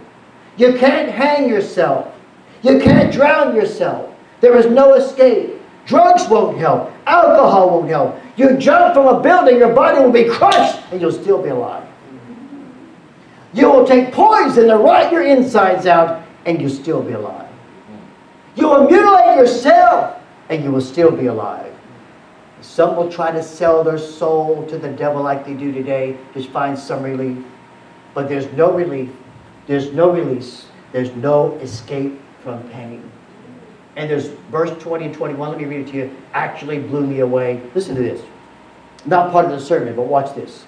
You 0.55 0.77
can't 0.77 1.11
hang 1.11 1.49
yourself. 1.49 2.15
You 2.61 2.79
can't 2.79 3.11
drown 3.11 3.57
yourself. 3.57 4.15
There 4.39 4.55
is 4.55 4.67
no 4.67 4.93
escape. 4.93 5.61
Drugs 5.85 6.29
won't 6.29 6.57
help. 6.57 6.93
Alcohol 7.05 7.71
won't 7.71 7.89
help. 7.89 8.17
You 8.37 8.55
jump 8.55 8.93
from 8.93 9.07
a 9.07 9.19
building, 9.21 9.57
your 9.57 9.73
body 9.73 9.99
will 9.99 10.13
be 10.13 10.29
crushed, 10.29 10.81
and 10.93 11.01
you'll 11.01 11.11
still 11.11 11.43
be 11.43 11.49
alive. 11.49 11.86
You 13.53 13.71
will 13.71 13.85
take 13.85 14.11
poison 14.11 14.67
to 14.67 14.77
rot 14.77 15.11
your 15.11 15.23
insides 15.23 15.85
out, 15.85 16.23
and 16.45 16.61
you'll 16.61 16.69
still 16.69 17.01
be 17.01 17.13
alive. 17.13 17.49
You 18.55 18.67
will 18.67 18.89
mutilate 18.89 19.37
yourself, 19.37 20.21
and 20.49 20.63
you 20.63 20.71
will 20.71 20.81
still 20.81 21.11
be 21.11 21.27
alive. 21.27 21.73
Some 22.61 22.95
will 22.95 23.09
try 23.09 23.31
to 23.31 23.43
sell 23.43 23.83
their 23.83 23.99
soul 23.99 24.65
to 24.67 24.77
the 24.77 24.89
devil 24.89 25.21
like 25.21 25.45
they 25.45 25.53
do 25.53 25.71
today 25.71 26.17
to 26.33 26.43
find 26.49 26.77
some 26.77 27.03
relief. 27.03 27.37
But 28.13 28.27
there's 28.27 28.51
no 28.53 28.73
relief. 28.73 29.09
There's 29.67 29.93
no 29.93 30.11
release. 30.11 30.65
There's 30.91 31.11
no 31.15 31.53
escape 31.57 32.19
from 32.43 32.67
pain. 32.69 33.11
And 33.95 34.09
there's 34.09 34.27
verse 34.51 34.71
20 34.81 35.05
and 35.05 35.13
21, 35.13 35.49
let 35.49 35.57
me 35.57 35.65
read 35.65 35.87
it 35.87 35.91
to 35.91 35.97
you, 35.97 36.15
actually 36.33 36.79
blew 36.79 37.05
me 37.05 37.19
away. 37.19 37.61
Listen 37.75 37.95
to 37.95 38.01
this. 38.01 38.21
Not 39.05 39.31
part 39.31 39.45
of 39.45 39.51
the 39.51 39.59
sermon, 39.59 39.95
but 39.95 40.03
watch 40.03 40.35
this. 40.35 40.65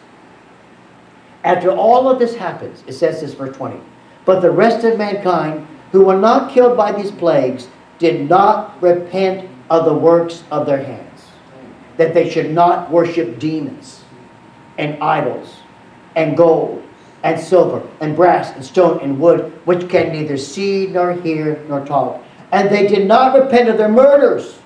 After 1.44 1.72
all 1.72 2.10
of 2.10 2.20
this 2.20 2.36
happens, 2.36 2.84
it 2.88 2.94
says 2.94 3.22
this, 3.22 3.34
verse 3.34 3.56
20. 3.56 3.80
But 4.26 4.42
the 4.42 4.52
rest 4.52 4.84
of 4.84 4.98
mankind 4.98 5.68
who 5.92 6.06
were 6.06 6.18
not 6.18 6.52
killed 6.52 6.78
by 6.78 6.92
these 6.92 7.12
plagues 7.12 7.68
did 7.98 8.30
not 8.30 8.82
repent 8.82 9.50
of 9.70 9.86
the 9.86 9.94
works 9.94 10.44
of 10.52 10.66
their 10.66 10.84
hands 10.84 11.10
that 12.00 12.14
they 12.14 12.30
should 12.30 12.50
not 12.50 12.90
worship 12.90 13.38
demons 13.40 14.06
and 14.78 14.98
idols 15.04 15.58
and 16.16 16.38
gold 16.38 16.82
and 17.24 17.38
silver 17.38 17.86
and 18.00 18.16
brass 18.16 18.56
and 18.56 18.64
stone 18.64 19.02
and 19.02 19.20
wood, 19.20 19.52
which 19.66 19.90
can 19.90 20.14
neither 20.14 20.38
see 20.38 20.88
nor 20.88 21.12
hear 21.12 21.62
nor 21.68 21.86
talk. 21.86 22.24
And 22.54 22.70
they 22.70 22.88
did 22.88 23.06
not 23.06 23.38
repent 23.38 23.68
of 23.68 23.78
their 23.78 23.90
murders 23.90 24.60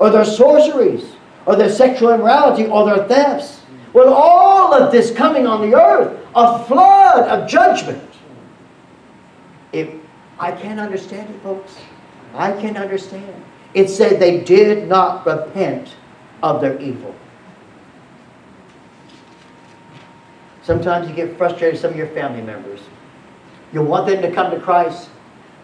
or 0.00 0.10
their 0.10 0.24
sorceries 0.24 1.12
or 1.46 1.54
their 1.54 1.70
sexual 1.70 2.12
immorality 2.12 2.66
or 2.66 2.84
their 2.84 3.06
thefts. 3.06 3.59
Well, 3.92 4.12
all 4.12 4.72
of 4.72 4.92
this 4.92 5.10
coming 5.10 5.46
on 5.46 5.68
the 5.68 5.76
earth, 5.76 6.26
a 6.34 6.64
flood 6.64 7.28
of 7.28 7.48
judgment. 7.48 8.08
If 9.72 9.90
I 10.38 10.52
can't 10.52 10.80
understand 10.80 11.34
it, 11.34 11.42
folks. 11.42 11.76
I 12.34 12.52
can't 12.52 12.76
understand. 12.76 13.44
It 13.74 13.88
said 13.88 14.20
they 14.20 14.40
did 14.40 14.88
not 14.88 15.26
repent 15.26 15.94
of 16.42 16.60
their 16.60 16.80
evil. 16.80 17.14
Sometimes 20.62 21.08
you 21.08 21.14
get 21.14 21.36
frustrated 21.36 21.74
with 21.74 21.80
some 21.80 21.90
of 21.90 21.96
your 21.96 22.08
family 22.08 22.42
members. 22.42 22.80
You 23.72 23.82
want 23.82 24.06
them 24.06 24.22
to 24.22 24.30
come 24.30 24.50
to 24.52 24.60
Christ. 24.60 25.08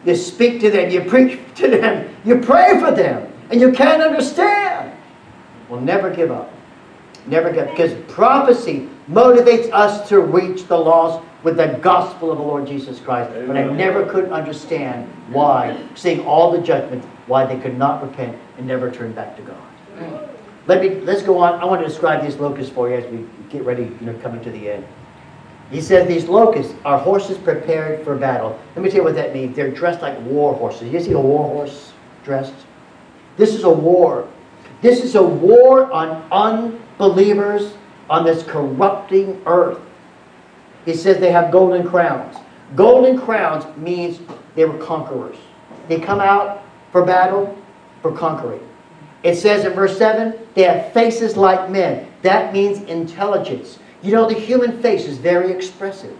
You 0.04 0.14
speak 0.14 0.60
to 0.60 0.70
them, 0.70 0.90
you 0.90 1.02
preach 1.02 1.40
to 1.56 1.68
them, 1.68 2.14
you 2.24 2.38
pray 2.38 2.78
for 2.78 2.92
them, 2.92 3.32
and 3.50 3.60
you 3.60 3.72
can't 3.72 4.02
understand. 4.02 4.96
Well, 5.68 5.80
never 5.80 6.14
give 6.14 6.30
up. 6.30 6.52
Never 7.26 7.48
up. 7.48 7.70
Because 7.70 7.92
prophecy 8.08 8.88
motivates 9.10 9.72
us 9.72 10.08
to 10.08 10.20
reach 10.20 10.66
the 10.66 10.76
lost 10.76 11.24
with 11.42 11.56
the 11.56 11.78
gospel 11.80 12.30
of 12.30 12.38
the 12.38 12.44
Lord 12.44 12.66
Jesus 12.66 12.98
Christ. 13.00 13.30
Amen. 13.30 13.46
But 13.46 13.56
I 13.56 13.64
never 13.64 14.06
could 14.06 14.30
understand 14.30 15.08
why, 15.32 15.78
seeing 15.94 16.24
all 16.24 16.50
the 16.50 16.58
judgments, 16.58 17.06
why 17.26 17.46
they 17.46 17.58
could 17.58 17.76
not 17.76 18.02
repent 18.02 18.36
and 18.58 18.66
never 18.66 18.90
turn 18.90 19.12
back 19.12 19.36
to 19.36 19.42
God. 19.42 20.30
Let 20.66 20.82
me, 20.82 21.00
let's 21.02 21.22
go 21.22 21.38
on. 21.38 21.60
I 21.60 21.64
want 21.64 21.80
to 21.82 21.88
describe 21.88 22.22
these 22.22 22.36
locusts 22.36 22.72
for 22.72 22.88
you 22.88 22.96
as 22.96 23.06
we 23.12 23.24
get 23.48 23.64
ready, 23.64 23.84
you 23.84 23.98
know, 24.00 24.14
coming 24.18 24.42
to 24.42 24.50
the 24.50 24.70
end. 24.70 24.86
He 25.70 25.80
says 25.80 26.06
these 26.06 26.26
locusts 26.26 26.74
are 26.84 26.98
horses 26.98 27.38
prepared 27.38 28.04
for 28.04 28.16
battle. 28.16 28.58
Let 28.74 28.84
me 28.84 28.88
tell 28.88 28.98
you 28.98 29.04
what 29.04 29.14
that 29.16 29.32
means. 29.32 29.54
They're 29.54 29.70
dressed 29.70 30.00
like 30.00 30.20
war 30.22 30.54
horses. 30.54 30.92
You 30.92 31.00
see 31.00 31.12
a 31.12 31.18
war 31.18 31.44
horse 31.44 31.92
dressed? 32.24 32.54
This 33.36 33.54
is 33.54 33.64
a 33.64 33.70
war. 33.70 34.28
This 34.80 35.02
is 35.02 35.14
a 35.14 35.22
war 35.22 35.90
on 35.92 36.28
unbelievers 36.98 37.74
on 38.08 38.24
this 38.24 38.42
corrupting 38.42 39.42
earth. 39.46 39.80
He 40.84 40.94
says 40.94 41.18
they 41.18 41.32
have 41.32 41.50
golden 41.50 41.88
crowns. 41.88 42.36
Golden 42.74 43.18
crowns 43.18 43.64
means 43.76 44.20
they 44.54 44.64
were 44.64 44.78
conquerors. 44.78 45.36
They 45.88 46.00
come 46.00 46.20
out 46.20 46.62
for 46.92 47.04
battle, 47.04 47.56
for 48.02 48.12
conquering. 48.12 48.60
It 49.22 49.36
says 49.36 49.64
in 49.64 49.72
verse 49.72 49.96
7, 49.98 50.38
they 50.54 50.62
have 50.62 50.92
faces 50.92 51.36
like 51.36 51.70
men. 51.70 52.08
That 52.22 52.52
means 52.52 52.80
intelligence. 52.82 53.78
You 54.02 54.12
know, 54.12 54.28
the 54.28 54.34
human 54.34 54.80
face 54.80 55.06
is 55.06 55.18
very 55.18 55.50
expressive. 55.50 56.16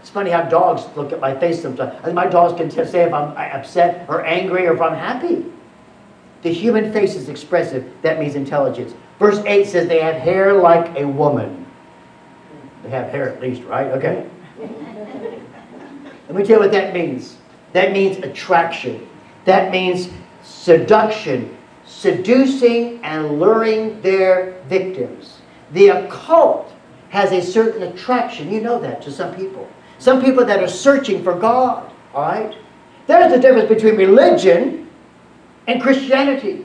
It's 0.00 0.10
funny 0.10 0.30
how 0.30 0.42
dogs 0.42 0.84
look 0.96 1.12
at 1.12 1.20
my 1.20 1.38
face 1.38 1.60
sometimes. 1.60 2.14
My 2.14 2.26
dogs 2.26 2.56
can 2.56 2.70
say 2.70 3.02
if 3.02 3.12
I'm 3.12 3.36
upset 3.36 4.08
or 4.08 4.24
angry 4.24 4.66
or 4.66 4.74
if 4.74 4.80
I'm 4.80 4.94
happy. 4.94 5.44
The 6.42 6.52
human 6.52 6.92
face 6.92 7.16
is 7.16 7.28
expressive. 7.28 7.92
That 8.02 8.18
means 8.18 8.34
intelligence. 8.34 8.94
Verse 9.18 9.38
8 9.44 9.66
says 9.66 9.88
they 9.88 10.00
have 10.00 10.16
hair 10.16 10.54
like 10.54 10.96
a 10.98 11.06
woman. 11.06 11.66
They 12.82 12.90
have 12.90 13.10
hair 13.10 13.28
at 13.28 13.40
least, 13.40 13.62
right? 13.64 13.88
Okay. 13.88 14.28
Let 16.28 16.36
me 16.36 16.44
tell 16.44 16.56
you 16.56 16.60
what 16.60 16.72
that 16.72 16.94
means. 16.94 17.36
That 17.72 17.92
means 17.92 18.18
attraction. 18.18 19.08
That 19.44 19.72
means 19.72 20.10
seduction, 20.42 21.56
seducing 21.84 23.02
and 23.02 23.40
luring 23.40 24.00
their 24.02 24.62
victims. 24.68 25.38
The 25.72 25.88
occult 25.88 26.72
has 27.10 27.32
a 27.32 27.42
certain 27.42 27.82
attraction, 27.82 28.52
you 28.52 28.60
know 28.60 28.78
that, 28.80 29.02
to 29.02 29.10
some 29.10 29.34
people. 29.34 29.68
Some 29.98 30.22
people 30.22 30.44
that 30.44 30.62
are 30.62 30.68
searching 30.68 31.24
for 31.24 31.34
God, 31.34 31.90
all 32.14 32.22
right? 32.22 32.54
There's 33.06 33.32
a 33.32 33.40
difference 33.40 33.68
between 33.68 33.96
religion 33.96 34.88
and 35.66 35.82
Christianity. 35.82 36.64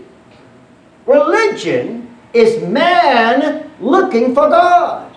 Religion 1.06 2.03
is 2.34 2.64
man 2.64 3.72
looking 3.80 4.34
for 4.34 4.50
God. 4.50 5.16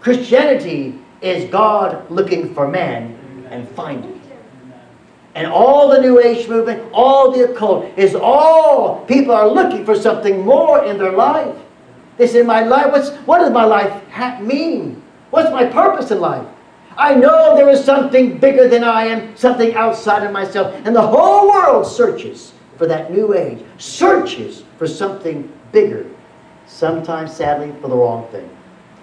Christianity 0.00 0.98
is 1.22 1.50
God 1.50 2.10
looking 2.10 2.54
for 2.54 2.68
man 2.68 3.46
and 3.50 3.68
finding. 3.70 4.20
And 5.34 5.48
all 5.48 5.88
the 5.88 6.00
New 6.00 6.20
Age 6.20 6.48
movement, 6.48 6.84
all 6.92 7.32
the 7.32 7.50
occult, 7.50 7.86
is 7.96 8.14
all 8.14 9.04
people 9.06 9.32
are 9.34 9.48
looking 9.48 9.84
for 9.84 9.96
something 9.96 10.44
more 10.44 10.84
in 10.84 10.98
their 10.98 11.12
life. 11.12 11.56
They 12.18 12.28
say, 12.28 12.42
"My 12.42 12.62
life. 12.62 12.92
What's 12.92 13.10
what 13.26 13.38
does 13.38 13.50
my 13.50 13.64
life 13.64 13.92
mean? 14.40 15.02
What's 15.30 15.50
my 15.50 15.64
purpose 15.64 16.12
in 16.12 16.20
life? 16.20 16.46
I 16.96 17.14
know 17.16 17.56
there 17.56 17.68
is 17.68 17.82
something 17.82 18.38
bigger 18.38 18.68
than 18.68 18.84
I 18.84 19.06
am, 19.06 19.36
something 19.36 19.74
outside 19.74 20.22
of 20.22 20.30
myself, 20.30 20.72
and 20.84 20.94
the 20.94 21.02
whole 21.02 21.48
world 21.48 21.86
searches 21.86 22.52
for 22.76 22.86
that 22.86 23.12
New 23.12 23.34
Age, 23.34 23.58
searches 23.78 24.62
for 24.78 24.86
something 24.86 25.50
bigger. 25.74 26.06
Sometimes, 26.66 27.36
sadly, 27.36 27.74
for 27.82 27.88
the 27.88 27.96
wrong 27.96 28.26
thing. 28.30 28.48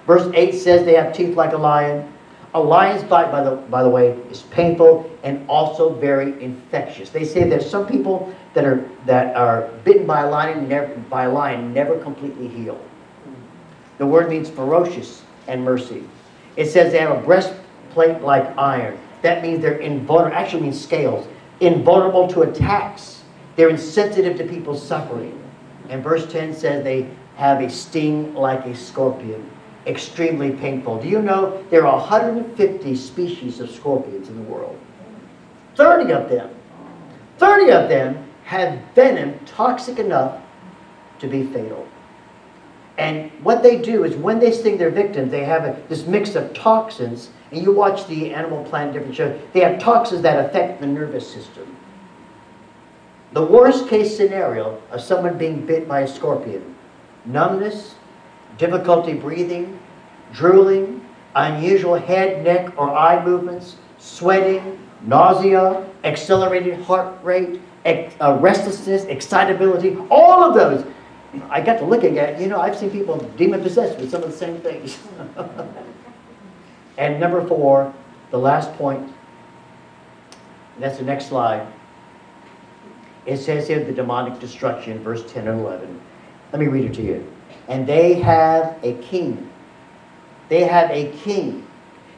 Verse 0.07 0.31
8 0.33 0.55
says 0.55 0.83
they 0.83 0.95
have 0.95 1.13
teeth 1.13 1.35
like 1.35 1.53
a 1.53 1.57
lion. 1.57 2.11
A 2.53 2.59
lion's 2.59 3.03
bite, 3.03 3.31
by 3.31 3.43
the, 3.43 3.51
by 3.51 3.83
the 3.83 3.89
way, 3.89 4.09
is 4.31 4.41
painful 4.43 5.09
and 5.23 5.47
also 5.47 5.93
very 5.93 6.41
infectious. 6.43 7.09
They 7.09 7.23
say 7.23 7.47
there's 7.47 7.69
some 7.69 7.85
people 7.85 8.33
that 8.55 8.65
are, 8.65 8.83
that 9.05 9.35
are 9.35 9.69
bitten 9.85 10.07
by 10.07 10.23
a 10.23 10.29
lion, 10.29 10.67
never, 10.67 10.95
by 11.09 11.25
a 11.25 11.31
lion 11.31 11.73
never 11.73 11.97
completely 11.99 12.47
heal. 12.47 12.83
The 13.99 14.05
word 14.05 14.29
means 14.29 14.49
ferocious 14.49 15.21
and 15.47 15.63
mercy. 15.63 16.03
It 16.57 16.65
says 16.65 16.91
they 16.91 16.97
have 16.99 17.17
a 17.17 17.21
breastplate 17.21 18.21
like 18.21 18.57
iron. 18.57 18.99
That 19.21 19.43
means 19.43 19.61
they're 19.61 19.77
invulnerable, 19.77 20.35
actually 20.35 20.63
means 20.63 20.81
scales, 20.81 21.27
invulnerable 21.59 22.27
to 22.29 22.41
attacks. 22.41 23.23
They're 23.55 23.69
insensitive 23.69 24.37
to 24.37 24.43
people's 24.45 24.85
suffering. 24.85 25.40
And 25.91 26.03
verse 26.03 26.25
10 26.31 26.55
says 26.55 26.83
they 26.83 27.07
have 27.35 27.61
a 27.61 27.69
sting 27.69 28.33
like 28.33 28.65
a 28.65 28.75
scorpion 28.75 29.47
extremely 29.87 30.51
painful. 30.51 31.01
Do 31.01 31.07
you 31.07 31.21
know 31.21 31.63
there 31.69 31.85
are 31.87 31.97
150 31.97 32.95
species 32.95 33.59
of 33.59 33.69
scorpions 33.69 34.29
in 34.29 34.35
the 34.35 34.43
world? 34.43 34.77
30 35.75 36.13
of 36.13 36.29
them. 36.29 36.49
30 37.37 37.71
of 37.71 37.89
them 37.89 38.29
have 38.43 38.79
venom 38.93 39.39
toxic 39.45 39.97
enough 39.97 40.41
to 41.19 41.27
be 41.27 41.45
fatal. 41.47 41.87
And 42.97 43.31
what 43.41 43.63
they 43.63 43.81
do 43.81 44.03
is 44.03 44.15
when 44.15 44.39
they 44.39 44.51
sting 44.51 44.77
their 44.77 44.91
victims, 44.91 45.31
they 45.31 45.43
have 45.43 45.63
a, 45.63 45.81
this 45.89 46.05
mix 46.05 46.35
of 46.35 46.53
toxins. 46.53 47.29
And 47.51 47.61
you 47.61 47.71
watch 47.71 48.05
the 48.07 48.33
Animal 48.33 48.63
Planet 48.65 48.93
different 48.93 49.15
shows, 49.15 49.41
they 49.53 49.61
have 49.61 49.79
toxins 49.79 50.21
that 50.21 50.45
affect 50.45 50.81
the 50.81 50.87
nervous 50.87 51.27
system. 51.27 51.75
The 53.33 53.43
worst 53.43 53.87
case 53.87 54.15
scenario 54.15 54.81
of 54.91 55.01
someone 55.01 55.37
being 55.37 55.65
bit 55.65 55.87
by 55.87 56.01
a 56.01 56.07
scorpion 56.07 56.75
numbness, 57.23 57.95
difficulty 58.57 59.13
breathing, 59.13 59.79
drooling, 60.33 61.05
unusual 61.35 61.95
head, 61.95 62.43
neck, 62.43 62.73
or 62.77 62.89
eye 62.89 63.23
movements, 63.23 63.75
sweating, 63.99 64.79
nausea, 65.03 65.87
accelerated 66.03 66.81
heart 66.81 67.23
rate, 67.23 67.61
ex- 67.85 68.15
uh, 68.19 68.37
restlessness, 68.41 69.03
excitability, 69.05 69.95
all 70.09 70.43
of 70.43 70.55
those. 70.55 70.85
I 71.49 71.61
got 71.61 71.77
to 71.77 71.85
looking 71.85 72.19
at, 72.19 72.39
you 72.41 72.47
know, 72.47 72.59
I've 72.59 72.77
seen 72.77 72.89
people 72.89 73.17
demon 73.37 73.61
possessed 73.61 73.97
with 73.99 74.11
some 74.11 74.23
of 74.23 74.31
the 74.31 74.37
same 74.37 74.59
things. 74.59 74.97
and 76.97 77.19
number 77.19 77.47
four, 77.47 77.93
the 78.31 78.37
last 78.37 78.73
point, 78.73 79.13
that's 80.79 80.97
the 80.97 81.03
next 81.03 81.27
slide. 81.27 81.65
It 83.25 83.37
says 83.37 83.67
here 83.67 83.83
the 83.83 83.91
demonic 83.91 84.39
destruction, 84.39 85.03
verse 85.03 85.23
10 85.31 85.47
and 85.47 85.61
11. 85.61 86.01
Let 86.51 86.59
me 86.59 86.67
read 86.67 86.85
it 86.85 86.93
to 86.95 87.01
you. 87.01 87.31
And 87.67 87.85
they 87.85 88.15
have 88.15 88.77
a 88.83 88.93
king. 88.95 89.49
They 90.49 90.63
have 90.63 90.89
a 90.91 91.11
king. 91.17 91.67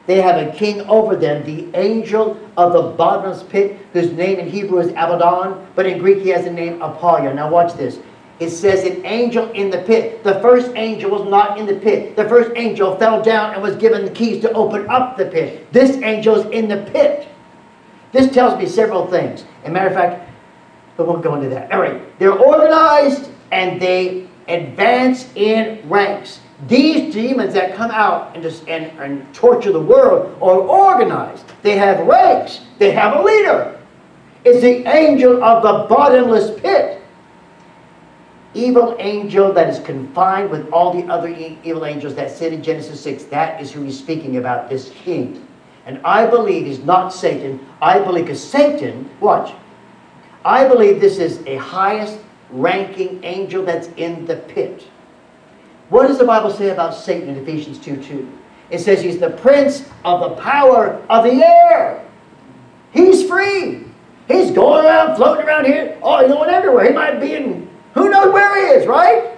They 0.05 0.21
have 0.21 0.35
a 0.35 0.51
king 0.51 0.81
over 0.81 1.15
them, 1.15 1.45
the 1.45 1.67
angel 1.79 2.37
of 2.57 2.73
the 2.73 2.81
bottomless 2.81 3.43
pit, 3.43 3.77
whose 3.93 4.11
name 4.11 4.37
in 4.37 4.49
Hebrew 4.49 4.79
is 4.79 4.89
Abaddon, 4.89 5.65
but 5.75 5.85
in 5.85 5.99
Greek 5.99 6.19
he 6.19 6.29
has 6.29 6.43
the 6.43 6.51
name 6.51 6.81
Apollyon. 6.81 7.37
Now 7.37 7.49
watch 7.49 7.73
this. 7.75 7.99
It 8.39 8.49
says 8.49 8.83
an 8.83 9.05
angel 9.05 9.49
in 9.51 9.69
the 9.69 9.77
pit. 9.83 10.23
The 10.23 10.41
first 10.41 10.71
angel 10.75 11.11
was 11.11 11.29
not 11.29 11.57
in 11.57 11.65
the 11.65 11.75
pit. 11.75 12.15
The 12.17 12.27
first 12.27 12.51
angel 12.57 12.97
fell 12.97 13.21
down 13.21 13.53
and 13.53 13.63
was 13.63 13.77
given 13.77 14.03
the 14.03 14.11
keys 14.11 14.41
to 14.41 14.51
open 14.51 14.89
up 14.89 15.15
the 15.17 15.25
pit. 15.25 15.71
This 15.71 15.95
angel 15.97 16.35
is 16.35 16.45
in 16.47 16.67
the 16.67 16.89
pit. 16.91 17.29
This 18.11 18.33
tells 18.33 18.59
me 18.59 18.67
several 18.67 19.07
things. 19.07 19.45
As 19.63 19.69
a 19.69 19.71
matter 19.71 19.87
of 19.87 19.93
fact, 19.93 20.29
but 20.97 21.07
won't 21.07 21.23
go 21.23 21.35
into 21.35 21.49
that. 21.49 21.71
All 21.71 21.79
right. 21.79 22.01
They're 22.19 22.37
organized 22.37 23.29
and 23.51 23.81
they 23.81 24.27
advance 24.47 25.31
in 25.35 25.87
ranks. 25.89 26.39
These 26.67 27.13
demons 27.13 27.53
that 27.53 27.75
come 27.75 27.91
out 27.91 28.33
and, 28.33 28.43
just, 28.43 28.67
and, 28.67 28.85
and 28.99 29.33
torture 29.33 29.71
the 29.71 29.81
world 29.81 30.37
are 30.41 30.59
organized. 30.59 31.45
They 31.61 31.77
have 31.77 32.05
ranks. 32.05 32.61
They 32.77 32.91
have 32.91 33.17
a 33.17 33.21
leader. 33.21 33.79
It's 34.45 34.61
the 34.61 34.85
angel 34.87 35.43
of 35.43 35.63
the 35.63 35.93
bottomless 35.93 36.59
pit. 36.59 37.01
Evil 38.53 38.95
angel 38.99 39.51
that 39.53 39.69
is 39.69 39.79
confined 39.79 40.51
with 40.51 40.69
all 40.71 40.93
the 40.93 41.11
other 41.11 41.29
evil 41.29 41.85
angels 41.85 42.13
that 42.15 42.29
sin 42.29 42.53
in 42.53 42.61
Genesis 42.61 43.01
6. 43.01 43.23
That 43.25 43.59
is 43.59 43.71
who 43.71 43.81
he's 43.81 43.97
speaking 43.97 44.37
about, 44.37 44.69
this 44.69 44.89
king. 44.89 45.47
And 45.85 45.99
I 46.05 46.27
believe 46.27 46.65
he's 46.65 46.83
not 46.83 47.09
Satan. 47.09 47.59
I 47.81 47.99
believe 47.99 48.25
because 48.25 48.43
Satan, 48.43 49.09
watch, 49.19 49.53
I 50.45 50.67
believe 50.67 50.99
this 50.99 51.19
is 51.19 51.45
a 51.45 51.55
highest 51.55 52.19
ranking 52.49 53.23
angel 53.23 53.63
that's 53.63 53.87
in 53.97 54.25
the 54.25 54.35
pit. 54.35 54.87
What 55.89 56.07
does 56.07 56.17
the 56.17 56.25
Bible 56.25 56.49
say 56.49 56.69
about 56.69 56.93
Satan 56.93 57.29
in 57.29 57.37
Ephesians 57.37 57.79
2 57.79 58.01
2? 58.03 58.39
It 58.69 58.79
says 58.79 59.01
he's 59.01 59.19
the 59.19 59.29
prince 59.29 59.89
of 60.03 60.21
the 60.21 60.41
power 60.41 61.01
of 61.09 61.23
the 61.23 61.43
air. 61.43 62.03
He's 62.91 63.27
free. 63.27 63.85
He's 64.27 64.51
going 64.51 64.85
around, 64.85 65.15
floating 65.15 65.45
around 65.45 65.65
here. 65.65 65.97
Oh, 66.01 66.21
he's 66.21 66.31
going 66.31 66.49
everywhere. 66.49 66.85
He 66.85 66.93
might 66.93 67.19
be 67.19 67.35
in, 67.35 67.69
who 67.93 68.09
knows 68.09 68.33
where 68.33 68.55
he 68.55 68.79
is, 68.79 68.87
right? 68.87 69.37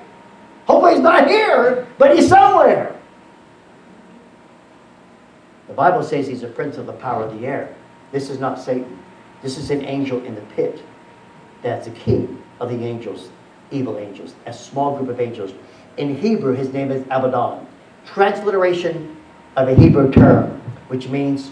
Hopefully 0.67 0.93
he's 0.93 1.03
not 1.03 1.27
here, 1.27 1.87
but 1.97 2.15
he's 2.15 2.29
somewhere. 2.29 2.99
The 5.67 5.73
Bible 5.73 6.03
says 6.03 6.27
he's 6.27 6.43
a 6.43 6.47
prince 6.47 6.77
of 6.77 6.85
the 6.85 6.93
power 6.93 7.23
of 7.23 7.39
the 7.39 7.45
air. 7.47 7.75
This 8.11 8.29
is 8.29 8.39
not 8.39 8.59
Satan. 8.59 8.99
This 9.41 9.57
is 9.57 9.71
an 9.71 9.83
angel 9.83 10.23
in 10.23 10.35
the 10.35 10.41
pit. 10.41 10.81
That's 11.61 11.87
the 11.87 11.93
king 11.93 12.41
of 12.59 12.69
the 12.69 12.83
angels, 12.83 13.29
evil 13.71 13.97
angels, 13.97 14.35
a 14.45 14.53
small 14.53 14.97
group 14.97 15.09
of 15.09 15.19
angels. 15.19 15.51
In 15.97 16.15
Hebrew, 16.15 16.53
his 16.53 16.71
name 16.73 16.91
is 16.91 17.03
Abaddon. 17.09 17.65
Transliteration 18.05 19.15
of 19.55 19.69
a 19.69 19.75
Hebrew 19.75 20.11
term, 20.11 20.61
which 20.87 21.07
means 21.07 21.51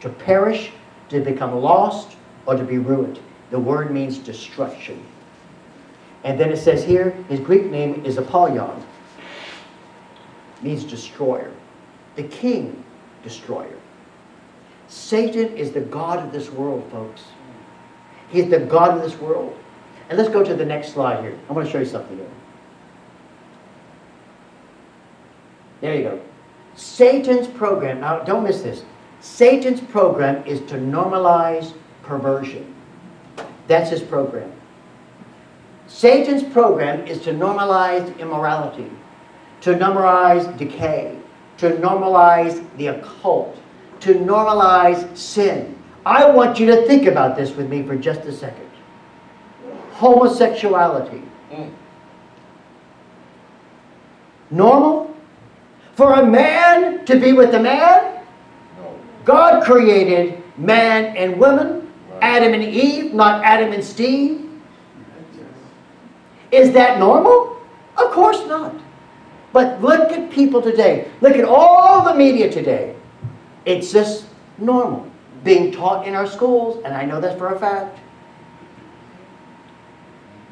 to 0.00 0.08
perish, 0.08 0.70
to 1.08 1.20
become 1.20 1.54
lost, 1.60 2.16
or 2.46 2.56
to 2.56 2.64
be 2.64 2.78
ruined. 2.78 3.18
The 3.50 3.58
word 3.58 3.90
means 3.90 4.18
destruction. 4.18 5.04
And 6.24 6.38
then 6.38 6.50
it 6.50 6.58
says 6.58 6.84
here, 6.84 7.10
his 7.28 7.40
Greek 7.40 7.66
name 7.70 8.04
is 8.04 8.18
Apollyon, 8.18 8.84
means 10.62 10.84
destroyer. 10.84 11.52
The 12.16 12.24
king, 12.24 12.84
destroyer. 13.22 13.76
Satan 14.88 15.56
is 15.56 15.72
the 15.72 15.80
God 15.80 16.24
of 16.24 16.32
this 16.32 16.50
world, 16.50 16.84
folks. 16.90 17.24
He 18.30 18.40
is 18.40 18.50
the 18.50 18.60
God 18.60 18.96
of 18.96 19.02
this 19.02 19.18
world. 19.20 19.56
And 20.08 20.18
let's 20.18 20.30
go 20.30 20.42
to 20.42 20.54
the 20.54 20.64
next 20.64 20.92
slide 20.92 21.22
here. 21.22 21.38
I 21.48 21.52
want 21.52 21.66
to 21.66 21.72
show 21.72 21.78
you 21.78 21.86
something 21.86 22.16
here. 22.16 22.30
There 25.80 25.94
you 25.94 26.02
go. 26.02 26.20
Satan's 26.74 27.46
program, 27.46 28.00
now 28.00 28.20
don't 28.20 28.44
miss 28.44 28.62
this. 28.62 28.84
Satan's 29.20 29.80
program 29.80 30.44
is 30.46 30.60
to 30.62 30.74
normalize 30.76 31.72
perversion. 32.02 32.74
That's 33.66 33.90
his 33.90 34.02
program. 34.02 34.52
Satan's 35.86 36.42
program 36.42 37.06
is 37.06 37.20
to 37.22 37.32
normalize 37.32 38.16
immorality, 38.18 38.90
to 39.62 39.74
normalize 39.74 40.56
decay, 40.58 41.18
to 41.58 41.70
normalize 41.72 42.64
the 42.76 42.88
occult. 42.88 43.56
to 44.00 44.14
normalize 44.14 45.16
sin. 45.16 45.77
I 46.08 46.24
want 46.30 46.58
you 46.58 46.64
to 46.68 46.86
think 46.86 47.04
about 47.06 47.36
this 47.36 47.54
with 47.54 47.68
me 47.68 47.82
for 47.82 47.94
just 47.94 48.22
a 48.22 48.32
second. 48.32 48.70
Homosexuality. 49.92 51.22
Mm. 51.52 51.70
Normal? 54.50 55.14
For 55.96 56.14
a 56.14 56.24
man 56.24 57.04
to 57.04 57.20
be 57.20 57.34
with 57.34 57.52
a 57.52 57.60
man? 57.60 58.24
No. 58.78 58.98
God 59.26 59.62
created 59.64 60.42
man 60.56 61.14
and 61.14 61.38
woman, 61.38 61.92
Right. 62.10 62.22
Adam 62.22 62.54
and 62.54 62.62
Eve, 62.62 63.12
not 63.12 63.44
Adam 63.44 63.74
and 63.74 63.84
Steve. 63.84 64.48
Is 66.50 66.72
that 66.72 66.98
normal? 66.98 67.60
Of 67.98 68.12
course 68.12 68.46
not. 68.46 68.74
But 69.52 69.82
look 69.82 70.10
at 70.12 70.30
people 70.30 70.62
today. 70.62 71.10
Look 71.20 71.36
at 71.36 71.44
all 71.44 72.02
the 72.02 72.14
media 72.14 72.50
today. 72.50 72.96
It's 73.66 73.92
just 73.92 74.24
normal. 74.56 75.07
Being 75.44 75.72
taught 75.72 76.06
in 76.06 76.14
our 76.14 76.26
schools, 76.26 76.82
and 76.84 76.94
I 76.94 77.04
know 77.04 77.20
that's 77.20 77.38
for 77.38 77.54
a 77.54 77.58
fact. 77.58 77.98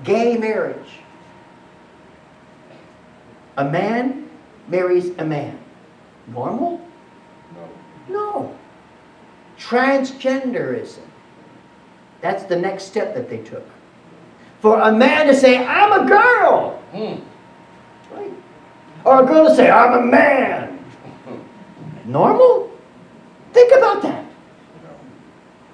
Gay 0.05 0.37
marriage. 0.37 1.01
A 3.57 3.65
man 3.65 4.29
marries 4.69 5.11
a 5.19 5.25
man. 5.25 5.59
Normal? 6.29 6.81
No. 7.55 7.69
No. 8.15 8.59
Transgenderism. 9.59 11.01
That's 12.21 12.45
the 12.45 12.57
next 12.57 12.85
step 12.85 13.15
that 13.15 13.29
they 13.29 13.39
took. 13.39 13.65
For 14.61 14.81
a 14.81 14.93
man 14.93 15.27
to 15.27 15.35
say, 15.35 15.65
I'm 15.65 16.05
a 16.05 16.09
girl, 16.09 16.83
Mm. 16.93 17.21
right? 18.13 18.33
or 19.05 19.23
a 19.23 19.27
girl 19.27 19.49
to 19.49 19.55
say, 19.55 19.71
I'm 19.71 19.99
a 19.99 20.03
man. 20.03 20.79
Normal? 22.05 22.71
Think 23.53 23.71
about 23.73 23.81
that. 23.81 23.86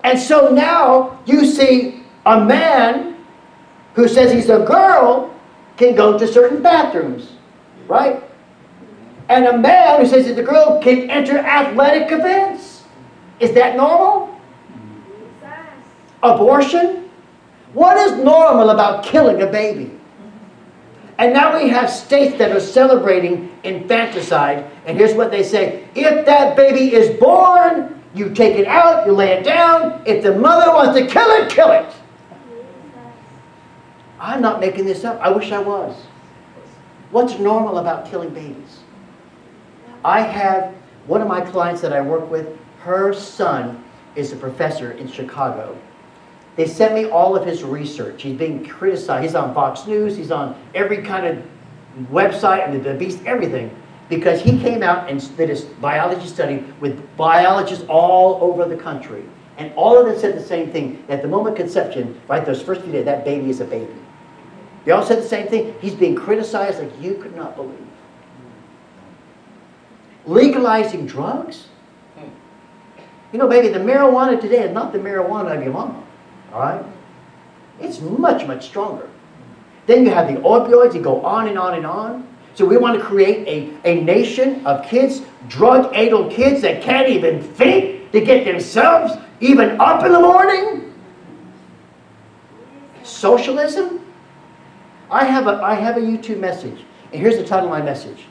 And 0.04 0.18
so 0.18 0.50
now 0.50 1.20
you 1.26 1.44
see 1.44 2.02
a 2.26 2.44
man 2.44 3.24
who 3.94 4.08
says 4.08 4.32
he's 4.32 4.48
a 4.48 4.60
girl 4.60 5.34
can 5.76 5.94
go 5.94 6.18
to 6.18 6.26
certain 6.26 6.62
bathrooms, 6.62 7.32
right? 7.86 8.22
And 9.28 9.46
a 9.46 9.58
man 9.58 10.00
who 10.00 10.06
says 10.06 10.26
he's 10.26 10.36
a 10.36 10.42
girl 10.42 10.80
can 10.82 11.10
enter 11.10 11.38
athletic 11.38 12.10
events. 12.10 12.84
Is 13.40 13.52
that 13.54 13.76
normal? 13.76 14.38
Abortion? 16.22 17.10
What 17.72 17.96
is 17.96 18.12
normal 18.22 18.70
about 18.70 19.04
killing 19.04 19.42
a 19.42 19.46
baby? 19.46 19.98
And 21.18 21.32
now 21.32 21.56
we 21.56 21.68
have 21.68 21.90
states 21.90 22.36
that 22.38 22.52
are 22.52 22.60
celebrating 22.60 23.56
infanticide, 23.64 24.68
and 24.86 24.98
here's 24.98 25.14
what 25.14 25.30
they 25.30 25.42
say 25.42 25.88
if 25.94 26.26
that 26.26 26.56
baby 26.56 26.94
is 26.94 27.18
born, 27.20 28.01
you 28.14 28.34
take 28.34 28.56
it 28.56 28.66
out, 28.66 29.06
you 29.06 29.12
lay 29.12 29.32
it 29.32 29.44
down. 29.44 30.02
If 30.04 30.22
the 30.22 30.34
mother 30.34 30.70
wants 30.72 30.98
to 30.98 31.06
kill 31.06 31.28
it, 31.30 31.50
kill 31.50 31.70
it. 31.72 31.86
I'm 34.20 34.40
not 34.40 34.60
making 34.60 34.84
this 34.84 35.04
up. 35.04 35.20
I 35.20 35.30
wish 35.30 35.50
I 35.50 35.58
was. 35.58 35.96
What's 37.10 37.38
normal 37.38 37.78
about 37.78 38.06
killing 38.06 38.30
babies? 38.30 38.80
I 40.04 40.20
have 40.20 40.74
one 41.06 41.20
of 41.20 41.28
my 41.28 41.40
clients 41.40 41.80
that 41.80 41.92
I 41.92 42.00
work 42.00 42.30
with, 42.30 42.56
her 42.80 43.12
son 43.12 43.82
is 44.14 44.32
a 44.32 44.36
professor 44.36 44.92
in 44.92 45.10
Chicago. 45.10 45.76
They 46.56 46.66
sent 46.66 46.94
me 46.94 47.06
all 47.06 47.34
of 47.34 47.46
his 47.46 47.64
research. 47.64 48.22
He's 48.22 48.36
being 48.36 48.66
criticized. 48.66 49.24
He's 49.24 49.34
on 49.34 49.54
Fox 49.54 49.86
News, 49.86 50.16
he's 50.16 50.30
on 50.30 50.60
every 50.74 51.02
kind 51.02 51.26
of 51.26 51.44
website, 52.10 52.68
and 52.68 52.84
the 52.84 52.94
Beast, 52.94 53.20
everything, 53.24 53.74
because 54.12 54.42
he 54.42 54.58
came 54.58 54.82
out 54.82 55.08
and 55.08 55.36
did 55.38 55.48
his 55.48 55.62
biology 55.62 56.26
study 56.26 56.62
with 56.80 57.16
biologists 57.16 57.86
all 57.88 58.42
over 58.42 58.66
the 58.68 58.76
country. 58.76 59.24
And 59.56 59.72
all 59.74 59.98
of 59.98 60.04
them 60.04 60.18
said 60.18 60.36
the 60.36 60.46
same 60.46 60.70
thing. 60.70 61.02
At 61.08 61.22
the 61.22 61.28
moment 61.28 61.54
of 61.54 61.64
conception, 61.64 62.20
right, 62.28 62.44
those 62.44 62.60
first 62.60 62.82
few 62.82 62.92
days, 62.92 63.06
that 63.06 63.24
baby 63.24 63.48
is 63.48 63.60
a 63.60 63.64
baby. 63.64 63.94
They 64.84 64.92
all 64.92 65.02
said 65.02 65.16
the 65.16 65.26
same 65.26 65.48
thing. 65.48 65.74
He's 65.80 65.94
being 65.94 66.14
criticized 66.14 66.78
like 66.78 66.92
you 67.00 67.14
could 67.14 67.34
not 67.34 67.56
believe. 67.56 67.78
Legalizing 70.26 71.06
drugs? 71.06 71.68
You 73.32 73.38
know, 73.38 73.48
baby, 73.48 73.68
the 73.68 73.78
marijuana 73.78 74.38
today 74.38 74.62
is 74.62 74.74
not 74.74 74.92
the 74.92 74.98
marijuana 74.98 75.56
of 75.56 75.64
your 75.64 75.72
mama. 75.72 76.04
All 76.52 76.60
right? 76.60 76.84
It's 77.80 78.02
much, 78.02 78.46
much 78.46 78.66
stronger. 78.66 79.08
Then 79.86 80.04
you 80.04 80.10
have 80.10 80.28
the 80.28 80.38
opioids, 80.40 80.94
you 80.94 81.00
go 81.00 81.24
on 81.24 81.48
and 81.48 81.58
on 81.58 81.74
and 81.74 81.86
on. 81.86 82.28
So 82.54 82.66
we 82.66 82.76
want 82.76 82.98
to 82.98 83.04
create 83.04 83.48
a, 83.48 83.90
a 83.90 84.02
nation 84.02 84.64
of 84.66 84.84
kids, 84.86 85.22
drug-addled 85.48 86.32
kids 86.32 86.60
that 86.62 86.82
can't 86.82 87.08
even 87.08 87.42
think 87.42 88.12
to 88.12 88.20
get 88.20 88.44
themselves 88.44 89.14
even 89.40 89.80
up 89.80 90.04
in 90.04 90.12
the 90.12 90.20
morning. 90.20 90.92
Socialism? 93.02 94.04
I 95.10 95.24
have 95.24 95.46
a, 95.46 95.62
I 95.62 95.74
have 95.74 95.96
a 95.96 96.00
YouTube 96.00 96.38
message, 96.38 96.84
and 97.12 97.20
here's 97.20 97.36
the 97.36 97.44
title 97.44 97.66
of 97.66 97.78
my 97.78 97.82
message. 97.82 98.24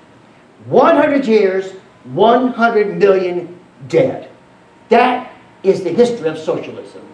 100 0.66 1.26
years, 1.26 1.74
100 2.06 2.98
million 2.98 3.60
dead. 3.88 4.30
That 4.90 5.32
is 5.64 5.84
the 5.84 5.92
history 5.92 6.28
of 6.30 6.38
socialism. 6.38 7.08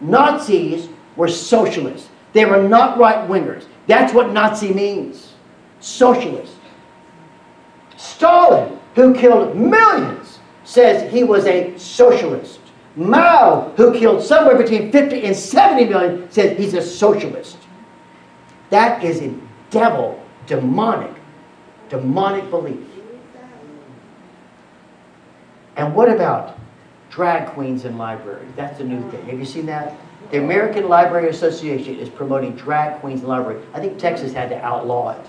Nazis 0.00 0.88
were 1.16 1.28
socialists. 1.28 2.08
They 2.32 2.44
were 2.44 2.66
not 2.66 2.98
right 2.98 3.28
wingers. 3.28 3.66
That's 3.86 4.14
what 4.14 4.32
Nazi 4.32 4.72
means. 4.72 5.32
Socialist. 5.80 6.54
Stalin, 7.96 8.78
who 8.94 9.14
killed 9.14 9.56
millions, 9.56 10.38
says 10.64 11.10
he 11.12 11.24
was 11.24 11.46
a 11.46 11.76
socialist. 11.78 12.60
Mao, 12.96 13.72
who 13.76 13.92
killed 13.92 14.22
somewhere 14.22 14.56
between 14.56 14.90
50 14.90 15.24
and 15.24 15.36
70 15.36 15.84
million, 15.86 16.30
says 16.30 16.56
he's 16.58 16.74
a 16.74 16.82
socialist. 16.82 17.56
That 18.70 19.02
is 19.02 19.20
a 19.20 19.34
devil, 19.70 20.22
demonic, 20.46 21.14
demonic 21.88 22.48
belief. 22.50 22.86
And 25.76 25.94
what 25.94 26.08
about 26.10 26.58
drag 27.10 27.48
queens 27.48 27.84
in 27.84 27.96
libraries? 27.96 28.52
That's 28.56 28.80
a 28.80 28.84
new 28.84 29.08
thing. 29.10 29.24
Have 29.26 29.38
you 29.38 29.44
seen 29.44 29.66
that? 29.66 29.94
The 30.30 30.38
American 30.38 30.88
Library 30.88 31.28
Association 31.28 31.96
is 31.96 32.08
promoting 32.08 32.54
drag 32.54 33.00
queens 33.00 33.22
in 33.22 33.28
library. 33.28 33.62
I 33.74 33.80
think 33.80 33.98
Texas 33.98 34.32
had 34.32 34.48
to 34.50 34.64
outlaw 34.64 35.10
it. 35.10 35.26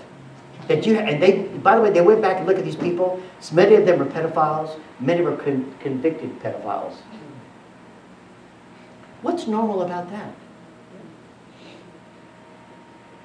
That 0.72 0.86
you 0.86 0.96
and 0.96 1.22
they, 1.22 1.42
by 1.58 1.76
the 1.76 1.82
way, 1.82 1.90
they 1.90 2.00
went 2.00 2.22
back 2.22 2.38
and 2.38 2.46
looked 2.46 2.58
at 2.58 2.64
these 2.64 2.76
people. 2.76 3.22
Many 3.52 3.74
of 3.74 3.84
them 3.84 3.98
were 3.98 4.06
pedophiles. 4.06 4.80
Many 5.00 5.20
were 5.20 5.36
con- 5.36 5.74
convicted 5.80 6.40
pedophiles. 6.40 6.94
What's 9.20 9.46
normal 9.46 9.82
about 9.82 10.10
that? 10.10 10.32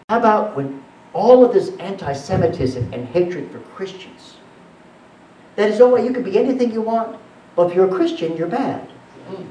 How 0.09 0.19
about 0.19 0.57
when 0.57 0.83
all 1.13 1.45
of 1.45 1.53
this 1.53 1.69
anti-Semitism 1.77 2.93
and 2.93 3.07
hatred 3.07 3.49
for 3.49 3.59
Christians? 3.59 4.35
That 5.55 5.69
is, 5.69 5.79
oh, 5.79 5.87
well, 5.87 6.03
you 6.03 6.11
can 6.11 6.23
be 6.23 6.37
anything 6.37 6.73
you 6.73 6.81
want, 6.81 7.17
but 7.55 7.69
if 7.69 7.75
you're 7.77 7.87
a 7.87 7.95
Christian, 7.95 8.35
you're 8.35 8.47
bad. 8.47 8.89
Mm. 9.29 9.47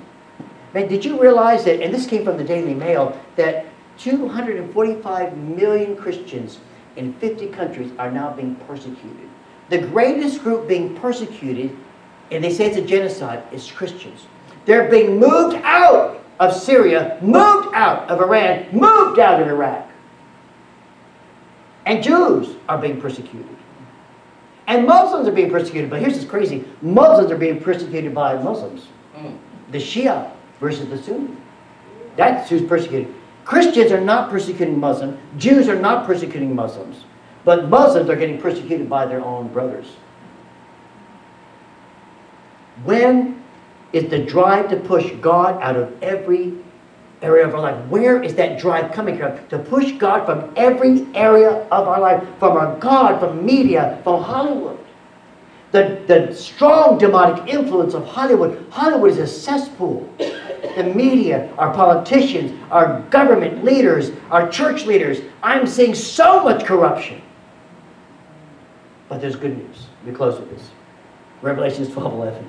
Man, 0.74 0.86
did 0.86 1.02
you 1.02 1.18
realize 1.18 1.64
that, 1.64 1.80
and 1.80 1.94
this 1.94 2.06
came 2.06 2.24
from 2.26 2.36
the 2.36 2.44
Daily 2.44 2.74
Mail, 2.74 3.18
that 3.36 3.64
245 3.96 5.36
million 5.38 5.96
Christians 5.96 6.58
in 6.96 7.12
50 7.14 7.48
countries 7.48 7.92
are 7.98 8.10
now 8.10 8.32
being 8.32 8.54
persecuted? 8.66 9.28
The 9.68 9.78
greatest 9.78 10.42
group 10.42 10.68
being 10.68 10.94
persecuted, 10.96 11.76
and 12.30 12.42
they 12.42 12.52
say 12.52 12.66
it's 12.66 12.76
a 12.76 12.82
genocide, 12.82 13.42
is 13.52 13.70
Christians. 13.70 14.26
They're 14.64 14.90
being 14.90 15.18
moved 15.18 15.56
out 15.62 16.24
of 16.38 16.54
Syria, 16.54 17.18
moved 17.22 17.74
out 17.74 18.08
of 18.10 18.20
Iran, 18.20 18.66
moved 18.72 19.18
out 19.18 19.40
of 19.40 19.48
Iraq. 19.48 19.88
And 21.86 22.02
Jews 22.02 22.56
are 22.68 22.78
being 22.78 23.00
persecuted. 23.00 23.56
And 24.66 24.86
Muslims 24.86 25.28
are 25.28 25.32
being 25.32 25.50
persecuted. 25.50 25.88
But 25.88 26.00
here's 26.00 26.14
what's 26.14 26.24
crazy 26.26 26.64
Muslims 26.82 27.30
are 27.30 27.36
being 27.36 27.60
persecuted 27.60 28.14
by 28.14 28.36
Muslims. 28.36 28.88
Mm. 29.16 29.38
The 29.70 29.78
Shia 29.78 30.30
versus 30.60 30.88
the 30.88 30.98
Sunni. 30.98 31.36
That's 32.16 32.50
who's 32.50 32.62
persecuted. 32.62 33.14
Christians 33.46 33.92
are 33.92 34.00
not 34.00 34.28
persecuting 34.28 34.78
Muslims. 34.78 35.16
Jews 35.38 35.68
are 35.68 35.80
not 35.80 36.04
persecuting 36.04 36.54
Muslims. 36.54 37.04
But 37.44 37.68
Muslims 37.68 38.10
are 38.10 38.16
getting 38.16 38.40
persecuted 38.40 38.90
by 38.90 39.06
their 39.06 39.24
own 39.24 39.46
brothers. 39.48 39.86
When 42.82 43.40
is 43.92 44.10
the 44.10 44.18
drive 44.18 44.68
to 44.70 44.76
push 44.76 45.12
God 45.20 45.62
out 45.62 45.76
of 45.76 46.02
every 46.02 46.54
area 47.22 47.46
of 47.46 47.54
our 47.54 47.60
life? 47.60 47.86
Where 47.86 48.20
is 48.20 48.34
that 48.34 48.58
drive 48.58 48.92
coming 48.92 49.16
from? 49.16 49.38
To 49.48 49.60
push 49.60 49.92
God 49.92 50.26
from 50.26 50.52
every 50.56 51.06
area 51.14 51.50
of 51.70 51.86
our 51.86 52.00
life, 52.00 52.26
from 52.40 52.56
our 52.56 52.76
God, 52.80 53.20
from 53.20 53.46
media, 53.46 54.00
from 54.02 54.24
Hollywood. 54.24 54.78
The, 55.70 56.02
the 56.08 56.34
strong 56.34 56.98
demonic 56.98 57.48
influence 57.48 57.94
of 57.94 58.04
Hollywood. 58.06 58.66
Hollywood 58.70 59.12
is 59.12 59.18
a 59.18 59.26
cesspool. 59.26 60.12
The 60.76 60.84
media, 60.84 61.52
our 61.58 61.72
politicians, 61.72 62.58
our 62.70 63.00
government 63.10 63.64
leaders, 63.64 64.12
our 64.30 64.48
church 64.48 64.84
leaders. 64.84 65.20
I'm 65.42 65.66
seeing 65.66 65.94
so 65.94 66.42
much 66.42 66.64
corruption. 66.64 67.22
But 69.08 69.20
there's 69.20 69.36
good 69.36 69.56
news. 69.56 69.86
We 70.04 70.12
close 70.12 70.38
with 70.38 70.50
this. 70.50 70.70
Revelations 71.42 71.92
12 71.92 72.12
11. 72.12 72.48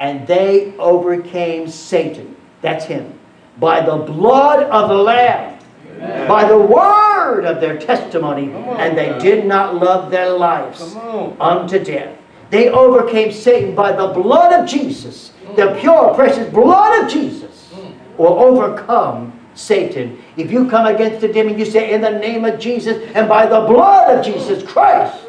And 0.00 0.26
they 0.26 0.76
overcame 0.76 1.68
Satan. 1.68 2.36
That's 2.60 2.84
him. 2.84 3.18
By 3.58 3.84
the 3.84 3.96
blood 3.96 4.64
of 4.64 4.88
the 4.88 4.96
Lamb. 4.96 5.58
Amen. 5.96 6.28
By 6.28 6.48
the 6.48 6.58
word 6.58 7.44
of 7.44 7.60
their 7.60 7.78
testimony. 7.78 8.52
On, 8.52 8.80
And 8.80 8.98
they 8.98 9.16
did 9.18 9.46
not 9.46 9.76
love 9.76 10.10
their 10.10 10.30
lives 10.30 10.96
unto 11.40 11.82
death. 11.82 12.18
They 12.54 12.68
overcame 12.70 13.32
Satan 13.32 13.74
by 13.74 13.90
the 13.90 14.06
blood 14.06 14.52
of 14.52 14.68
Jesus. 14.68 15.32
The 15.56 15.76
pure, 15.80 16.14
precious 16.14 16.48
blood 16.52 17.02
of 17.02 17.10
Jesus 17.10 17.74
will 18.16 18.38
overcome 18.38 19.32
Satan. 19.54 20.22
If 20.36 20.52
you 20.52 20.70
come 20.70 20.86
against 20.86 21.20
the 21.20 21.26
demon, 21.26 21.58
you 21.58 21.64
say, 21.64 21.92
In 21.92 22.00
the 22.00 22.12
name 22.12 22.44
of 22.44 22.60
Jesus 22.60 23.02
and 23.16 23.28
by 23.28 23.46
the 23.46 23.62
blood 23.62 24.16
of 24.16 24.24
Jesus 24.24 24.62
Christ, 24.62 25.26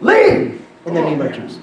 leave 0.00 0.64
in 0.86 0.94
the 0.94 1.02
name 1.02 1.20
of 1.20 1.34
Jesus. 1.34 1.60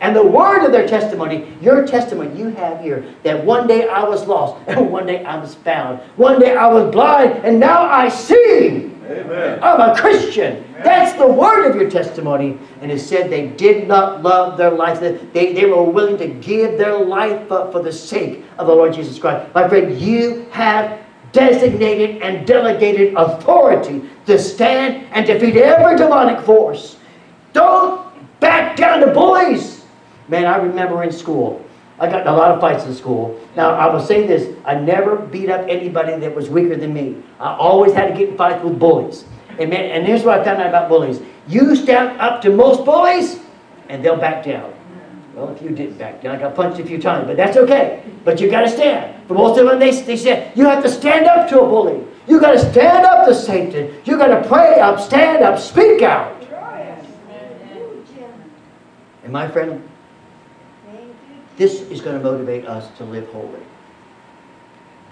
And 0.00 0.16
the 0.16 0.26
word 0.26 0.64
of 0.64 0.72
their 0.72 0.88
testimony, 0.88 1.56
your 1.60 1.86
testimony 1.86 2.36
you 2.36 2.48
have 2.48 2.80
here, 2.80 3.14
that 3.22 3.44
one 3.44 3.68
day 3.68 3.88
I 3.88 4.02
was 4.02 4.26
lost 4.26 4.60
and 4.66 4.90
one 4.92 5.06
day 5.06 5.24
I 5.24 5.38
was 5.38 5.54
found. 5.54 6.00
One 6.16 6.40
day 6.40 6.56
I 6.56 6.66
was 6.66 6.90
blind 6.90 7.44
and 7.44 7.60
now 7.60 7.84
I 7.84 8.08
see. 8.08 8.89
Amen. 9.10 9.58
I'm 9.60 9.80
a 9.80 9.96
Christian. 9.96 10.64
That's 10.84 11.18
the 11.18 11.26
word 11.26 11.68
of 11.68 11.74
your 11.74 11.90
testimony. 11.90 12.56
And 12.80 12.92
it 12.92 13.00
said 13.00 13.28
they 13.28 13.48
did 13.48 13.88
not 13.88 14.22
love 14.22 14.56
their 14.56 14.70
life. 14.70 15.00
They, 15.00 15.52
they 15.52 15.66
were 15.66 15.82
willing 15.82 16.16
to 16.18 16.28
give 16.28 16.78
their 16.78 16.96
life 16.96 17.50
up 17.50 17.72
for 17.72 17.82
the 17.82 17.92
sake 17.92 18.44
of 18.56 18.68
the 18.68 18.72
Lord 18.72 18.94
Jesus 18.94 19.18
Christ. 19.18 19.52
My 19.52 19.68
friend, 19.68 20.00
you 20.00 20.46
have 20.52 21.00
designated 21.32 22.22
and 22.22 22.46
delegated 22.46 23.14
authority 23.16 24.02
to 24.26 24.38
stand 24.38 25.06
and 25.12 25.26
defeat 25.26 25.56
every 25.56 25.96
demonic 25.96 26.44
force. 26.44 26.96
Don't 27.52 28.08
back 28.38 28.76
down 28.76 29.00
to 29.00 29.12
bullies. 29.12 29.84
Man, 30.28 30.46
I 30.46 30.56
remember 30.56 31.02
in 31.02 31.10
school, 31.10 31.64
I 32.00 32.10
got 32.10 32.22
in 32.22 32.28
a 32.28 32.32
lot 32.32 32.50
of 32.50 32.60
fights 32.60 32.86
in 32.86 32.94
school. 32.94 33.38
Now, 33.56 33.72
I 33.72 33.92
will 33.92 34.00
say 34.00 34.26
this 34.26 34.56
I 34.64 34.74
never 34.74 35.16
beat 35.16 35.50
up 35.50 35.66
anybody 35.68 36.18
that 36.18 36.34
was 36.34 36.48
weaker 36.48 36.74
than 36.74 36.94
me. 36.94 37.22
I 37.38 37.54
always 37.54 37.92
had 37.92 38.08
to 38.08 38.14
get 38.18 38.30
in 38.30 38.36
fights 38.38 38.64
with 38.64 38.78
bullies. 38.78 39.26
And, 39.58 39.68
man, 39.68 39.90
and 39.90 40.06
here's 40.06 40.24
what 40.24 40.40
I 40.40 40.44
found 40.44 40.62
out 40.62 40.68
about 40.68 40.88
bullies 40.88 41.20
you 41.46 41.76
stand 41.76 42.18
up 42.20 42.40
to 42.42 42.50
most 42.50 42.84
bullies, 42.84 43.40
and 43.88 44.04
they'll 44.04 44.16
back 44.16 44.44
down. 44.44 44.72
Well, 45.34 45.50
if 45.50 45.62
you 45.62 45.70
didn't 45.70 45.98
back 45.98 46.22
down, 46.22 46.36
I 46.36 46.38
got 46.38 46.54
punched 46.54 46.80
a 46.80 46.84
few 46.84 47.00
times, 47.00 47.26
but 47.26 47.36
that's 47.36 47.56
okay. 47.56 48.02
But 48.24 48.40
you 48.40 48.50
got 48.50 48.62
to 48.62 48.70
stand. 48.70 49.26
For 49.28 49.34
most 49.34 49.58
of 49.58 49.66
them, 49.66 49.78
they, 49.78 49.90
they 50.02 50.16
said, 50.16 50.56
you 50.56 50.64
have 50.64 50.82
to 50.82 50.88
stand 50.88 51.26
up 51.26 51.48
to 51.50 51.60
a 51.60 51.66
bully. 51.66 52.04
You 52.26 52.40
got 52.40 52.52
to 52.52 52.70
stand 52.70 53.04
up 53.04 53.26
to 53.26 53.34
Satan. 53.34 53.94
You 54.04 54.16
got 54.16 54.28
to 54.28 54.48
pray 54.48 54.80
up, 54.80 55.00
stand 55.00 55.42
up, 55.42 55.58
speak 55.58 56.02
out. 56.02 56.36
And 59.22 59.32
my 59.32 59.48
friend, 59.48 59.88
this 61.60 61.82
is 61.82 62.00
going 62.00 62.16
to 62.16 62.22
motivate 62.22 62.66
us 62.66 62.88
to 62.96 63.04
live 63.04 63.28
holy. 63.32 63.60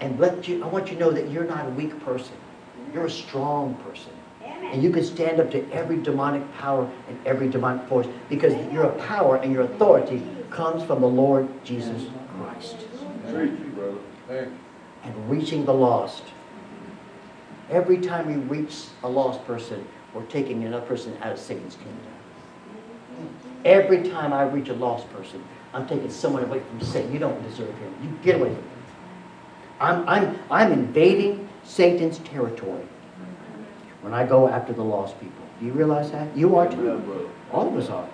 And 0.01 0.19
let 0.19 0.47
you, 0.47 0.63
I 0.63 0.67
want 0.67 0.87
you 0.87 0.95
to 0.95 0.99
know 0.99 1.11
that 1.11 1.29
you're 1.29 1.43
not 1.43 1.67
a 1.67 1.69
weak 1.69 2.03
person. 2.03 2.33
You're 2.91 3.05
a 3.05 3.11
strong 3.11 3.75
person. 3.75 4.11
And 4.43 4.81
you 4.81 4.89
can 4.89 5.03
stand 5.03 5.39
up 5.39 5.51
to 5.51 5.71
every 5.71 6.01
demonic 6.01 6.41
power 6.55 6.89
and 7.07 7.19
every 7.27 7.49
demonic 7.49 7.87
force 7.87 8.07
because 8.29 8.55
your 8.73 8.89
power 8.93 9.35
and 9.35 9.53
your 9.53 9.61
authority 9.61 10.23
comes 10.49 10.83
from 10.83 11.01
the 11.01 11.07
Lord 11.07 11.47
Jesus 11.63 12.07
Christ. 12.35 12.77
Preach, 13.31 13.51
brother. 13.75 13.97
Thank 14.27 14.47
you. 14.47 14.57
And 15.03 15.29
reaching 15.29 15.65
the 15.65 15.73
lost. 15.73 16.23
Every 17.69 17.99
time 17.99 18.25
we 18.25 18.57
reach 18.57 18.85
a 19.03 19.07
lost 19.07 19.45
person, 19.45 19.87
we're 20.15 20.25
taking 20.25 20.63
another 20.63 20.85
person 20.87 21.15
out 21.21 21.33
of 21.33 21.37
Satan's 21.37 21.75
kingdom. 21.75 23.29
Every 23.65 24.09
time 24.09 24.33
I 24.33 24.43
reach 24.43 24.69
a 24.69 24.73
lost 24.73 25.07
person, 25.11 25.43
I'm 25.73 25.87
taking 25.87 26.09
someone 26.09 26.43
away 26.43 26.61
from 26.61 26.81
Satan. 26.81 27.13
You 27.13 27.19
don't 27.19 27.41
deserve 27.43 27.75
him. 27.77 27.95
You 28.03 28.09
get 28.23 28.35
away 28.35 28.49
from 28.53 28.63
him. 28.63 28.73
I'm, 29.79 30.09
I'm, 30.09 30.39
I'm 30.51 30.71
invading 30.71 31.47
Satan's 31.63 32.19
territory 32.19 32.85
when 34.01 34.13
I 34.13 34.25
go 34.25 34.47
after 34.47 34.73
the 34.73 34.83
lost 34.83 35.19
people. 35.19 35.45
Do 35.59 35.65
you 35.65 35.71
realize 35.73 36.11
that? 36.11 36.35
You 36.35 36.55
are 36.57 36.65
Yeah, 36.65 36.71
too. 36.71 36.97
brother. 36.99 37.25
All 37.51 37.67
of 37.67 37.75
us 37.77 37.89
are. 37.89 38.07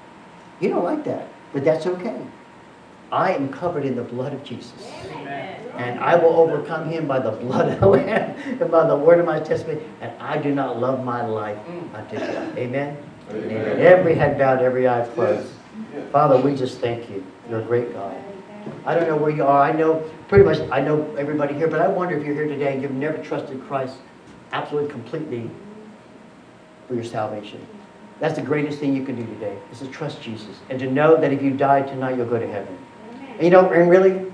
You 0.59 0.69
don't 0.69 0.83
like 0.83 1.03
that, 1.05 1.27
but 1.53 1.63
that's 1.63 1.85
okay. 1.85 2.21
I 3.11 3.33
am 3.33 3.49
covered 3.49 3.85
in 3.85 3.95
the 3.95 4.03
blood 4.03 4.33
of 4.33 4.43
Jesus. 4.43 4.73
And 5.77 5.99
I 5.99 6.15
will 6.15 6.35
overcome 6.35 6.89
him 6.89 7.07
by 7.07 7.19
the 7.19 7.31
blood 7.31 7.69
of 7.69 7.79
the 7.79 7.87
Lamb 7.87 8.35
and 8.61 8.71
by 8.71 8.87
the 8.87 8.95
word 8.95 9.19
of 9.19 9.25
my 9.25 9.39
testimony. 9.39 9.81
And 10.01 10.11
I 10.21 10.37
do 10.37 10.55
not 10.55 10.79
love 10.79 11.03
my 11.03 11.25
life 11.25 11.57
mm. 11.67 11.93
unto 11.93 12.17
death. 12.17 12.57
Amen? 12.57 12.97
Amen. 13.29 13.79
Every 13.79 14.15
head 14.15 14.37
bowed, 14.37 14.61
every 14.61 14.87
eye 14.87 15.05
closed. 15.13 15.45
Yes. 15.47 15.53
Father, 16.11 16.37
we 16.37 16.55
just 16.55 16.79
thank 16.79 17.09
you. 17.09 17.25
You're 17.49 17.61
a 17.61 17.63
great 17.63 17.93
God. 17.93 18.15
I 18.85 18.95
don't 18.95 19.07
know 19.07 19.17
where 19.17 19.31
you 19.31 19.43
are. 19.43 19.61
I 19.61 19.71
know 19.71 20.03
pretty 20.27 20.43
much 20.43 20.59
I 20.71 20.81
know 20.81 21.13
everybody 21.17 21.53
here, 21.53 21.67
but 21.67 21.81
I 21.81 21.87
wonder 21.87 22.17
if 22.17 22.25
you're 22.25 22.33
here 22.33 22.47
today 22.47 22.73
and 22.73 22.81
you've 22.81 22.91
never 22.91 23.17
trusted 23.17 23.61
Christ 23.67 23.97
absolutely 24.51 24.89
completely 24.91 25.49
for 26.87 26.95
your 26.95 27.03
salvation. 27.03 27.65
That's 28.19 28.35
the 28.35 28.41
greatest 28.41 28.79
thing 28.79 28.95
you 28.95 29.05
can 29.05 29.15
do 29.15 29.25
today, 29.25 29.57
is 29.71 29.79
to 29.79 29.87
trust 29.87 30.21
Jesus 30.21 30.59
and 30.69 30.79
to 30.79 30.89
know 30.89 31.19
that 31.19 31.33
if 31.33 31.41
you 31.41 31.51
die 31.51 31.81
tonight, 31.81 32.17
you'll 32.17 32.29
go 32.29 32.39
to 32.39 32.47
heaven. 32.47 32.77
And 33.33 33.43
you 33.43 33.49
know, 33.49 33.69
and 33.69 33.89
really, 33.89 34.31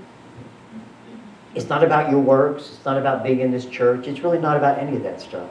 it's 1.54 1.68
not 1.68 1.82
about 1.82 2.10
your 2.10 2.20
works. 2.20 2.70
It's 2.74 2.84
not 2.84 2.96
about 2.96 3.24
being 3.24 3.40
in 3.40 3.50
this 3.50 3.66
church. 3.66 4.06
It's 4.06 4.20
really 4.20 4.38
not 4.38 4.56
about 4.56 4.78
any 4.78 4.96
of 4.96 5.02
that 5.02 5.20
stuff. 5.20 5.50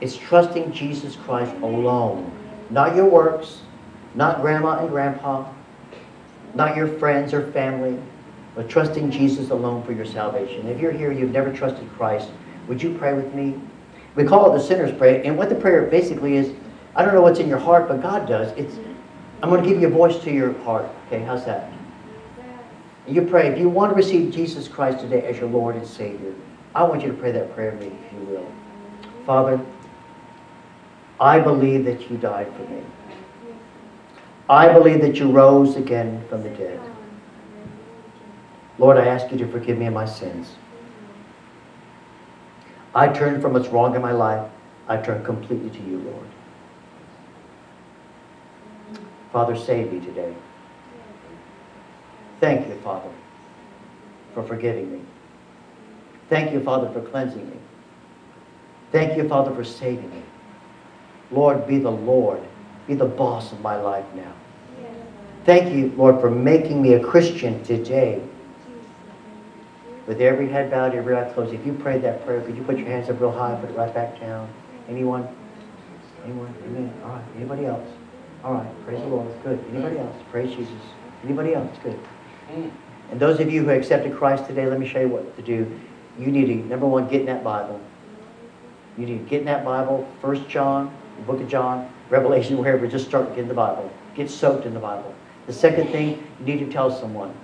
It's 0.00 0.16
trusting 0.16 0.72
Jesus 0.72 1.16
Christ 1.16 1.54
alone. 1.56 2.30
Not 2.70 2.94
your 2.94 3.06
works, 3.06 3.62
not 4.16 4.40
grandma 4.40 4.80
and 4.80 4.88
grandpa, 4.88 5.48
not 6.54 6.74
your 6.74 6.88
friends 6.88 7.32
or 7.32 7.52
family, 7.52 7.96
but 8.54 8.68
trusting 8.68 9.10
Jesus 9.10 9.50
alone 9.50 9.84
for 9.84 9.92
your 9.92 10.06
salvation. 10.06 10.66
If 10.66 10.80
you're 10.80 10.92
here, 10.92 11.12
you've 11.12 11.30
never 11.30 11.52
trusted 11.52 11.88
Christ, 11.92 12.30
would 12.66 12.82
you 12.82 12.96
pray 12.96 13.12
with 13.12 13.32
me? 13.34 13.60
We 14.14 14.24
call 14.24 14.52
it 14.52 14.58
the 14.58 14.64
sinner's 14.64 14.96
prayer, 14.96 15.22
and 15.24 15.36
what 15.36 15.50
the 15.50 15.54
prayer 15.54 15.82
basically 15.82 16.36
is, 16.36 16.52
I 16.94 17.04
don't 17.04 17.14
know 17.14 17.20
what's 17.20 17.38
in 17.38 17.48
your 17.48 17.58
heart, 17.58 17.86
but 17.86 18.00
God 18.00 18.26
does. 18.26 18.50
It's 18.56 18.76
I'm 19.42 19.50
going 19.50 19.62
to 19.62 19.68
give 19.68 19.80
you 19.80 19.88
a 19.88 19.90
voice 19.90 20.18
to 20.20 20.32
your 20.32 20.54
heart. 20.60 20.86
Okay, 21.06 21.22
how's 21.22 21.44
that? 21.44 21.70
You 23.06 23.22
pray. 23.22 23.48
If 23.48 23.58
you 23.58 23.68
want 23.68 23.92
to 23.92 23.94
receive 23.94 24.32
Jesus 24.32 24.66
Christ 24.66 25.00
today 25.00 25.22
as 25.26 25.38
your 25.38 25.48
Lord 25.48 25.76
and 25.76 25.86
Savior, 25.86 26.34
I 26.74 26.82
want 26.84 27.02
you 27.02 27.08
to 27.08 27.16
pray 27.16 27.32
that 27.32 27.54
prayer 27.54 27.72
with 27.72 27.80
me, 27.80 27.86
if 28.06 28.12
you 28.12 28.18
will. 28.26 28.46
Father, 29.26 29.60
I 31.20 31.38
believe 31.38 31.84
that 31.84 32.10
you 32.10 32.16
died 32.16 32.50
for 32.56 32.62
me. 32.72 32.82
I 34.48 34.72
believe 34.72 35.00
that 35.00 35.16
you 35.16 35.30
rose 35.30 35.74
again 35.76 36.24
from 36.28 36.44
the 36.44 36.50
dead. 36.50 36.80
Lord, 38.78 38.96
I 38.96 39.06
ask 39.06 39.30
you 39.32 39.38
to 39.38 39.48
forgive 39.48 39.78
me 39.78 39.86
of 39.86 39.94
my 39.94 40.06
sins. 40.06 40.54
I 42.94 43.08
turn 43.08 43.40
from 43.40 43.54
what's 43.54 43.68
wrong 43.68 43.96
in 43.96 44.02
my 44.02 44.12
life. 44.12 44.48
I 44.86 44.98
turn 44.98 45.24
completely 45.24 45.70
to 45.70 45.82
you, 45.82 45.98
Lord. 45.98 46.26
Father, 49.32 49.56
save 49.56 49.92
me 49.92 50.00
today. 50.00 50.34
Thank 52.40 52.68
you, 52.68 52.76
Father, 52.76 53.10
for 54.32 54.42
forgiving 54.44 54.92
me. 54.92 55.00
Thank 56.28 56.52
you, 56.52 56.60
Father, 56.60 56.88
for 56.92 57.00
cleansing 57.00 57.48
me. 57.50 57.56
Thank 58.92 59.16
you, 59.16 59.28
Father, 59.28 59.54
for 59.54 59.64
saving 59.64 60.08
me. 60.10 60.22
Lord, 61.30 61.66
be 61.66 61.78
the 61.78 61.90
Lord. 61.90 62.40
Be 62.86 62.94
the 62.94 63.04
boss 63.04 63.52
of 63.52 63.60
my 63.60 63.76
life 63.76 64.04
now. 64.14 64.32
Thank 65.44 65.74
you, 65.74 65.92
Lord, 65.96 66.20
for 66.20 66.30
making 66.30 66.82
me 66.82 66.94
a 66.94 67.02
Christian 67.02 67.62
today. 67.62 68.22
With 70.06 70.20
every 70.20 70.48
head 70.48 70.70
bowed, 70.70 70.94
every 70.94 71.16
eye 71.16 71.28
closed. 71.32 71.52
If 71.52 71.66
you 71.66 71.72
prayed 71.72 72.02
that 72.02 72.24
prayer, 72.24 72.40
could 72.40 72.56
you 72.56 72.62
put 72.62 72.78
your 72.78 72.86
hands 72.86 73.08
up 73.10 73.20
real 73.20 73.32
high, 73.32 73.56
put 73.60 73.70
it 73.70 73.76
right 73.76 73.92
back 73.92 74.20
down? 74.20 74.48
Anyone? 74.88 75.28
Anyone? 76.24 76.54
Amen. 76.64 76.92
All 77.04 77.10
right. 77.10 77.24
Anybody 77.36 77.66
else? 77.66 77.88
All 78.44 78.54
right. 78.54 78.84
Praise 78.84 79.00
the 79.00 79.06
Lord. 79.06 79.26
Good. 79.42 79.64
Anybody 79.72 79.98
else? 79.98 80.16
Praise 80.30 80.54
Jesus. 80.54 80.72
Anybody 81.24 81.54
else? 81.54 81.76
Good. 81.82 81.98
And 83.10 83.20
those 83.20 83.40
of 83.40 83.50
you 83.50 83.64
who 83.64 83.70
accepted 83.70 84.16
Christ 84.16 84.46
today, 84.46 84.66
let 84.66 84.78
me 84.78 84.86
show 84.86 85.00
you 85.00 85.08
what 85.08 85.36
to 85.36 85.42
do. 85.42 85.78
You 86.18 86.28
need 86.28 86.46
to, 86.46 86.54
number 86.54 86.86
one, 86.86 87.08
get 87.08 87.20
in 87.20 87.26
that 87.26 87.42
Bible. 87.42 87.80
You 88.96 89.06
need 89.06 89.18
to 89.18 89.24
get 89.24 89.40
in 89.40 89.46
that 89.46 89.64
Bible, 89.64 90.08
First 90.20 90.48
John, 90.48 90.96
the 91.18 91.22
book 91.24 91.40
of 91.40 91.48
John, 91.48 91.92
Revelation, 92.10 92.58
wherever, 92.58 92.86
just 92.86 93.06
start 93.08 93.30
getting 93.30 93.48
the 93.48 93.54
Bible. 93.54 93.90
Get 94.14 94.30
soaked 94.30 94.66
in 94.66 94.74
the 94.74 94.80
Bible. 94.80 95.14
The 95.46 95.52
second 95.52 95.88
thing, 95.90 96.26
you 96.40 96.46
need 96.46 96.64
to 96.64 96.72
tell 96.72 96.90
someone. 96.90 97.34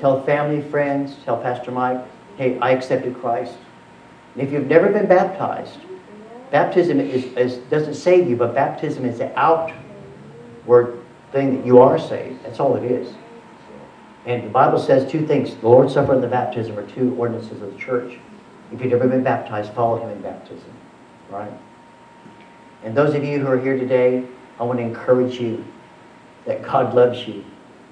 Tell 0.00 0.22
family, 0.24 0.60
friends, 0.68 1.16
tell 1.24 1.40
Pastor 1.40 1.70
Mike, 1.70 2.04
hey, 2.36 2.58
I 2.58 2.70
accepted 2.72 3.16
Christ. 3.20 3.54
And 4.34 4.42
if 4.42 4.52
you've 4.52 4.66
never 4.66 4.90
been 4.90 5.06
baptized, 5.06 5.78
baptism 6.50 6.98
is, 6.98 7.24
is, 7.36 7.58
doesn't 7.70 7.94
save 7.94 8.28
you, 8.28 8.36
but 8.36 8.54
baptism 8.54 9.04
is 9.04 9.18
the 9.18 9.38
outward 9.38 10.98
thing 11.30 11.56
that 11.56 11.64
you 11.64 11.78
are 11.78 11.98
saved. 11.98 12.42
That's 12.44 12.58
all 12.58 12.74
it 12.76 12.84
is. 12.84 13.14
And 14.26 14.44
the 14.44 14.50
Bible 14.50 14.78
says 14.78 15.10
two 15.10 15.26
things. 15.26 15.54
The 15.54 15.68
Lord's 15.68 15.94
Supper 15.94 16.14
and 16.14 16.22
the 16.22 16.28
baptism 16.28 16.78
are 16.78 16.86
two 16.86 17.14
ordinances 17.16 17.62
of 17.62 17.72
the 17.72 17.78
church. 17.78 18.18
If 18.72 18.80
you've 18.80 18.92
never 18.92 19.06
been 19.06 19.22
baptized, 19.22 19.72
follow 19.72 20.00
him 20.02 20.10
in 20.10 20.22
baptism. 20.22 20.72
Right? 21.30 21.52
And 22.84 22.96
those 22.96 23.14
of 23.14 23.24
you 23.24 23.38
who 23.38 23.46
are 23.46 23.60
here 23.60 23.78
today, 23.78 24.24
I 24.58 24.64
want 24.64 24.78
to 24.78 24.84
encourage 24.84 25.40
you 25.40 25.64
that 26.46 26.62
God 26.62 26.94
loves 26.94 27.26
you. 27.26 27.44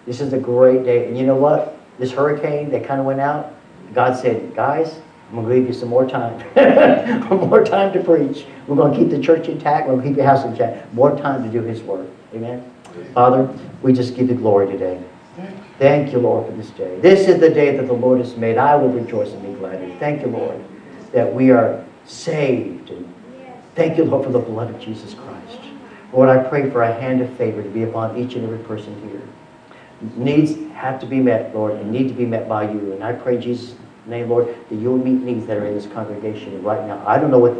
This 0.06 0.20
is 0.20 0.32
a 0.32 0.38
great 0.38 0.84
day. 0.84 1.06
And 1.06 1.16
you 1.16 1.26
know 1.26 1.36
what? 1.36 1.76
This 1.98 2.12
hurricane 2.12 2.70
that 2.70 2.84
kind 2.84 3.00
of 3.00 3.06
went 3.06 3.20
out, 3.20 3.54
God 3.94 4.16
said, 4.16 4.54
guys, 4.54 4.98
I'm 5.28 5.36
going 5.36 5.48
to 5.48 5.54
leave 5.54 5.66
you 5.66 5.72
some 5.72 5.88
more 5.88 6.08
time. 6.08 6.38
more 7.48 7.64
time 7.64 7.92
to 7.92 8.02
preach. 8.02 8.46
We're 8.66 8.76
going 8.76 8.92
to 8.92 8.98
keep 8.98 9.10
the 9.10 9.20
church 9.20 9.48
intact. 9.48 9.86
We're 9.86 9.94
going 9.94 10.02
to 10.02 10.08
keep 10.10 10.16
your 10.16 10.26
house 10.26 10.44
intact. 10.44 10.92
More 10.92 11.16
time 11.16 11.44
to 11.44 11.50
do 11.50 11.62
His 11.62 11.82
work. 11.82 12.08
Amen. 12.34 12.68
Father, 13.14 13.48
we 13.82 13.92
just 13.92 14.16
give 14.16 14.28
you 14.28 14.34
glory 14.34 14.66
today. 14.66 15.00
Thank 15.78 16.12
you, 16.12 16.18
Lord, 16.18 16.46
for 16.46 16.52
this 16.52 16.70
day. 16.70 16.98
This 17.00 17.28
is 17.28 17.40
the 17.40 17.48
day 17.48 17.76
that 17.76 17.86
the 17.86 17.92
Lord 17.92 18.18
has 18.18 18.36
made. 18.36 18.58
I 18.58 18.74
will 18.74 18.90
rejoice 18.90 19.30
and 19.32 19.42
be 19.42 19.58
glad 19.58 19.80
in. 19.80 19.98
Thank 19.98 20.22
you, 20.22 20.28
Lord, 20.28 20.60
that 21.12 21.32
we 21.32 21.50
are 21.50 21.84
saved. 22.04 22.90
And 22.90 23.14
thank 23.80 23.96
you, 23.96 24.04
Lord, 24.04 24.26
for 24.26 24.30
the 24.30 24.38
blood 24.38 24.68
of 24.68 24.78
Jesus 24.78 25.14
Christ. 25.14 25.58
Lord, 26.12 26.28
I 26.28 26.46
pray 26.46 26.68
for 26.68 26.82
a 26.82 26.92
hand 26.92 27.22
of 27.22 27.34
favor 27.38 27.62
to 27.62 27.68
be 27.70 27.84
upon 27.84 28.14
each 28.14 28.34
and 28.34 28.44
every 28.44 28.58
person 28.58 28.94
here. 29.08 29.22
Needs 30.16 30.70
have 30.74 31.00
to 31.00 31.06
be 31.06 31.18
met, 31.18 31.54
Lord, 31.54 31.72
and 31.76 31.90
need 31.90 32.08
to 32.08 32.12
be 32.12 32.26
met 32.26 32.46
by 32.46 32.70
you. 32.70 32.92
And 32.92 33.02
I 33.02 33.14
pray, 33.14 33.38
Jesus' 33.38 33.74
name, 34.04 34.28
Lord, 34.28 34.54
that 34.68 34.74
you'll 34.74 34.98
meet 34.98 35.22
needs 35.22 35.46
that 35.46 35.56
are 35.56 35.64
in 35.64 35.74
this 35.74 35.86
congregation 35.86 36.62
right 36.62 36.86
now. 36.86 37.02
I 37.06 37.18
don't 37.18 37.30
know 37.30 37.38
what 37.38 37.56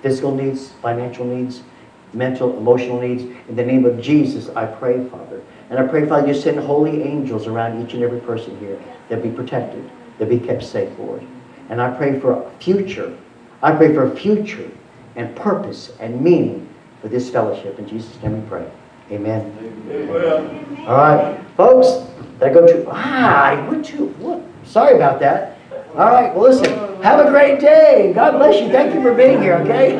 physical 0.00 0.32
needs, 0.32 0.70
financial 0.80 1.24
needs, 1.24 1.64
mental, 2.12 2.56
emotional 2.56 3.00
needs. 3.00 3.24
In 3.48 3.56
the 3.56 3.64
name 3.64 3.84
of 3.84 4.00
Jesus, 4.00 4.50
I 4.50 4.66
pray, 4.66 5.04
Father. 5.08 5.42
And 5.70 5.80
I 5.80 5.88
pray, 5.88 6.06
Father, 6.06 6.28
you 6.28 6.34
send 6.34 6.60
holy 6.60 7.02
angels 7.02 7.48
around 7.48 7.84
each 7.84 7.94
and 7.94 8.02
every 8.04 8.20
person 8.20 8.56
here 8.60 8.80
that 9.08 9.24
be 9.24 9.30
protected, 9.30 9.90
that 10.20 10.28
be 10.28 10.38
kept 10.38 10.62
safe, 10.62 10.96
Lord. 11.00 11.26
And 11.68 11.82
I 11.82 11.90
pray 11.96 12.20
for 12.20 12.40
a 12.40 12.50
future. 12.60 13.18
I 13.60 13.72
pray 13.72 13.92
for 13.92 14.04
a 14.04 14.14
future 14.14 14.70
and 15.16 15.34
purpose 15.36 15.92
and 16.00 16.20
meaning 16.20 16.68
for 17.00 17.08
this 17.08 17.30
fellowship. 17.30 17.78
In 17.78 17.86
Jesus' 17.86 18.20
name 18.22 18.42
we 18.42 18.48
pray. 18.48 18.70
Amen. 19.10 19.52
Amen. 19.90 20.86
All 20.86 20.96
right, 20.96 21.40
folks, 21.56 22.10
that 22.38 22.52
go 22.54 22.66
to, 22.66 22.86
ah, 22.90 23.44
I 23.44 23.68
went 23.68 23.84
to, 23.86 24.06
what? 24.18 24.42
Sorry 24.64 24.96
about 24.96 25.20
that. 25.20 25.58
All 25.96 26.10
right, 26.10 26.34
well, 26.34 26.50
listen, 26.50 27.02
have 27.02 27.24
a 27.24 27.30
great 27.30 27.60
day. 27.60 28.12
God 28.14 28.32
bless 28.32 28.60
you. 28.60 28.68
Thank 28.70 28.94
you 28.94 29.02
for 29.02 29.14
being 29.14 29.40
here, 29.40 29.54
okay? 29.56 29.96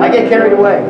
I 0.00 0.10
get 0.10 0.28
carried 0.28 0.52
away. 0.54 0.82